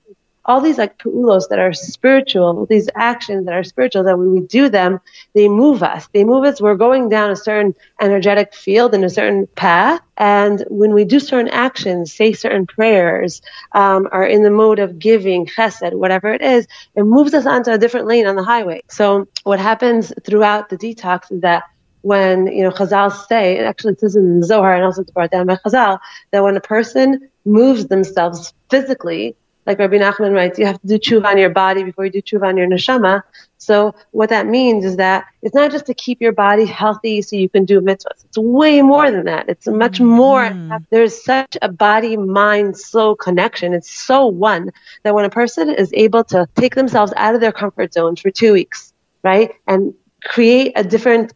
all 0.47 0.61
these 0.61 0.77
like 0.77 0.97
pu'ulos 0.97 1.49
that 1.49 1.59
are 1.59 1.73
spiritual, 1.73 2.65
these 2.67 2.89
actions 2.95 3.45
that 3.45 3.53
are 3.53 3.65
spiritual, 3.65 4.03
that 4.05 4.17
when 4.17 4.31
we 4.31 4.39
do 4.39 4.69
them, 4.69 4.99
they 5.35 5.49
move 5.49 5.83
us. 5.83 6.07
They 6.13 6.23
move 6.23 6.45
us. 6.45 6.61
We're 6.61 6.75
going 6.75 7.09
down 7.09 7.31
a 7.31 7.35
certain 7.35 7.75
energetic 7.99 8.55
field 8.55 8.93
in 8.93 9.03
a 9.03 9.09
certain 9.09 9.47
path. 9.55 9.99
And 10.15 10.63
when 10.69 10.93
we 10.93 11.03
do 11.03 11.19
certain 11.19 11.49
actions, 11.49 12.13
say 12.13 12.31
certain 12.31 12.65
prayers, 12.65 13.41
um, 13.73 14.07
are 14.11 14.25
in 14.25 14.43
the 14.43 14.49
mode 14.49 14.79
of 14.79 14.97
giving, 14.97 15.45
chesed, 15.45 15.93
whatever 15.93 16.33
it 16.33 16.41
is, 16.41 16.65
it 16.95 17.03
moves 17.03 17.33
us 17.33 17.45
onto 17.45 17.71
a 17.71 17.77
different 17.77 18.07
lane 18.07 18.25
on 18.25 18.37
the 18.37 18.43
highway. 18.43 18.81
So 18.89 19.27
what 19.43 19.59
happens 19.59 20.13
throughout 20.23 20.69
the 20.69 20.77
detox 20.77 21.31
is 21.31 21.41
that 21.41 21.63
when, 22.01 22.47
you 22.47 22.63
know, 22.63 22.71
Chazal 22.71 23.11
say, 23.27 23.57
it 23.57 23.65
actually 23.65 23.95
says 23.95 24.15
in 24.15 24.39
the 24.39 24.45
Zohar 24.45 24.73
and 24.73 24.85
also 24.85 25.01
it's 25.01 25.11
brought 25.11 25.31
down 25.31 25.47
by 25.47 25.57
Chazal, 25.57 25.99
that 26.31 26.41
when 26.41 26.55
a 26.55 26.61
person 26.61 27.29
moves 27.43 27.87
themselves 27.87 28.53
physically, 28.69 29.35
like 29.67 29.79
Rabbi 29.79 29.97
Nachman 29.97 30.33
writes, 30.33 30.57
you 30.57 30.65
have 30.65 30.79
to 30.79 30.87
do 30.87 30.97
tshuva 30.97 31.25
on 31.25 31.37
your 31.37 31.49
body 31.49 31.83
before 31.83 32.05
you 32.05 32.11
do 32.11 32.21
tshuva 32.21 32.47
on 32.47 32.55
your 32.57 32.67
neshama. 32.67 33.21
So 33.57 33.93
what 34.11 34.29
that 34.29 34.47
means 34.47 34.85
is 34.85 34.95
that 34.95 35.25
it's 35.41 35.53
not 35.53 35.71
just 35.71 35.87
to 35.87 35.93
keep 35.93 36.21
your 36.21 36.31
body 36.31 36.65
healthy 36.65 37.21
so 37.21 37.35
you 37.35 37.49
can 37.49 37.65
do 37.65 37.81
mitzvahs. 37.81 38.23
It's 38.23 38.37
way 38.37 38.81
more 38.81 39.11
than 39.11 39.25
that. 39.25 39.49
It's 39.49 39.67
much 39.67 39.99
more. 39.99 40.49
There's 40.89 41.21
such 41.21 41.57
a 41.61 41.69
body, 41.69 42.15
mind, 42.15 42.77
soul 42.77 43.15
connection. 43.17 43.73
It's 43.73 43.93
so 43.93 44.25
one 44.27 44.71
that 45.03 45.13
when 45.13 45.25
a 45.25 45.29
person 45.29 45.69
is 45.69 45.91
able 45.93 46.23
to 46.25 46.47
take 46.55 46.75
themselves 46.75 47.11
out 47.17 47.35
of 47.35 47.41
their 47.41 47.51
comfort 47.51 47.93
zone 47.93 48.15
for 48.15 48.31
two 48.31 48.53
weeks, 48.53 48.93
right, 49.21 49.51
and 49.67 49.93
create 50.23 50.71
a 50.77 50.83
different, 50.83 51.33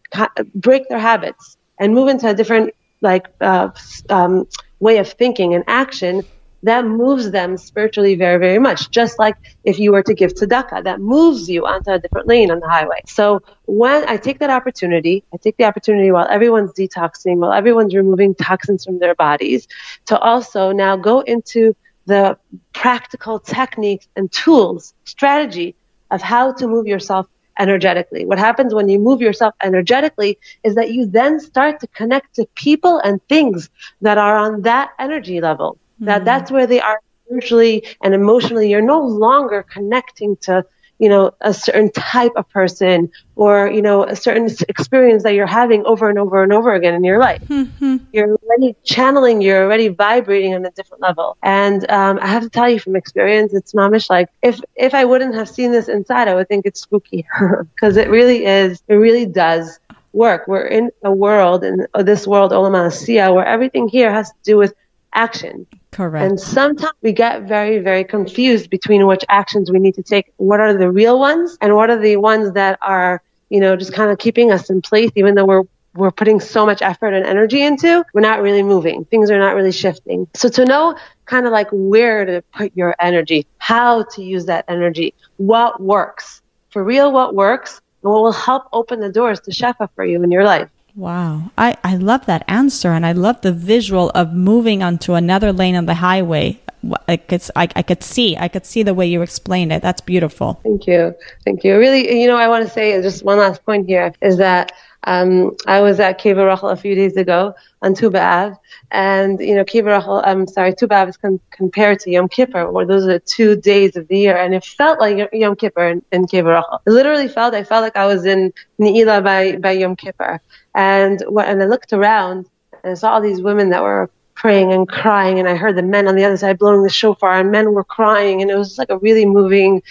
break 0.55 0.87
their 0.87 0.99
habits 0.99 1.57
and 1.79 1.93
move 1.93 2.07
into 2.07 2.29
a 2.29 2.33
different 2.33 2.73
like 3.01 3.27
uh, 3.41 3.69
um, 4.09 4.47
way 4.79 4.99
of 4.99 5.09
thinking 5.09 5.53
and 5.53 5.65
action, 5.67 6.23
that 6.63 6.85
moves 6.85 7.31
them 7.31 7.57
spiritually 7.57 8.15
very, 8.15 8.37
very 8.37 8.59
much. 8.59 8.91
Just 8.91 9.17
like 9.19 9.35
if 9.63 9.79
you 9.79 9.91
were 9.91 10.03
to 10.03 10.13
give 10.13 10.33
tzedakah, 10.33 10.83
that 10.83 10.99
moves 10.99 11.49
you 11.49 11.65
onto 11.65 11.91
a 11.91 11.99
different 11.99 12.27
lane 12.27 12.51
on 12.51 12.59
the 12.59 12.69
highway. 12.69 13.01
So 13.05 13.41
when 13.65 14.07
I 14.07 14.17
take 14.17 14.39
that 14.39 14.49
opportunity, 14.49 15.23
I 15.33 15.37
take 15.37 15.57
the 15.57 15.65
opportunity 15.65 16.11
while 16.11 16.27
everyone's 16.29 16.71
detoxing, 16.73 17.37
while 17.37 17.53
everyone's 17.53 17.95
removing 17.95 18.35
toxins 18.35 18.85
from 18.85 18.99
their 18.99 19.15
bodies, 19.15 19.67
to 20.05 20.19
also 20.19 20.71
now 20.71 20.95
go 20.95 21.21
into 21.21 21.75
the 22.05 22.37
practical 22.73 23.39
techniques 23.39 24.07
and 24.15 24.31
tools, 24.31 24.93
strategy 25.05 25.75
of 26.09 26.21
how 26.21 26.51
to 26.53 26.67
move 26.67 26.87
yourself 26.87 27.27
energetically. 27.59 28.25
What 28.25 28.39
happens 28.39 28.73
when 28.73 28.89
you 28.89 28.99
move 28.99 29.21
yourself 29.21 29.53
energetically 29.61 30.39
is 30.63 30.75
that 30.75 30.91
you 30.91 31.05
then 31.05 31.39
start 31.39 31.79
to 31.81 31.87
connect 31.87 32.35
to 32.35 32.47
people 32.55 32.97
and 32.97 33.21
things 33.27 33.69
that 34.01 34.17
are 34.17 34.37
on 34.37 34.63
that 34.63 34.89
energy 34.99 35.41
level. 35.41 35.77
That 36.01 36.19
hmm. 36.19 36.25
that's 36.25 36.51
where 36.51 36.67
they 36.67 36.81
are 36.81 36.99
spiritually 37.25 37.85
and 38.03 38.13
emotionally. 38.13 38.69
You're 38.69 38.81
no 38.81 39.01
longer 39.01 39.63
connecting 39.63 40.35
to, 40.41 40.65
you 40.99 41.09
know, 41.09 41.33
a 41.41 41.53
certain 41.53 41.91
type 41.91 42.33
of 42.35 42.49
person 42.49 43.11
or, 43.35 43.71
you 43.71 43.81
know, 43.81 44.03
a 44.03 44.15
certain 44.15 44.49
experience 44.67 45.23
that 45.23 45.33
you're 45.33 45.47
having 45.47 45.85
over 45.85 46.09
and 46.09 46.19
over 46.19 46.43
and 46.43 46.51
over 46.51 46.73
again 46.73 46.93
in 46.93 47.03
your 47.03 47.19
life. 47.19 47.41
Hmm, 47.47 47.63
hmm. 47.63 47.97
You're 48.11 48.35
already 48.35 48.75
channeling, 48.83 49.41
you're 49.41 49.63
already 49.63 49.87
vibrating 49.87 50.53
on 50.53 50.65
a 50.65 50.71
different 50.71 51.01
level. 51.01 51.37
And 51.41 51.89
um, 51.89 52.19
I 52.21 52.27
have 52.27 52.43
to 52.43 52.49
tell 52.49 52.69
you 52.69 52.79
from 52.79 52.95
experience, 52.95 53.53
it's 53.53 53.73
mamish 53.73 54.09
like 54.09 54.29
if 54.41 54.59
if 54.75 54.93
I 54.93 55.05
wouldn't 55.05 55.35
have 55.35 55.49
seen 55.49 55.71
this 55.71 55.87
inside, 55.87 56.27
I 56.27 56.35
would 56.35 56.49
think 56.49 56.65
it's 56.65 56.81
spooky 56.81 57.25
because 57.75 57.97
it 57.97 58.09
really 58.09 58.45
is. 58.45 58.81
It 58.87 58.95
really 58.95 59.25
does 59.25 59.79
work. 60.13 60.47
We're 60.47 60.65
in 60.65 60.91
a 61.03 61.11
world, 61.11 61.63
in 61.63 61.87
this 61.99 62.27
world, 62.27 62.51
Olam 62.51 62.73
Asiya, 62.73 63.33
where 63.33 63.45
everything 63.45 63.87
here 63.87 64.11
has 64.11 64.29
to 64.29 64.37
do 64.43 64.57
with 64.57 64.73
action. 65.13 65.67
Correct. 65.91 66.29
And 66.29 66.39
sometimes 66.39 66.93
we 67.01 67.11
get 67.11 67.43
very, 67.43 67.79
very 67.79 68.03
confused 68.03 68.69
between 68.69 69.05
which 69.07 69.25
actions 69.27 69.69
we 69.69 69.79
need 69.79 69.95
to 69.95 70.03
take. 70.03 70.31
What 70.37 70.59
are 70.59 70.73
the 70.73 70.89
real 70.89 71.19
ones 71.19 71.57
and 71.59 71.75
what 71.75 71.89
are 71.89 71.99
the 71.99 72.15
ones 72.15 72.53
that 72.53 72.79
are, 72.81 73.21
you 73.49 73.59
know, 73.59 73.75
just 73.75 73.93
kind 73.93 74.09
of 74.09 74.17
keeping 74.17 74.51
us 74.51 74.69
in 74.69 74.81
place, 74.81 75.11
even 75.15 75.35
though 75.35 75.45
we're 75.45 75.63
we're 75.93 76.11
putting 76.11 76.39
so 76.39 76.65
much 76.65 76.81
effort 76.81 77.13
and 77.13 77.25
energy 77.25 77.61
into, 77.61 78.05
we're 78.13 78.21
not 78.21 78.41
really 78.41 78.63
moving. 78.63 79.03
Things 79.05 79.29
are 79.29 79.37
not 79.37 79.55
really 79.55 79.73
shifting. 79.73 80.27
So 80.33 80.47
to 80.47 80.63
know 80.63 80.97
kind 81.25 81.45
of 81.45 81.51
like 81.51 81.67
where 81.71 82.23
to 82.23 82.41
put 82.53 82.71
your 82.75 82.95
energy, 82.99 83.45
how 83.57 84.03
to 84.03 84.23
use 84.23 84.45
that 84.45 84.65
energy, 84.69 85.13
what 85.35 85.81
works, 85.81 86.41
for 86.69 86.81
real, 86.81 87.11
what 87.11 87.35
works, 87.35 87.81
and 88.03 88.11
what 88.11 88.23
will 88.23 88.31
help 88.31 88.69
open 88.71 89.01
the 89.01 89.11
doors 89.11 89.41
to 89.41 89.51
Shefa 89.51 89.89
for 89.95 90.05
you 90.05 90.23
in 90.23 90.31
your 90.31 90.45
life. 90.45 90.69
Wow. 90.95 91.51
I, 91.57 91.77
I 91.83 91.95
love 91.95 92.25
that 92.25 92.43
answer 92.47 92.91
and 92.91 93.05
I 93.05 93.13
love 93.13 93.41
the 93.41 93.53
visual 93.53 94.09
of 94.11 94.33
moving 94.33 94.83
onto 94.83 95.13
another 95.13 95.53
lane 95.53 95.75
on 95.75 95.85
the 95.85 95.95
highway 95.95 96.59
I 97.07 97.17
could, 97.17 97.43
I, 97.55 97.67
I 97.75 97.81
could 97.83 98.03
see, 98.03 98.35
I 98.37 98.47
could 98.47 98.65
see 98.65 98.83
the 98.83 98.93
way 98.93 99.05
you 99.05 99.21
explained 99.21 99.71
it. 99.71 99.81
That's 99.81 100.01
beautiful. 100.01 100.59
Thank 100.63 100.87
you. 100.87 101.13
Thank 101.45 101.63
you. 101.63 101.77
Really, 101.77 102.21
you 102.21 102.27
know, 102.27 102.37
I 102.37 102.47
want 102.47 102.65
to 102.65 102.71
say 102.71 102.99
just 103.01 103.23
one 103.23 103.37
last 103.37 103.63
point 103.65 103.87
here 103.87 104.13
is 104.21 104.37
that 104.37 104.71
um, 105.03 105.55
I 105.65 105.81
was 105.81 105.99
at 105.99 106.19
Kever 106.19 106.47
Rachel 106.47 106.69
a 106.69 106.75
few 106.75 106.93
days 106.95 107.17
ago 107.17 107.55
on 107.81 107.95
Tu 107.95 108.09
B'Av, 108.09 108.57
and 108.91 109.39
you 109.39 109.55
know, 109.55 109.63
Kever 109.63 109.97
Rachel, 109.97 110.21
I'm 110.23 110.47
sorry, 110.47 110.73
Tu 110.75 110.87
B'Av 110.87 111.09
is 111.09 111.17
con- 111.17 111.39
compared 111.51 111.99
to 112.01 112.11
Yom 112.11 112.27
Kippur, 112.27 112.71
where 112.71 112.85
those 112.85 113.05
are 113.05 113.13
the 113.13 113.19
two 113.19 113.55
days 113.55 113.95
of 113.95 114.07
the 114.07 114.17
year, 114.17 114.37
and 114.37 114.53
it 114.53 114.63
felt 114.63 114.99
like 114.99 115.29
Yom 115.33 115.55
Kippur 115.55 115.87
in, 115.87 116.03
in 116.11 116.25
Kever 116.25 116.55
Rachel. 116.55 116.81
It 116.85 116.91
literally 116.91 117.27
felt, 117.27 117.53
I 117.53 117.63
felt 117.63 117.81
like 117.81 117.97
I 117.97 118.05
was 118.05 118.25
in 118.25 118.53
Ne'ilah 118.79 119.23
by, 119.23 119.57
by 119.57 119.71
Yom 119.71 119.95
Kippur. 119.95 120.39
And 120.75 121.21
when 121.27 121.47
and 121.47 121.61
I 121.61 121.65
looked 121.65 121.93
around 121.93 122.47
and 122.83 122.91
I 122.91 122.93
saw 122.93 123.13
all 123.13 123.21
these 123.21 123.41
women 123.41 123.69
that 123.71 123.81
were 123.81 124.09
praying 124.35 124.71
and 124.71 124.87
crying, 124.87 125.39
and 125.39 125.47
I 125.47 125.55
heard 125.55 125.75
the 125.75 125.83
men 125.83 126.07
on 126.07 126.15
the 126.15 126.25
other 126.25 126.37
side 126.37 126.57
blowing 126.57 126.83
the 126.83 126.89
shofar, 126.89 127.39
and 127.39 127.51
men 127.51 127.73
were 127.73 127.83
crying, 127.83 128.41
and 128.41 128.49
it 128.49 128.55
was 128.55 128.77
like 128.77 128.89
a 128.89 128.97
really 128.97 129.25
moving 129.25 129.83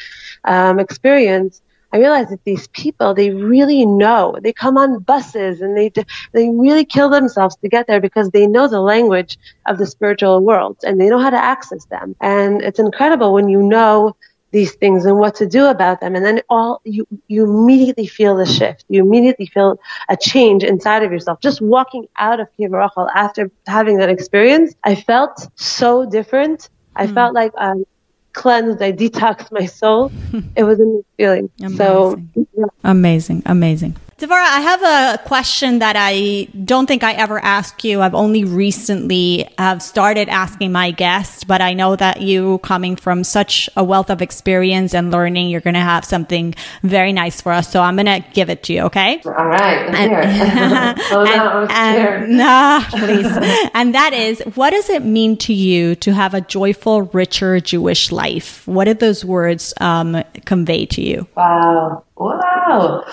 um, 0.45 0.81
experience. 0.81 1.63
I 1.93 1.99
realized 1.99 2.31
that 2.31 2.45
these 2.45 2.69
people, 2.69 3.15
they 3.15 3.31
really 3.31 3.85
know. 3.85 4.37
They 4.41 4.53
come 4.53 4.77
on 4.77 5.01
buses 5.01 5.61
and 5.61 5.77
they 5.77 5.91
they 6.33 6.49
really 6.49 6.85
kill 6.85 7.09
themselves 7.09 7.57
to 7.57 7.69
get 7.69 7.87
there 7.87 8.01
because 8.01 8.31
they 8.31 8.47
know 8.47 8.69
the 8.69 8.81
language 8.81 9.39
of 9.67 9.79
the 9.79 9.87
spiritual 9.87 10.41
world 10.45 10.79
and 10.85 11.01
they 11.01 11.09
know 11.09 11.19
how 11.19 11.31
to 11.31 11.43
access 11.43 11.85
them. 11.87 12.15
And 12.21 12.63
it's 12.63 12.79
incredible 12.79 13.33
when 13.33 13.49
you 13.49 13.63
know 13.63 14.17
these 14.53 14.73
things 14.75 15.05
and 15.05 15.17
what 15.19 15.37
to 15.37 15.47
do 15.47 15.67
about 15.67 16.01
them 16.01 16.17
and 16.17 16.25
then 16.25 16.41
all 16.49 16.81
you 16.85 17.07
you 17.29 17.45
immediately 17.45 18.07
feel 18.07 18.37
the 18.37 18.47
shift 18.47 18.85
you 18.89 19.01
immediately 19.01 19.47
feel 19.47 19.79
a 20.09 20.17
change 20.17 20.65
inside 20.65 21.03
of 21.03 21.13
yourself 21.13 21.41
just 21.41 21.61
walking 21.61 22.09
out 22.19 22.41
of 22.41 22.49
Kever 22.59 22.89
after 23.15 23.51
having 23.67 23.99
that 23.99 24.09
experience 24.09 24.75
i 24.83 24.95
felt 24.95 25.49
so 25.55 26.05
different 26.05 26.69
i 26.97 27.07
mm. 27.07 27.15
felt 27.15 27.33
like 27.33 27.53
um, 27.59 27.85
cleansed. 28.33 28.83
I 28.83 28.93
detoxed 28.93 29.53
my 29.53 29.67
soul. 29.67 30.13
it 30.57 30.65
was 30.65 30.81
a 30.81 30.85
new 30.85 31.05
feeling. 31.17 31.51
Amazing. 31.61 31.77
So 31.77 32.23
yeah. 32.57 32.65
amazing, 32.85 33.43
amazing. 33.47 33.97
Devorah, 34.21 34.45
I 34.45 34.61
have 34.61 34.83
a 34.83 35.27
question 35.27 35.79
that 35.79 35.97
I 35.97 36.47
don't 36.63 36.85
think 36.85 37.03
I 37.03 37.15
ever 37.15 37.43
asked 37.43 37.85
you. 37.85 38.03
I've 38.03 38.15
only 38.15 38.45
recently 38.45 39.49
have 39.57 39.81
started 39.81 40.29
asking 40.29 40.73
my 40.73 40.91
guests, 40.91 41.43
but 41.43 41.63
I 41.63 41.73
know 41.73 41.97
that 41.97 42.21
you 42.21 42.59
coming 42.59 42.97
from 42.97 43.25
such 43.25 43.71
a 43.79 43.83
wealth 43.83 44.11
of 44.11 44.21
experience 44.21 44.93
and 44.93 45.11
learning, 45.11 45.49
you're 45.49 45.63
going 45.63 45.73
to 45.73 45.81
have 45.81 46.05
something 46.05 46.55
very 46.83 47.15
nice 47.15 47.41
for 47.41 47.51
us. 47.51 47.73
So 47.73 47.81
I'm 47.81 47.97
going 47.97 48.05
to 48.05 48.23
give 48.35 48.51
it 48.51 48.63
to 48.65 48.75
you. 48.75 48.83
Okay. 48.83 49.23
All 49.25 49.33
right. 49.33 49.89
And, 49.89 51.01
oh, 51.13 51.25
no, 51.25 51.67
and, 51.71 52.37
nah, 52.37 52.85
please. 52.91 53.27
and 53.73 53.95
that 53.95 54.13
is, 54.13 54.43
what 54.55 54.69
does 54.69 54.91
it 54.91 55.03
mean 55.03 55.39
to 55.39 55.55
you 55.55 55.95
to 55.95 56.13
have 56.13 56.35
a 56.35 56.43
joyful, 56.43 57.05
richer 57.15 57.59
Jewish 57.59 58.13
life? 58.13 58.69
What 58.69 58.85
did 58.85 58.99
those 58.99 59.25
words 59.25 59.73
um, 59.81 60.23
convey 60.45 60.85
to 60.85 61.01
you? 61.01 61.27
Wow. 61.35 62.05
Wow. 62.21 63.05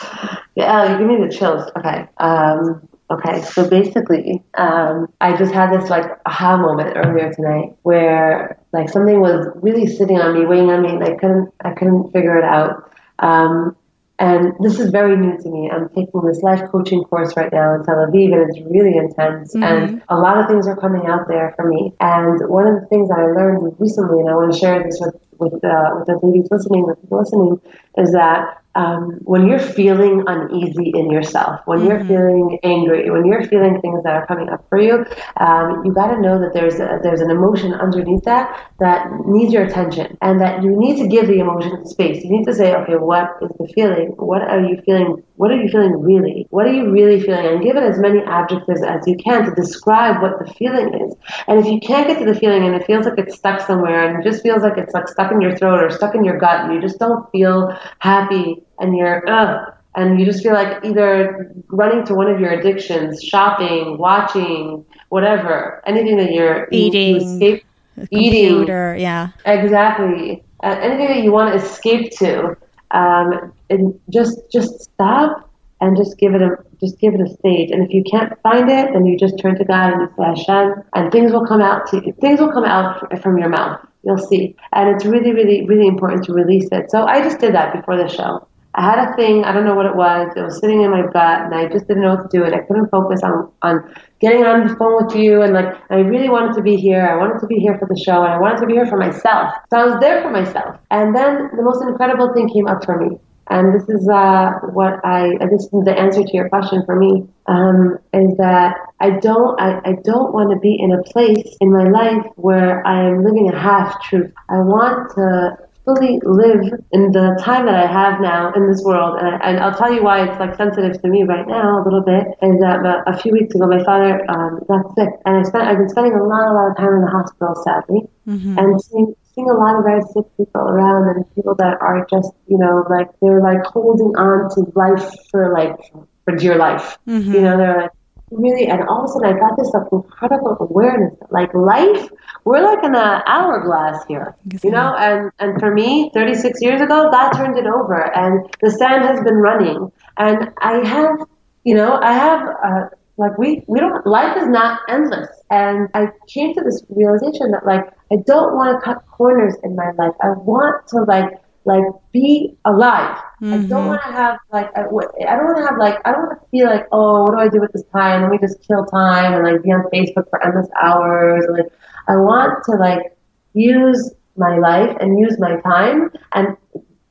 Yeah, 0.56 0.92
you 0.92 0.98
give 0.98 1.08
me 1.08 1.26
the 1.26 1.34
chills. 1.34 1.72
Okay. 1.78 2.08
Um, 2.18 2.88
okay. 3.10 3.42
So 3.42 3.70
basically, 3.70 4.44
um, 4.56 5.12
I 5.22 5.36
just 5.38 5.54
had 5.54 5.72
this 5.72 5.90
like 5.90 6.06
aha 6.26 6.58
moment 6.58 6.98
earlier 6.98 7.34
tonight 7.34 7.78
where 7.84 8.60
like 8.74 8.90
something 8.90 9.22
was 9.22 9.48
really 9.56 9.88
sitting 9.88 10.20
on 10.20 10.38
me, 10.38 10.46
weighing 10.46 10.70
on 10.70 10.82
me, 10.82 10.90
and 10.90 11.04
I 11.04 11.16
couldn't, 11.16 11.54
I 11.64 11.72
couldn't 11.72 12.12
figure 12.12 12.38
it 12.38 12.44
out. 12.44 12.92
Um, 13.20 13.78
and 14.20 14.54
this 14.60 14.80
is 14.80 14.90
very 14.90 15.16
new 15.16 15.38
to 15.38 15.50
me. 15.50 15.70
I'm 15.70 15.90
taking 15.90 16.22
this 16.26 16.42
life 16.42 16.62
coaching 16.72 17.04
course 17.04 17.38
right 17.38 17.52
now 17.54 17.76
in 17.76 17.86
Tel 17.86 17.96
Aviv, 17.96 18.34
and 18.34 18.50
it's 18.50 18.60
really 18.70 18.98
intense. 18.98 19.54
Mm-hmm. 19.54 19.64
And 19.64 20.02
a 20.10 20.18
lot 20.18 20.38
of 20.38 20.48
things 20.48 20.68
are 20.68 20.76
coming 20.76 21.06
out 21.06 21.28
there 21.28 21.54
for 21.56 21.70
me. 21.70 21.94
And 22.00 22.50
one 22.50 22.68
of 22.68 22.82
the 22.82 22.88
things 22.88 23.10
I 23.12 23.22
learned 23.22 23.76
recently, 23.80 24.20
and 24.20 24.30
I 24.30 24.34
want 24.34 24.54
to 24.54 24.60
share 24.60 24.84
this 24.84 24.98
with 25.00 25.16
with 25.38 25.64
uh, 25.64 25.92
with 25.96 26.08
the 26.08 26.20
ladies 26.24 26.50
listening, 26.50 26.88
with 26.88 27.00
people 27.00 27.20
listening, 27.20 27.62
is 27.98 28.12
that 28.14 28.62
um, 28.78 29.20
when 29.24 29.48
you're 29.48 29.66
feeling 29.80 30.24
uneasy 30.28 30.92
in 30.94 31.10
yourself, 31.10 31.60
when 31.66 31.80
mm-hmm. 31.80 31.88
you're 31.88 32.06
feeling 32.06 32.60
angry, 32.64 33.10
when 33.10 33.26
you're 33.26 33.44
feeling 33.44 33.82
things 33.82 34.04
that 34.04 34.14
are 34.14 34.26
coming 34.28 34.50
up 34.50 34.64
for 34.70 34.80
you, 34.80 35.06
um, 35.38 35.84
you 35.84 35.92
got 35.94 36.14
to 36.14 36.22
know 36.22 36.40
that 36.40 36.52
there's 36.54 36.76
a, 36.76 37.00
there's 37.04 37.22
an 37.22 37.32
emotion 37.32 37.74
underneath 37.74 38.24
that 38.24 38.46
that 38.80 39.08
needs 39.26 39.52
your 39.52 39.64
attention, 39.64 40.18
and 40.22 40.40
that 40.40 40.64
you 40.64 40.72
need 40.78 40.98
to 41.02 41.08
give 41.08 41.28
the 41.28 41.40
emotion 41.40 41.86
space. 41.88 42.24
You 42.24 42.30
need 42.30 42.46
to 42.46 42.54
say, 42.54 42.76
okay, 42.76 42.96
what 42.96 43.28
is 43.42 43.52
the 43.58 43.68
feeling? 43.74 44.14
What 44.18 44.44
are 44.44 44.62
you 44.62 44.82
feeling? 44.86 45.24
What 45.38 45.52
are 45.52 45.56
you 45.56 45.70
feeling 45.70 46.02
really? 46.02 46.48
What 46.50 46.66
are 46.66 46.74
you 46.74 46.92
really 46.92 47.22
feeling? 47.22 47.46
And 47.46 47.64
give 47.64 47.76
it 47.76 47.84
as 47.84 48.00
many 48.00 48.20
adjectives 48.22 48.84
as 48.84 49.08
you 49.08 49.16
can 49.16 49.46
to 49.46 49.56
describe 49.56 50.22
what 50.22 50.40
the 50.40 50.52
feeling 50.54 50.94
is. 50.96 51.16
And 51.48 51.60
if 51.60 51.68
you 51.68 51.80
can't 51.80 52.08
get 52.08 52.20
to 52.20 52.26
the 52.26 52.38
feeling 52.38 52.66
and 52.66 52.76
it 52.76 52.86
feels 52.86 53.06
like 53.06 53.20
it's 53.20 53.36
stuck 53.36 53.62
somewhere 53.62 54.08
and 54.08 54.20
it 54.20 54.30
just 54.30 54.42
feels 54.44 54.64
like 54.64 54.78
it's 54.78 54.94
like 54.94 55.08
stuck 55.08 55.32
in 55.32 55.40
your 55.40 55.56
throat 55.56 55.84
or 55.84 55.92
stuck 55.92 56.16
in 56.16 56.24
your 56.24 56.38
gut 56.40 56.66
and 56.66 56.74
you 56.74 56.82
just 56.82 57.00
don't 57.00 57.30
feel 57.32 57.78
happy 58.00 58.64
and 58.80 58.98
you're 58.98 59.28
uh, 59.30 59.72
and 59.98 60.20
you 60.20 60.26
just 60.26 60.44
feel 60.44 60.54
like 60.54 60.84
either 60.86 61.52
running 61.70 62.06
to 62.06 62.14
one 62.14 62.30
of 62.30 62.40
your 62.40 62.52
addictions, 62.52 63.22
shopping, 63.24 63.98
watching, 63.98 64.86
whatever, 65.10 65.82
anything 65.88 66.18
that 66.18 66.32
you're 66.32 66.68
eating, 66.72 67.16
escape, 67.18 67.66
eating, 68.12 68.68
yeah, 68.68 69.30
exactly, 69.46 70.44
uh, 70.64 70.78
anything 70.82 71.08
that 71.08 71.24
you 71.24 71.32
want 71.32 71.52
to 71.52 71.66
escape 71.66 72.12
to, 72.12 72.56
um, 72.92 73.54
and 73.70 74.00
just 74.10 74.40
just 74.52 74.82
stop 74.82 75.50
and 75.80 75.96
just 75.96 76.18
give 76.18 76.34
it 76.34 76.42
a 76.42 76.58
just 76.80 77.00
give 77.00 77.14
it 77.14 77.22
a 77.22 77.28
stage. 77.28 77.72
And 77.72 77.84
if 77.84 77.94
you 77.94 78.04
can't 78.10 78.34
find 78.42 78.70
it, 78.70 78.94
then 78.94 79.06
you 79.06 79.18
just 79.18 79.38
turn 79.40 79.58
to 79.58 79.66
God 79.66 79.94
and 79.94 80.02
you 80.02 80.10
say 80.18 80.24
Hashem, 80.24 80.84
and 80.94 81.12
things 81.12 81.32
will 81.32 81.46
come 81.46 81.62
out 81.62 81.88
to 81.92 82.02
you. 82.06 82.14
Things 82.22 82.40
will 82.40 82.52
come 82.52 82.66
out 82.66 83.22
from 83.22 83.38
your 83.38 83.50
mouth. 83.50 83.80
You'll 84.04 84.18
see, 84.18 84.56
and 84.74 84.90
it's 84.90 85.06
really, 85.06 85.34
really, 85.34 85.66
really 85.66 85.88
important 85.88 86.24
to 86.26 86.34
release 86.34 86.70
it. 86.72 86.90
So 86.90 87.06
I 87.06 87.22
just 87.22 87.40
did 87.40 87.54
that 87.56 87.74
before 87.74 87.98
the 87.98 88.08
show. 88.08 88.47
I 88.78 88.84
had 88.84 89.10
a 89.10 89.16
thing, 89.16 89.44
I 89.44 89.52
don't 89.54 89.66
know 89.66 89.74
what 89.74 89.88
it 89.88 89.96
was. 89.96 90.32
It 90.36 90.42
was 90.44 90.60
sitting 90.60 90.84
in 90.84 90.92
my 90.92 91.02
gut 91.02 91.42
and 91.42 91.56
I 91.56 91.68
just 91.68 91.88
didn't 91.88 92.04
know 92.04 92.14
what 92.14 92.30
to 92.30 92.38
do 92.38 92.44
and 92.44 92.54
I 92.54 92.60
couldn't 92.60 92.90
focus 92.90 93.24
on, 93.24 93.52
on 93.64 93.92
getting 94.20 94.46
on 94.46 94.68
the 94.68 94.76
phone 94.76 95.04
with 95.04 95.16
you 95.16 95.42
and 95.42 95.52
like 95.52 95.76
I 95.90 95.96
really 95.96 96.30
wanted 96.30 96.54
to 96.58 96.62
be 96.62 96.76
here. 96.76 97.04
I 97.08 97.16
wanted 97.18 97.40
to 97.40 97.48
be 97.48 97.56
here 97.56 97.76
for 97.80 97.88
the 97.88 98.00
show 98.00 98.24
and 98.24 98.32
I 98.32 98.40
wanted 98.40 98.60
to 98.60 98.68
be 98.68 98.74
here 98.74 98.86
for 98.86 98.98
myself. 98.98 99.52
So 99.72 99.80
I 99.80 99.86
was 99.86 100.00
there 100.00 100.22
for 100.22 100.30
myself. 100.30 100.78
And 100.92 101.16
then 101.16 101.50
the 101.58 101.64
most 101.64 101.82
incredible 101.82 102.32
thing 102.36 102.50
came 102.50 102.68
up 102.68 102.86
for 102.86 103.00
me. 103.00 103.18
And 103.50 103.74
this 103.74 103.88
is 103.90 104.08
uh, 104.10 104.52
what 104.74 105.00
I, 105.04 105.32
this 105.50 105.64
is 105.64 105.84
the 105.86 105.96
answer 105.98 106.24
to 106.24 106.34
your 106.34 106.50
question 106.50 106.84
for 106.86 106.98
me, 106.98 107.28
um, 107.48 107.98
is 108.14 108.36
that 108.38 108.76
I 109.00 109.12
don't, 109.12 109.60
I, 109.60 109.80
I 109.86 109.94
don't 110.04 110.34
want 110.34 110.52
to 110.52 110.60
be 110.60 110.78
in 110.78 110.92
a 110.92 111.02
place 111.02 111.56
in 111.62 111.72
my 111.72 111.90
life 111.90 112.26
where 112.36 112.86
I 112.86 113.08
am 113.08 113.24
living 113.24 113.50
a 113.50 113.58
half 113.58 114.04
truth. 114.04 114.34
I 114.50 114.60
want 114.60 115.12
to 115.16 115.67
fully 115.88 116.20
live 116.28 116.68
in 116.92 117.12
the 117.16 117.40
time 117.40 117.66
that 117.66 117.76
I 117.76 117.88
have 117.88 118.20
now 118.20 118.52
in 118.52 118.68
this 118.68 118.84
world. 118.84 119.16
And, 119.18 119.28
I, 119.28 119.36
and 119.48 119.60
I'll 119.64 119.74
tell 119.74 119.94
you 119.94 120.04
why 120.04 120.28
it's 120.28 120.38
like 120.38 120.56
sensitive 120.58 121.02
to 121.02 121.08
me 121.08 121.24
right 121.24 121.48
now 121.48 121.82
a 121.82 121.84
little 121.88 122.04
bit 122.04 122.28
is 122.44 122.60
that 122.60 122.84
a 123.08 123.18
few 123.18 123.32
weeks 123.32 123.56
ago 123.56 123.68
my 123.68 123.82
father 123.88 124.20
um, 124.30 124.60
got 124.68 124.84
sick, 125.00 125.08
and 125.24 125.38
I 125.40 125.44
spent 125.48 125.64
I've 125.64 125.78
been 125.78 125.88
spending 125.88 126.14
a 126.14 126.24
lot 126.24 126.52
a 126.52 126.54
lot 126.54 126.72
of 126.72 126.78
time 126.78 126.92
in 126.92 127.02
the 127.02 127.12
hospital 127.12 127.56
sadly, 127.64 128.02
mm-hmm. 128.28 128.60
and 128.60 128.82
seeing 128.84 129.16
seeing 129.32 129.50
a 129.50 129.56
lot 129.56 129.80
of 129.80 129.86
very 129.86 130.02
sick 130.12 130.28
people 130.36 130.62
around 130.62 131.16
and 131.16 131.24
people 131.36 131.56
that 131.56 131.80
are 131.80 132.06
just 132.12 132.32
you 132.48 132.58
know 132.58 132.84
like 132.90 133.08
they're 133.22 133.42
like 133.42 133.64
holding 133.64 134.12
on 134.20 134.52
to 134.52 134.68
life 134.76 135.08
for 135.32 135.54
like 135.56 135.80
for 136.26 136.36
dear 136.36 136.58
life. 136.58 136.98
Mm-hmm. 137.08 137.32
You 137.32 137.42
know 137.42 137.58
they're 137.58 137.82
like 137.82 137.92
really, 138.32 138.68
and 138.68 138.82
all 138.90 139.04
of 139.04 139.10
a 139.10 139.14
sudden 139.14 139.36
I 139.36 139.40
got 139.40 139.58
this 139.58 139.72
like 139.74 139.88
incredible 139.92 140.58
awareness 140.60 141.18
that 141.20 141.32
like 141.32 141.54
life, 141.54 142.10
we're 142.48 142.64
like 142.64 142.82
in 142.84 142.96
an 142.96 143.22
hourglass 143.28 144.06
here, 144.08 144.34
you 144.64 144.72
know, 144.72 144.96
and, 144.96 145.32
and 145.40 145.60
for 145.60 145.74
me, 145.74 146.10
36 146.14 146.62
years 146.62 146.80
ago, 146.80 147.10
that 147.12 147.34
turned 147.34 147.58
it 147.58 147.66
over 147.68 148.16
and 148.16 148.50
the 148.62 148.72
sand 148.72 149.04
has 149.04 149.20
been 149.20 149.36
running 149.36 149.92
and 150.18 150.50
I 150.60 150.88
have, 150.88 151.28
you 151.66 151.76
know, 151.76 152.00
I 152.02 152.14
have, 152.14 152.48
uh, 152.48 152.96
like 153.18 153.38
we, 153.38 153.66
we 153.68 153.82
don't, 153.82 154.06
life 154.08 154.38
is 154.38 154.48
not 154.48 154.80
endless. 154.88 155.28
And 155.50 155.90
I 155.94 156.08
came 156.28 156.54
to 156.54 156.62
this 156.62 156.84
realization 156.88 157.52
that 157.52 157.66
like, 157.66 157.84
I 158.14 158.18
don't 158.26 158.56
want 158.56 158.80
to 158.80 158.86
cut 158.86 159.06
corners 159.08 159.56
in 159.64 159.76
my 159.76 159.92
life. 159.98 160.14
I 160.22 160.30
want 160.30 160.88
to 160.90 161.04
like, 161.04 161.34
like 161.66 161.84
be 162.14 162.56
alive. 162.64 163.18
Mm-hmm. 163.42 163.54
I 163.54 163.58
don't 163.58 163.68
mm-hmm. 163.68 163.88
want 163.88 164.02
to 164.04 164.12
have 164.14 164.38
like 164.54 164.70
I, 164.78 164.82
I 164.82 165.36
don't 165.36 165.46
want 165.46 165.58
to 165.58 165.66
have 165.68 165.78
like 165.78 166.00
I 166.06 166.14
don't 166.14 166.22
want 166.28 166.40
to 166.40 166.48
feel 166.50 166.68
like 166.68 166.88
oh 166.94 167.24
what 167.24 167.32
do 167.32 167.40
I 167.40 167.50
do 167.50 167.60
with 167.60 167.74
this 167.74 167.84
time? 167.94 168.22
Let 168.22 168.32
me 168.32 168.38
just 168.40 168.66
kill 168.66 168.86
time 168.86 169.34
and 169.34 169.44
like 169.44 169.62
be 169.64 169.72
on 169.72 169.84
Facebook 169.94 170.30
for 170.30 170.42
endless 170.42 170.70
hours. 170.82 171.44
And, 171.46 171.58
Like 171.58 171.72
I 172.08 172.16
want 172.16 172.64
to 172.66 172.72
like 172.78 173.18
use 173.54 174.14
my 174.36 174.58
life 174.58 174.96
and 175.00 175.20
use 175.20 175.40
my 175.40 175.60
time 175.62 176.12
and 176.34 176.56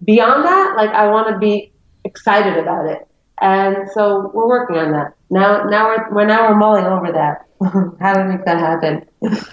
beyond 0.05 0.45
that 0.45 0.75
like 0.77 0.91
I 0.91 1.09
want 1.09 1.29
to 1.29 1.39
be 1.39 1.73
excited 2.05 2.57
about 2.57 2.87
it. 2.87 3.07
And 3.41 3.89
so 3.93 4.31
we're 4.33 4.49
working 4.49 4.77
on 4.77 4.93
that. 4.93 5.15
Now 5.31 5.65
now 5.65 5.89
we're, 5.89 6.15
we're 6.15 6.27
now 6.27 6.49
we're 6.49 6.57
mulling 6.57 6.87
over 6.87 7.13
that. 7.13 7.46
how 8.01 8.15
to 8.15 8.25
make 8.25 8.45
that 8.45 8.59
happen. 8.59 9.07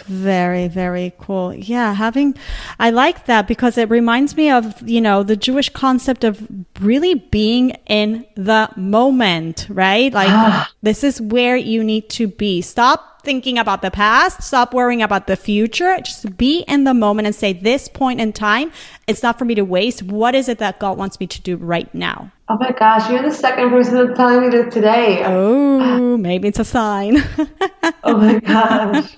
very, 0.05 0.67
very 0.67 1.13
cool. 1.19 1.53
Yeah, 1.53 1.93
having, 1.93 2.35
I 2.79 2.89
like 2.89 3.25
that 3.25 3.47
because 3.47 3.77
it 3.77 3.89
reminds 3.89 4.35
me 4.35 4.49
of, 4.49 4.87
you 4.87 4.99
know, 4.99 5.23
the 5.23 5.35
Jewish 5.37 5.69
concept 5.69 6.23
of 6.23 6.45
really 6.81 7.15
being 7.15 7.71
in 7.87 8.25
the 8.35 8.69
moment, 8.75 9.67
right? 9.69 10.11
Like, 10.11 10.29
ah. 10.29 10.71
this 10.81 11.03
is 11.03 11.21
where 11.21 11.55
you 11.55 11.83
need 11.83 12.09
to 12.11 12.27
be. 12.27 12.61
Stop 12.61 13.13
thinking 13.23 13.57
about 13.57 13.81
the 13.81 13.91
past. 13.91 14.43
Stop 14.43 14.73
worrying 14.73 15.01
about 15.01 15.27
the 15.27 15.35
future. 15.35 15.97
Just 16.03 16.37
be 16.37 16.59
in 16.67 16.83
the 16.83 16.93
moment 16.93 17.25
and 17.25 17.35
say, 17.35 17.53
this 17.53 17.87
point 17.87 18.19
in 18.19 18.33
time, 18.33 18.71
it's 19.07 19.23
not 19.23 19.39
for 19.39 19.45
me 19.45 19.55
to 19.55 19.63
waste. 19.63 20.03
What 20.03 20.35
is 20.35 20.49
it 20.49 20.59
that 20.59 20.79
God 20.79 20.97
wants 20.97 21.19
me 21.19 21.27
to 21.27 21.41
do 21.41 21.57
right 21.57 21.93
now? 21.95 22.31
Oh 22.49 22.57
my 22.59 22.71
gosh, 22.71 23.09
you're 23.09 23.23
the 23.23 23.31
second 23.31 23.69
person 23.69 23.95
that's 23.95 24.17
telling 24.17 24.41
me 24.41 24.49
this 24.49 24.73
today. 24.73 25.23
Oh, 25.25 26.17
maybe 26.17 26.49
it's 26.49 26.59
a 26.59 26.65
sign. 26.65 27.23
oh 28.03 28.17
my 28.17 28.39
gosh. 28.39 29.13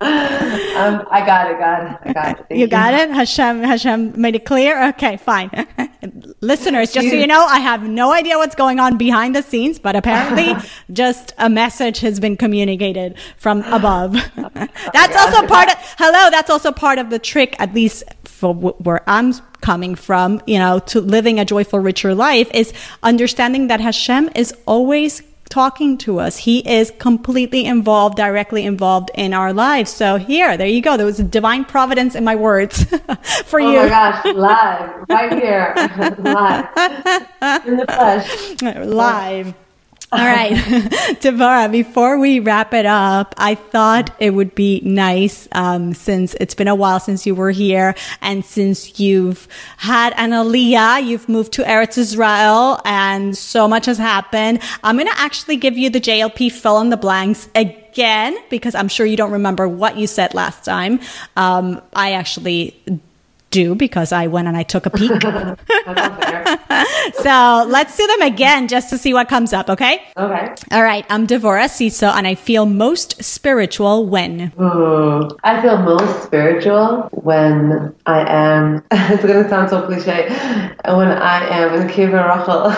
um, 0.00 1.06
I 1.10 1.22
got 1.26 1.50
it, 1.50 1.58
got 1.58 1.82
it, 1.82 1.98
I 2.04 2.12
got 2.12 2.40
it. 2.40 2.46
Thank 2.48 2.60
you 2.60 2.66
got 2.66 2.94
it? 2.94 3.10
Hashem, 3.10 3.62
Hashem 3.62 4.20
made 4.20 4.34
it 4.34 4.44
clear? 4.44 4.88
Okay, 4.90 5.16
fine. 5.16 5.50
Listeners, 6.40 6.92
just 6.92 7.08
so 7.08 7.14
you 7.14 7.26
know, 7.26 7.44
I 7.44 7.58
have 7.58 7.82
no 7.82 8.12
idea 8.12 8.38
what's 8.38 8.54
going 8.54 8.78
on 8.78 8.98
behind 8.98 9.34
the 9.34 9.42
scenes, 9.42 9.78
but 9.78 9.96
apparently 9.96 10.54
just 10.92 11.32
a 11.38 11.48
message 11.48 12.00
has 12.00 12.20
been 12.20 12.36
communicated 12.36 13.16
from 13.36 13.62
above. 13.72 14.12
that's 14.92 15.16
also 15.16 15.46
part 15.46 15.70
of, 15.70 15.76
hello, 15.98 16.30
that's 16.30 16.50
also 16.50 16.72
part 16.72 16.98
of 16.98 17.10
the 17.10 17.18
trick, 17.18 17.56
at 17.58 17.74
least 17.74 18.04
for 18.24 18.54
where 18.54 19.02
I'm 19.06 19.32
coming 19.60 19.94
from, 19.94 20.42
you 20.46 20.58
know, 20.58 20.78
to 20.78 21.00
living 21.00 21.40
a 21.40 21.44
joyful, 21.44 21.78
richer 21.78 22.14
life 22.14 22.50
is 22.52 22.72
understanding 23.02 23.68
that 23.68 23.80
Hashem 23.80 24.30
is 24.36 24.54
always 24.66 25.22
talking 25.48 25.96
to 25.98 26.18
us. 26.20 26.38
He 26.38 26.58
is 26.68 26.92
completely 26.98 27.64
involved, 27.64 28.16
directly 28.16 28.64
involved 28.64 29.10
in 29.14 29.32
our 29.32 29.52
lives. 29.52 29.90
So 29.90 30.16
here, 30.16 30.56
there 30.56 30.66
you 30.66 30.80
go. 30.80 30.96
There 30.96 31.06
was 31.06 31.18
divine 31.18 31.64
providence 31.64 32.14
in 32.14 32.24
my 32.24 32.36
words 32.36 32.84
for 33.44 33.60
oh 33.60 33.70
you. 33.70 33.78
Oh 33.78 33.82
my 33.82 33.88
gosh, 33.88 34.24
live, 34.34 35.04
right 35.08 35.32
here, 35.32 35.74
live, 36.18 37.66
in 37.66 37.76
the 37.76 37.86
flesh. 37.86 38.62
Live. 38.84 39.54
All 40.12 40.24
right, 40.24 40.52
Devora, 41.22 41.72
before 41.72 42.18
we 42.18 42.38
wrap 42.38 42.72
it 42.72 42.86
up, 42.86 43.34
I 43.36 43.56
thought 43.56 44.14
it 44.20 44.30
would 44.30 44.54
be 44.54 44.80
nice, 44.84 45.48
um, 45.52 45.92
since 45.92 46.34
it's 46.34 46.54
been 46.54 46.68
a 46.68 46.74
while 46.74 47.00
since 47.00 47.26
you 47.26 47.34
were 47.34 47.50
here 47.50 47.96
and 48.20 48.44
since 48.44 49.00
you've 49.00 49.48
had 49.76 50.12
an 50.16 50.30
aliyah, 50.30 51.04
you've 51.04 51.28
moved 51.28 51.52
to 51.54 51.62
Eretz 51.62 51.98
Israel 51.98 52.80
and 52.84 53.36
so 53.36 53.66
much 53.66 53.86
has 53.86 53.98
happened. 53.98 54.62
I'm 54.84 54.96
going 54.96 55.08
to 55.08 55.18
actually 55.18 55.56
give 55.56 55.76
you 55.76 55.90
the 55.90 56.00
JLP 56.00 56.52
fill 56.52 56.80
in 56.80 56.90
the 56.90 56.96
blanks 56.96 57.48
again 57.54 58.36
because 58.50 58.76
I'm 58.76 58.88
sure 58.88 59.06
you 59.06 59.16
don't 59.16 59.32
remember 59.32 59.66
what 59.66 59.96
you 59.98 60.06
said 60.06 60.32
last 60.32 60.64
time. 60.64 61.00
Um, 61.36 61.82
I 61.92 62.12
actually 62.12 62.80
do 63.54 63.74
because 63.76 64.10
I 64.10 64.26
went 64.26 64.48
and 64.48 64.56
I 64.56 64.64
took 64.64 64.84
a 64.84 64.90
peek. 64.90 65.12
so 67.22 67.64
let's 67.68 67.96
do 67.96 68.06
them 68.06 68.22
again 68.22 68.66
just 68.66 68.90
to 68.90 68.98
see 68.98 69.14
what 69.14 69.28
comes 69.28 69.52
up, 69.52 69.70
okay? 69.70 70.02
Okay. 70.16 70.54
All 70.72 70.82
right. 70.82 71.06
I'm 71.08 71.26
Devora 71.26 71.68
Ciso 71.68 72.12
and 72.12 72.26
I 72.26 72.34
feel 72.34 72.66
most 72.66 73.22
spiritual 73.22 74.06
when? 74.06 74.50
Mm, 74.50 75.38
I 75.44 75.62
feel 75.62 75.78
most 75.78 76.24
spiritual 76.24 77.08
when 77.12 77.94
I 78.06 78.20
am, 78.28 78.84
it's 78.90 79.22
going 79.24 79.42
to 79.42 79.48
sound 79.48 79.70
so 79.70 79.86
cliche, 79.86 80.28
when 80.84 81.08
I 81.08 81.46
am 81.48 81.80
in 81.80 81.88
Kever 81.88 82.26
Rachel. 82.28 82.74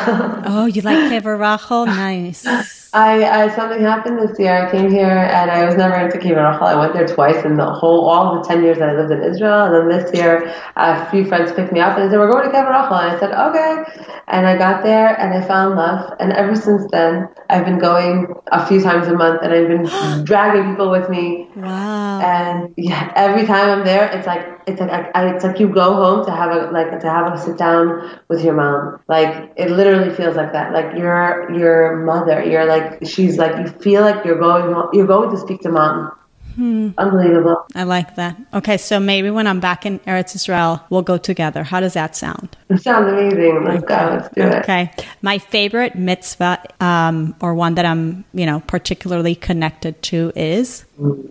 oh, 0.47 0.67
you 0.67 0.83
like 0.83 0.99
Kever 1.11 1.39
Rachel? 1.41 1.87
Nice. 1.87 2.45
I, 2.93 3.25
I, 3.25 3.55
something 3.55 3.81
happened 3.81 4.19
this 4.19 4.39
year. 4.39 4.67
I 4.67 4.71
came 4.71 4.91
here 4.91 5.07
and 5.07 5.51
I 5.51 5.67
was 5.67 5.77
never 5.77 5.97
into 5.97 6.19
Kever 6.19 6.51
Rachel. 6.51 6.67
I 6.67 6.77
went 6.77 6.95
there 6.95 7.07
twice 7.07 7.45
in 7.45 7.57
the 7.57 7.71
whole 7.71 8.09
all 8.09 8.41
the 8.41 8.49
ten 8.49 8.63
years 8.63 8.79
that 8.79 8.89
I 8.89 8.93
lived 8.95 9.13
in 9.13 9.23
Israel. 9.23 9.65
And 9.65 9.75
then 9.75 9.99
this 9.99 10.15
year, 10.15 10.55
a 10.77 11.09
few 11.11 11.25
friends 11.25 11.53
picked 11.53 11.73
me 11.73 11.81
up 11.81 11.97
and 11.97 12.05
they 12.05 12.13
said, 12.13 12.19
"We're 12.19 12.31
going 12.31 12.51
to 12.51 12.59
Rachel." 12.59 12.95
And 12.95 13.17
I 13.17 13.19
said, 13.19 13.33
"Okay." 13.33 14.17
And 14.29 14.47
I 14.47 14.57
got 14.59 14.83
there 14.83 15.19
and 15.21 15.33
I 15.33 15.47
fell 15.47 15.71
in 15.71 15.77
love. 15.77 16.13
And 16.19 16.33
ever 16.33 16.57
since 16.57 16.91
then, 16.91 17.29
I've 17.49 17.65
been 17.65 17.79
going 17.79 18.35
a 18.51 18.67
few 18.67 18.83
times 18.83 19.07
a 19.07 19.15
month 19.15 19.41
and 19.43 19.53
I've 19.53 19.69
been 19.69 20.25
dragging 20.25 20.71
people 20.71 20.91
with 20.91 21.09
me. 21.09 21.49
Wow. 21.55 22.21
And 22.21 22.75
yeah, 22.77 23.13
every 23.15 23.47
time 23.47 23.71
I'm 23.71 23.85
there, 23.85 24.11
it's 24.11 24.27
like 24.27 24.45
it's 24.67 24.81
like 24.81 24.91
I, 25.15 25.35
it's 25.35 25.45
like 25.45 25.61
you 25.61 25.69
go 25.69 25.95
home 25.95 26.25
to 26.27 26.33
have 26.33 26.51
a 26.51 26.71
like 26.73 26.99
to 27.01 27.09
have 27.09 27.33
a 27.33 27.39
sit 27.39 27.57
down 27.57 28.19
with 28.29 28.43
your 28.45 28.55
mom. 28.55 29.01
Like 29.07 29.53
it 29.57 29.71
literally 29.71 30.13
feels 30.13 30.35
like 30.35 30.53
that. 30.53 30.73
Like 30.73 30.97
your 30.97 31.51
your 31.53 32.05
mother. 32.05 32.45
You're 32.45 32.67
like 32.67 33.07
she's 33.07 33.39
like 33.39 33.57
you 33.59 33.69
feel 33.81 34.03
like 34.03 34.25
you're 34.25 34.41
going 34.41 34.89
you're 34.93 35.07
going 35.07 35.31
to 35.31 35.37
speak 35.39 35.61
to 35.61 35.69
mom. 35.69 36.11
Hmm. 36.57 36.91
Unbelievable. 36.97 37.67
I 37.75 37.85
like 37.85 38.17
that. 38.17 38.37
Okay, 38.55 38.79
so 38.79 38.99
maybe 38.99 39.29
when 39.31 39.47
I'm 39.47 39.61
back 39.61 39.85
in 39.85 39.99
Eretz 40.01 40.35
Israel, 40.35 40.83
we'll 40.89 41.03
go 41.03 41.19
together. 41.19 41.63
How 41.63 41.81
does 41.81 41.93
that 41.93 42.17
sound? 42.17 42.57
It 42.71 42.83
sounds 42.83 43.13
amazing. 43.13 43.63
Let's 43.65 43.85
okay. 43.85 43.95
go. 43.95 44.11
Let's 44.15 44.35
do 44.35 44.43
it. 44.43 44.55
Okay. 44.63 44.91
My 45.21 45.39
favorite 45.39 45.97
mitzvah, 45.97 46.63
um, 46.81 47.37
or 47.43 47.55
one 47.55 47.75
that 47.75 47.85
I'm, 47.85 48.25
you 48.33 48.47
know, 48.47 48.61
particularly 48.67 49.35
connected 49.35 50.01
to 50.05 50.33
is? 50.35 50.87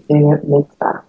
Favorite 0.07 0.47
mitzvah. 0.47 1.03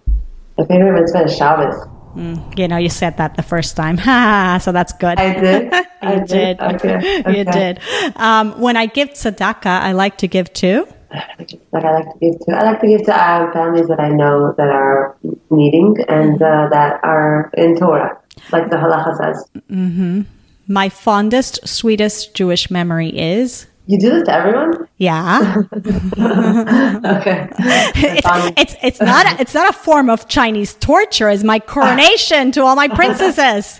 My 0.57 0.65
favorite 0.65 0.99
mitzvah 0.99 1.25
is 1.25 1.37
Shabbos. 1.37 1.87
Mm, 2.15 2.57
you 2.57 2.67
know, 2.67 2.77
you 2.77 2.89
said 2.89 3.17
that 3.17 3.35
the 3.35 3.43
first 3.43 3.75
time, 3.75 3.97
so 4.61 4.71
that's 4.71 4.93
good. 4.93 5.19
I 5.19 5.39
did. 5.39 5.71
you 5.71 5.87
I 6.01 6.15
did. 6.15 6.27
did. 6.27 6.61
Okay. 6.61 6.95
okay. 7.19 7.37
You 7.37 7.45
did. 7.45 7.79
Um, 8.15 8.59
when 8.59 8.75
I 8.75 8.87
give 8.87 9.09
tzedakah, 9.09 9.67
I 9.67 9.91
like 9.91 10.17
to 10.19 10.27
give 10.27 10.51
to. 10.53 10.87
Like 11.09 11.85
I 11.85 11.91
like 11.91 12.13
to 12.13 12.19
give 12.19 12.39
to, 12.41 12.51
I 12.55 12.63
like 12.63 12.81
to 12.81 12.87
give 12.87 13.03
to 13.05 13.15
uh, 13.15 13.51
families 13.53 13.87
that 13.87 13.99
I 13.99 14.09
know 14.09 14.53
that 14.57 14.67
are 14.67 15.17
needing 15.49 15.95
and 16.07 16.41
uh, 16.41 16.67
that 16.69 16.99
are 17.03 17.51
in 17.57 17.77
Torah, 17.77 18.17
like 18.51 18.69
the 18.69 18.77
halacha 18.77 19.17
says. 19.17 19.49
Mm-hmm. 19.71 20.21
My 20.67 20.89
fondest, 20.89 21.65
sweetest 21.67 22.33
Jewish 22.33 22.69
memory 22.69 23.17
is. 23.17 23.67
You 23.85 23.97
do 23.97 24.09
this 24.09 24.23
to 24.23 24.33
everyone? 24.33 24.87
Yeah. 24.97 25.63
okay. 25.73 27.47
It's, 27.99 28.57
it's, 28.57 28.75
it's 28.83 28.99
not 28.99 29.25
a, 29.25 29.41
it's 29.41 29.53
not 29.53 29.69
a 29.69 29.73
form 29.73 30.09
of 30.09 30.27
Chinese 30.27 30.73
torture. 30.73 31.29
It's 31.29 31.43
my 31.43 31.59
coronation 31.59 32.51
to 32.51 32.63
all 32.63 32.75
my 32.75 32.89
princesses. 32.89 33.79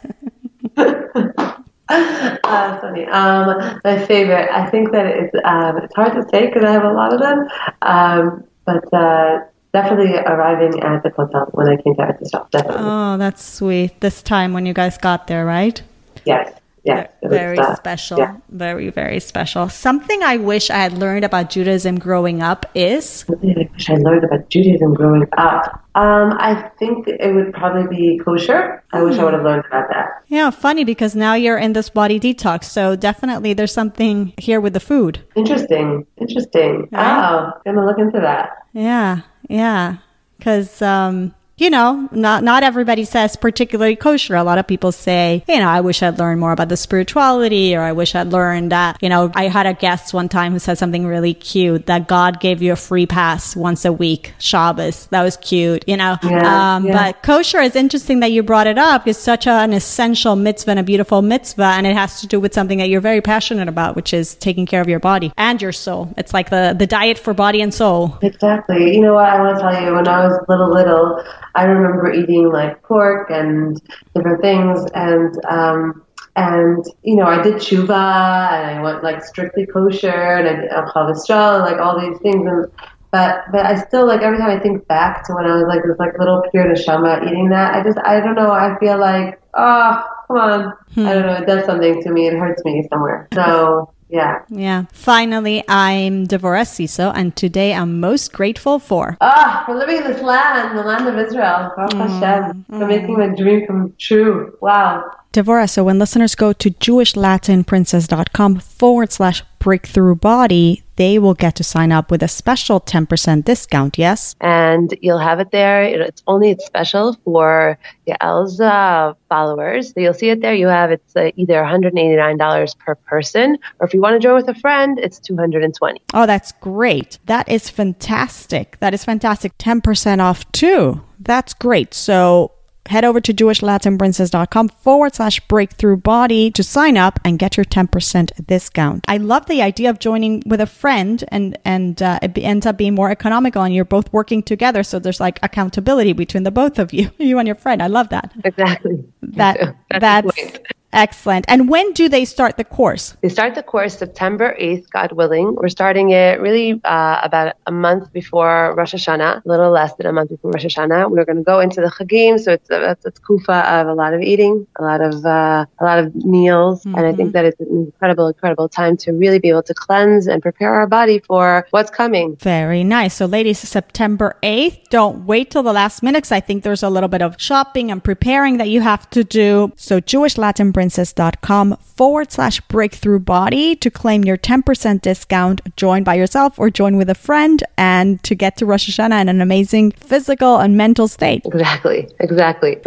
Uh, 1.89 2.77
funny. 2.81 3.05
Um, 3.05 3.79
my 3.83 4.05
favorite. 4.05 4.49
I 4.51 4.69
think 4.69 4.91
that 4.91 5.05
it's 5.05 5.35
um, 5.43 5.77
it's 5.77 5.95
hard 5.95 6.13
to 6.13 6.27
say 6.29 6.47
because 6.47 6.63
I 6.63 6.71
have 6.71 6.83
a 6.83 6.91
lot 6.91 7.13
of 7.13 7.19
them. 7.19 7.47
Um, 7.81 8.43
but 8.65 8.93
uh, 8.93 9.39
definitely 9.73 10.15
arriving 10.17 10.81
at 10.81 11.03
the 11.03 11.09
hotel 11.09 11.47
when 11.51 11.69
I 11.69 11.77
came 11.81 11.95
to 11.95 12.47
Definitely. 12.51 12.77
Oh, 12.79 13.17
that's 13.17 13.43
sweet. 13.43 13.99
This 14.01 14.21
time 14.21 14.53
when 14.53 14.65
you 14.65 14.73
guys 14.73 14.97
got 14.97 15.27
there, 15.27 15.45
right? 15.45 15.81
Yes. 16.25 16.53
Yes, 16.84 17.09
very 17.23 17.57
special. 17.75 18.17
Yeah. 18.19 18.38
Very, 18.49 18.89
very 18.89 19.19
special. 19.19 19.67
Something 19.67 20.23
I 20.23 20.38
wish 20.38 20.69
I 20.69 20.78
had 20.78 20.93
learned 20.93 21.25
about 21.25 21.49
Judaism 21.49 21.99
growing 21.99 22.41
up 22.41 22.65
is. 22.75 23.25
Something 23.28 23.55
I 23.57 23.69
wish 23.73 23.89
I 23.89 23.95
learned 23.95 24.23
about 24.23 24.49
Judaism 24.49 24.93
growing 24.93 25.28
up. 25.38 25.84
Um, 25.95 26.34
I 26.39 26.69
think 26.80 27.07
it 27.07 27.34
would 27.34 27.53
probably 27.53 27.88
be 27.88 28.19
kosher. 28.23 28.84
I 28.93 29.01
wish 29.01 29.17
I 29.17 29.23
would 29.23 29.34
have 29.34 29.43
learned 29.43 29.65
about 29.65 29.89
that. 29.89 30.23
Yeah, 30.28 30.49
funny 30.49 30.84
because 30.84 31.15
now 31.15 31.34
you're 31.34 31.57
in 31.57 31.73
this 31.73 31.89
body 31.89 32.19
detox. 32.19 32.65
So 32.65 32.95
definitely 32.95 33.53
there's 33.53 33.73
something 33.73 34.34
here 34.38 34.61
with 34.61 34.73
the 34.73 34.80
food. 34.80 35.19
Interesting. 35.36 36.05
Interesting. 36.17 36.88
Right? 36.91 37.32
Oh, 37.32 37.51
gonna 37.65 37.86
look 37.86 37.97
into 37.97 38.19
that. 38.19 38.65
Yeah, 38.73 39.21
yeah. 39.49 39.97
Because 40.38 40.82
um, 40.82 41.34
you 41.58 41.72
know, 41.72 42.08
not 42.12 42.43
not 42.43 42.62
everybody 42.62 43.03
says 43.03 43.36
particularly 43.36 43.95
kosher. 43.95 44.36
A 44.36 44.43
lot 44.43 44.60
of 44.60 44.68
people 44.68 44.91
say, 44.91 45.43
you 45.47 45.58
know, 45.58 45.68
I 45.68 45.82
wish 45.82 46.03
I'd 46.03 46.20
learned 46.20 46.39
more 46.39 46.51
about 46.51 46.70
the 46.70 46.78
spirituality, 46.78 47.76
or 47.76 47.82
I 47.82 47.93
wish 47.93 48.14
I'd 48.14 48.28
learned 48.28 48.72
that. 48.72 48.97
You 49.01 49.10
know, 49.10 49.32
I 49.34 49.47
had 49.47 49.66
a 49.66 49.74
guest 49.74 50.14
one 50.14 50.30
time 50.30 50.53
who 50.53 50.60
said 50.60 50.78
something 50.78 51.08
really 51.08 51.34
cute 51.34 51.88
that 51.88 52.08
God 52.08 52.39
gave 52.39 52.62
you 52.62 52.74
a 52.74 52.76
free 52.76 53.08
pass 53.08 53.55
once 53.55 53.86
a 53.86 53.91
week, 53.91 54.34
Shabbos. 54.38 55.08
That 55.08 55.24
was 55.24 55.38
cute, 55.38 55.84
you 55.88 55.97
know. 55.97 56.18
Yeah, 56.24 56.76
um, 56.76 56.86
yeah. 56.86 56.93
But 56.93 57.24
kosher 57.24 57.60
is 57.60 57.76
interesting 57.76 58.20
that 58.20 58.32
you 58.32 58.43
brought 58.43 58.68
it 58.68 58.78
up. 58.78 59.08
It's 59.08 59.18
such 59.18 59.47
an 59.47 59.74
essential 59.74 60.36
mitzvah 60.36 60.72
and 60.72 60.80
a 60.80 60.84
beautiful 60.84 61.24
mitzvah, 61.24 61.74
and 61.78 61.88
it 61.88 61.95
has 61.95 62.22
to 62.22 62.28
do 62.28 62.39
with 62.39 62.53
something 62.53 62.78
that 62.78 62.89
you're 62.89 63.01
very 63.01 63.22
passionate 63.22 63.68
about, 63.68 63.95
which 63.95 64.14
is 64.14 64.36
taking 64.36 64.68
care 64.68 64.82
of 64.82 64.88
your 64.88 64.99
body 64.99 65.34
and 65.38 65.60
your 65.60 65.72
soul. 65.72 66.14
It's 66.18 66.36
like 66.36 66.51
the 66.51 66.76
the 66.78 66.86
diet 66.86 67.18
for 67.18 67.34
body 67.34 67.62
and 67.62 67.74
soul. 67.74 68.20
Exactly. 68.22 68.93
You 68.93 69.01
know 69.01 69.16
what 69.16 69.28
I 69.28 69.41
want 69.41 69.58
to 69.58 69.62
tell 69.64 69.84
you? 69.84 69.95
When 69.95 70.08
I 70.08 70.28
was 70.28 70.38
little, 70.47 70.72
little. 70.72 71.24
I 71.58 71.64
remember 71.64 72.14
eating 72.14 72.51
like 72.51 72.82
pork 72.84 73.32
and 73.32 73.82
different 74.16 74.41
things, 74.41 74.88
and 74.93 75.34
um, 75.45 76.05
and 76.36 76.86
you 77.01 77.16
know 77.16 77.26
I 77.26 77.41
did 77.41 77.55
tshuva 77.55 78.51
and 78.51 78.78
I 78.78 78.82
went 78.82 79.03
like 79.03 79.24
strictly 79.24 79.66
kosher 79.66 80.08
and 80.38 80.47
I 80.47 80.55
did 80.62 80.70
al 80.70 81.60
like 81.60 81.80
all 81.80 81.99
these 81.99 82.20
things, 82.20 82.47
and 82.47 82.72
but 83.12 83.45
but 83.51 83.66
I 83.66 83.76
still 83.76 84.05
like 84.05 84.22
every 84.22 84.38
time 84.38 84.51
I 84.51 84.60
think 84.60 84.88
back 84.88 85.26
to 85.26 85.34
when 85.34 85.45
I 85.45 85.55
was 85.55 85.66
like 85.68 85.82
this 85.84 85.97
like 85.97 86.18
little 86.20 86.43
pure 86.51 86.66
neshama 86.66 87.26
eating 87.26 87.49
that, 87.49 87.74
I 87.74 87.84
just 87.84 87.97
I 88.05 88.20
don't 88.20 88.36
know 88.36 88.51
I 88.51 88.78
feel 88.80 88.99
like 88.99 89.41
oh 89.55 90.03
come 90.28 90.38
on 90.38 90.74
hmm. 90.93 91.08
I 91.08 91.14
don't 91.14 91.26
know 91.26 91.34
it 91.34 91.47
does 91.47 91.66
something 91.66 92.03
to 92.03 92.12
me 92.12 92.28
it 92.28 92.34
hurts 92.34 92.64
me 92.66 92.88
somewhere 92.89 93.28
so. 93.34 93.91
Yeah. 94.10 94.43
Yeah. 94.49 94.86
Finally, 94.91 95.64
I'm 95.68 96.28
Devorah 96.28 96.66
Siso, 96.66 97.12
and 97.14 97.36
today 97.36 97.74
I'm 97.74 97.99
most 97.99 98.32
grateful 98.32 98.80
for. 98.80 99.18
Ah, 99.22 99.64
for 99.66 99.76
living 99.76 99.97
in 99.97 100.03
this 100.03 100.22
land, 100.22 100.78
the 100.78 100.84
land 100.84 101.08
of 101.08 101.18
Israel. 101.18 101.72
Baruch 101.76 101.91
mm. 101.91 102.08
Hashem, 102.08 102.66
for 102.70 102.86
mm. 102.86 102.88
making 102.88 103.18
my 103.18 103.28
dream 103.36 103.68
come 103.68 103.93
true. 103.97 104.58
Wow. 104.62 105.12
Devorah, 105.34 105.70
so 105.70 105.84
when 105.84 105.99
listeners 105.99 106.36
go 106.36 106.53
to 106.53 106.72
jewishlatinprincess.com 106.72 108.60
forward 108.60 109.12
slash 109.12 109.43
breakthrough 109.60 110.16
body, 110.16 110.84
they 110.95 111.20
will 111.20 111.34
get 111.34 111.55
to 111.55 111.64
sign 111.64 111.91
up 111.91 112.10
with 112.10 112.24
a 112.24 112.28
special 112.28 112.82
10% 112.82 113.43
discount, 113.43 113.97
yes? 113.97 114.36
And 114.41 114.97
you'll 115.01 115.20
have 115.20 115.39
it 115.39 115.51
there. 115.51 115.84
It's 115.84 116.24
only 116.28 116.49
it's 116.49 116.66
special 116.66 117.14
for 117.24 117.78
Yael's 118.08 118.60
uh, 118.60 119.14
followers. 119.30 119.93
So 119.93 119.99
you'll 119.99 120.14
see 120.14 120.30
it 120.30 120.41
there. 120.41 120.55
You 120.55 120.68
have 120.68 120.91
it's 120.91 121.16
uh, 121.16 121.32
either 121.36 121.55
$189 121.55 122.78
per 122.80 122.95
person, 122.95 123.58
or 123.80 123.88
if 123.88 123.93
you 123.93 124.01
want 124.01 124.16
to 124.16 124.20
join 124.20 124.36
with 124.36 124.49
a 124.49 124.60
friend, 124.60 124.99
it's 124.99 125.20
220 125.20 126.01
Oh, 126.14 126.26
that's 126.26 126.51
great. 126.53 127.20
That 127.26 127.47
is 127.47 127.70
fantastic. 127.70 128.78
That 128.80 128.93
is 128.93 129.05
fantastic. 129.05 129.58
10% 129.58 130.20
off 130.20 130.51
too. 130.51 131.01
That's 131.20 131.53
great. 131.53 131.93
So 131.93 132.51
head 132.88 133.05
over 133.05 133.21
to 133.21 133.33
jewishlatinprincess.com 133.33 134.69
forward 134.69 135.15
slash 135.15 135.39
breakthrough 135.47 135.97
body 135.97 136.51
to 136.51 136.63
sign 136.63 136.97
up 136.97 137.19
and 137.23 137.39
get 137.39 137.57
your 137.57 137.65
10% 137.65 138.45
discount. 138.45 139.05
I 139.07 139.17
love 139.17 139.45
the 139.47 139.61
idea 139.61 139.89
of 139.89 139.99
joining 139.99 140.43
with 140.45 140.61
a 140.61 140.65
friend 140.65 141.23
and, 141.29 141.57
and 141.65 142.01
uh, 142.01 142.19
it 142.21 142.38
ends 142.38 142.65
up 142.65 142.77
being 142.77 142.95
more 142.95 143.09
economical 143.09 143.63
and 143.63 143.73
you're 143.73 143.85
both 143.85 144.11
working 144.13 144.43
together. 144.43 144.83
So 144.83 144.99
there's 144.99 145.19
like 145.19 145.39
accountability 145.43 146.13
between 146.13 146.43
the 146.43 146.51
both 146.51 146.79
of 146.79 146.93
you, 146.93 147.11
you 147.17 147.39
and 147.39 147.47
your 147.47 147.55
friend. 147.55 147.81
I 147.81 147.88
love 147.88 148.09
that. 148.09 148.31
Exactly. 148.43 149.03
That, 149.21 149.75
that's, 149.89 150.01
that's 150.01 150.67
Excellent. 150.97 151.45
And 151.47 151.69
when 151.69 151.93
do 151.93 152.09
they 152.09 152.25
start 152.25 152.57
the 152.57 152.63
course? 152.63 153.15
They 153.21 153.29
start 153.29 153.53
the 153.53 153.61
course 153.61 153.95
September 153.95 154.57
8th, 154.59 154.89
God 154.89 155.11
willing. 155.11 155.53
We're 155.53 155.69
starting 155.69 156.09
it 156.09 156.41
really 156.41 156.81
uh, 156.83 157.21
about 157.21 157.55
a 157.67 157.71
month 157.71 158.11
before 158.11 158.73
Rosh 158.75 158.95
Hashanah, 158.95 159.45
a 159.45 159.47
little 159.47 159.69
less 159.69 159.93
than 159.93 160.07
a 160.07 160.11
month 160.11 160.31
before 160.31 160.49
Rosh 160.49 160.65
Hashanah. 160.65 161.11
We're 161.11 161.23
going 161.23 161.37
to 161.37 161.43
go 161.43 161.59
into 161.59 161.81
the 161.81 161.91
Chagim, 161.91 162.39
so 162.39 162.53
it's 162.53 162.67
a, 162.71 162.91
it's 162.91 163.05
a 163.05 163.11
kufa 163.11 163.59
of 163.71 163.87
a 163.87 163.93
lot 163.93 164.15
of 164.15 164.21
eating, 164.21 164.65
a 164.79 164.83
lot 164.83 165.01
of 165.01 165.23
uh, 165.23 165.67
a 165.77 165.85
lot 165.85 165.99
of 165.99 166.15
meals, 166.15 166.83
mm-hmm. 166.83 166.97
and 166.97 167.05
I 167.05 167.13
think 167.13 167.27
mm-hmm. 167.27 167.33
that 167.33 167.45
it's 167.45 167.59
an 167.59 167.67
incredible, 167.69 168.27
incredible 168.27 168.67
time 168.67 168.97
to 168.97 169.11
really 169.11 169.37
be 169.37 169.49
able 169.49 169.63
to 169.63 169.75
cleanse 169.75 170.25
and 170.25 170.41
prepare 170.41 170.73
our 170.73 170.87
body 170.87 171.19
for 171.19 171.67
what's 171.69 171.91
coming. 171.91 172.37
Very 172.37 172.83
nice. 172.83 173.13
So, 173.13 173.27
ladies, 173.27 173.59
September 173.59 174.35
8th. 174.41 174.89
Don't 174.89 175.27
wait 175.27 175.51
till 175.51 175.61
the 175.61 175.73
last 175.73 176.01
minute 176.01 176.19
because 176.19 176.31
I 176.31 176.39
think 176.39 176.63
there's 176.63 176.81
a 176.81 176.89
little 176.89 177.09
bit 177.09 177.21
of 177.21 177.35
shopping 177.37 177.91
and 177.91 178.03
preparing 178.03 178.57
that 178.57 178.69
you 178.69 178.81
have 178.81 179.07
to 179.11 179.23
do. 179.23 179.71
So, 179.75 179.99
Jewish 179.99 180.39
Latin 180.39 180.71
princess.com 180.88 181.75
forward 181.75 182.31
slash 182.31 182.61
breakthrough 182.61 183.19
body 183.19 183.75
to 183.75 183.91
claim 183.91 184.23
your 184.23 184.38
10% 184.38 185.01
discount, 185.01 185.59
join 185.75 186.01
by 186.01 186.13
yourself 186.15 186.57
or 186.57 186.69
join 186.69 186.95
with 186.95 187.09
a 187.09 187.15
friend, 187.15 187.61
and 187.77 188.23
to 188.23 188.33
get 188.35 188.55
to 188.55 188.65
Rosh 188.65 188.89
Hashanah 188.89 189.19
in 189.19 189.27
an 189.27 189.41
amazing 189.41 189.91
physical 189.91 190.59
and 190.59 190.77
mental 190.77 191.09
state. 191.09 191.41
Exactly, 191.45 192.07
exactly. 192.21 192.77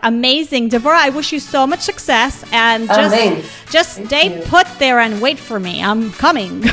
Amazing. 0.00 0.70
Devorah, 0.70 0.96
I 0.96 1.10
wish 1.10 1.32
you 1.32 1.38
so 1.38 1.64
much 1.64 1.80
success 1.80 2.44
and 2.50 2.88
just, 2.88 3.14
oh, 3.14 3.44
just 3.70 4.04
stay 4.04 4.36
you. 4.36 4.42
put 4.46 4.66
there 4.80 4.98
and 4.98 5.22
wait 5.22 5.38
for 5.38 5.60
me. 5.60 5.80
I'm 5.80 6.10
coming. 6.12 6.64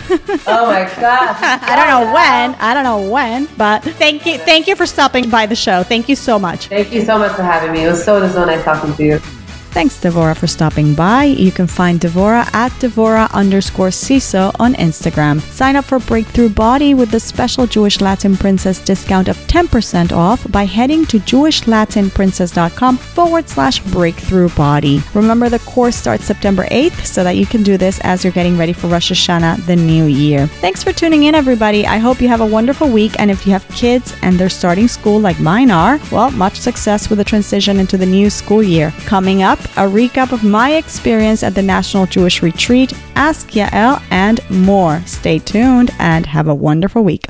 oh 0.48 0.66
my 0.66 0.90
God. 1.00 1.36
I 1.72 1.76
don't 1.76 1.90
know 1.94 2.12
when. 2.12 2.56
I 2.56 2.74
don't 2.74 2.86
know 2.86 3.12
when, 3.12 3.48
but 3.56 3.84
thank 3.84 4.26
you. 4.26 4.40
Thank 4.40 4.66
you 4.66 4.76
for 4.76 4.88
stopping 4.88 5.30
by 5.30 5.46
the 5.46 5.56
show. 5.56 5.84
Thank 5.84 6.10
you 6.10 6.16
so 6.16 6.40
much. 6.40 6.70
Thank 6.70 6.92
you 6.92 7.06
so 7.06 7.20
much 7.20 7.34
for 7.36 7.44
having 7.44 7.72
me. 7.72 7.86
It 7.86 7.90
was 7.90 8.04
so, 8.04 8.18
it 8.18 8.22
was 8.22 8.34
so 8.34 8.46
nice 8.46 8.64
talking 8.64 8.96
to 8.96 9.04
you. 9.04 9.39
Thanks, 9.72 10.00
Devora, 10.00 10.36
for 10.36 10.48
stopping 10.48 10.94
by. 10.96 11.26
You 11.26 11.52
can 11.52 11.68
find 11.68 12.00
Devora 12.00 12.52
at 12.54 12.72
Devora 12.74 13.32
underscore 13.34 13.90
CISO 13.90 14.54
on 14.60 14.74
Instagram. 14.74 15.40
Sign 15.42 15.76
up 15.76 15.86
for 15.86 16.00
Breakthrough 16.00 16.50
Body 16.50 16.94
with 16.96 17.12
the 17.12 17.20
special 17.20 17.68
Jewish 17.68 18.02
Latin 18.02 18.36
Princess 18.36 18.84
discount 18.84 19.28
of 19.28 19.38
10% 19.48 20.12
off 20.12 20.52
by 20.52 20.66
heading 20.66 21.06
to 21.06 21.20
jewishlatinprincess.com 21.20 22.98
forward 22.98 23.48
slash 23.48 23.80
breakthrough 23.80 24.50
body. 24.50 25.02
Remember, 25.14 25.50
the 25.50 25.60
course 25.60 25.96
starts 25.96 26.26
September 26.26 26.66
8th 26.66 27.06
so 27.06 27.24
that 27.24 27.38
you 27.38 27.46
can 27.46 27.62
do 27.64 27.78
this 27.78 28.00
as 28.02 28.24
you're 28.24 28.34
getting 28.34 28.58
ready 28.58 28.74
for 28.74 28.88
Rosh 28.88 29.12
Hashanah, 29.12 29.66
the 29.66 29.76
new 29.76 30.06
year. 30.06 30.48
Thanks 30.48 30.84
for 30.84 30.92
tuning 30.92 31.24
in, 31.24 31.36
everybody. 31.36 31.86
I 31.86 32.00
hope 32.00 32.22
you 32.22 32.28
have 32.28 32.42
a 32.42 32.46
wonderful 32.46 32.90
week. 32.90 33.20
And 33.20 33.30
if 33.30 33.46
you 33.46 33.52
have 33.54 33.68
kids 33.70 34.16
and 34.24 34.38
they're 34.38 34.50
starting 34.50 34.88
school 34.88 35.20
like 35.20 35.40
mine 35.40 35.70
are, 35.70 36.00
well, 36.12 36.32
much 36.32 36.60
success 36.60 37.10
with 37.10 37.20
the 37.20 37.24
transition 37.24 37.80
into 37.80 37.98
the 37.98 38.06
new 38.06 38.30
school 38.30 38.64
year. 38.64 38.92
Coming 39.06 39.44
up, 39.44 39.59
a 39.78 39.88
recap 39.88 40.32
of 40.32 40.44
my 40.44 40.76
experience 40.76 41.44
at 41.44 41.56
the 41.56 41.62
National 41.62 42.06
Jewish 42.06 42.42
Retreat, 42.42 42.94
Ask 43.16 43.50
Yael, 43.50 44.02
and 44.12 44.40
more. 44.50 45.02
Stay 45.06 45.40
tuned 45.40 45.92
and 46.00 46.26
have 46.26 46.48
a 46.48 46.56
wonderful 46.56 47.04
week. 47.04 47.26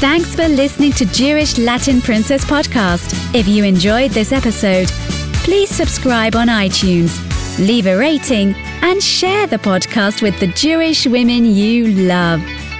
Thanks 0.00 0.34
for 0.34 0.46
listening 0.48 0.92
to 0.92 1.06
Jewish 1.06 1.56
Latin 1.56 2.00
Princess 2.00 2.44
Podcast. 2.44 3.34
If 3.34 3.48
you 3.48 3.64
enjoyed 3.64 4.10
this 4.10 4.32
episode, 4.32 4.88
please 5.44 5.70
subscribe 5.70 6.36
on 6.36 6.48
iTunes, 6.48 7.18
leave 7.58 7.86
a 7.86 7.96
rating, 7.96 8.54
and 8.82 9.02
share 9.02 9.46
the 9.46 9.58
podcast 9.58 10.20
with 10.20 10.38
the 10.40 10.48
Jewish 10.48 11.06
women 11.06 11.44
you 11.46 11.88
love. 11.88 12.42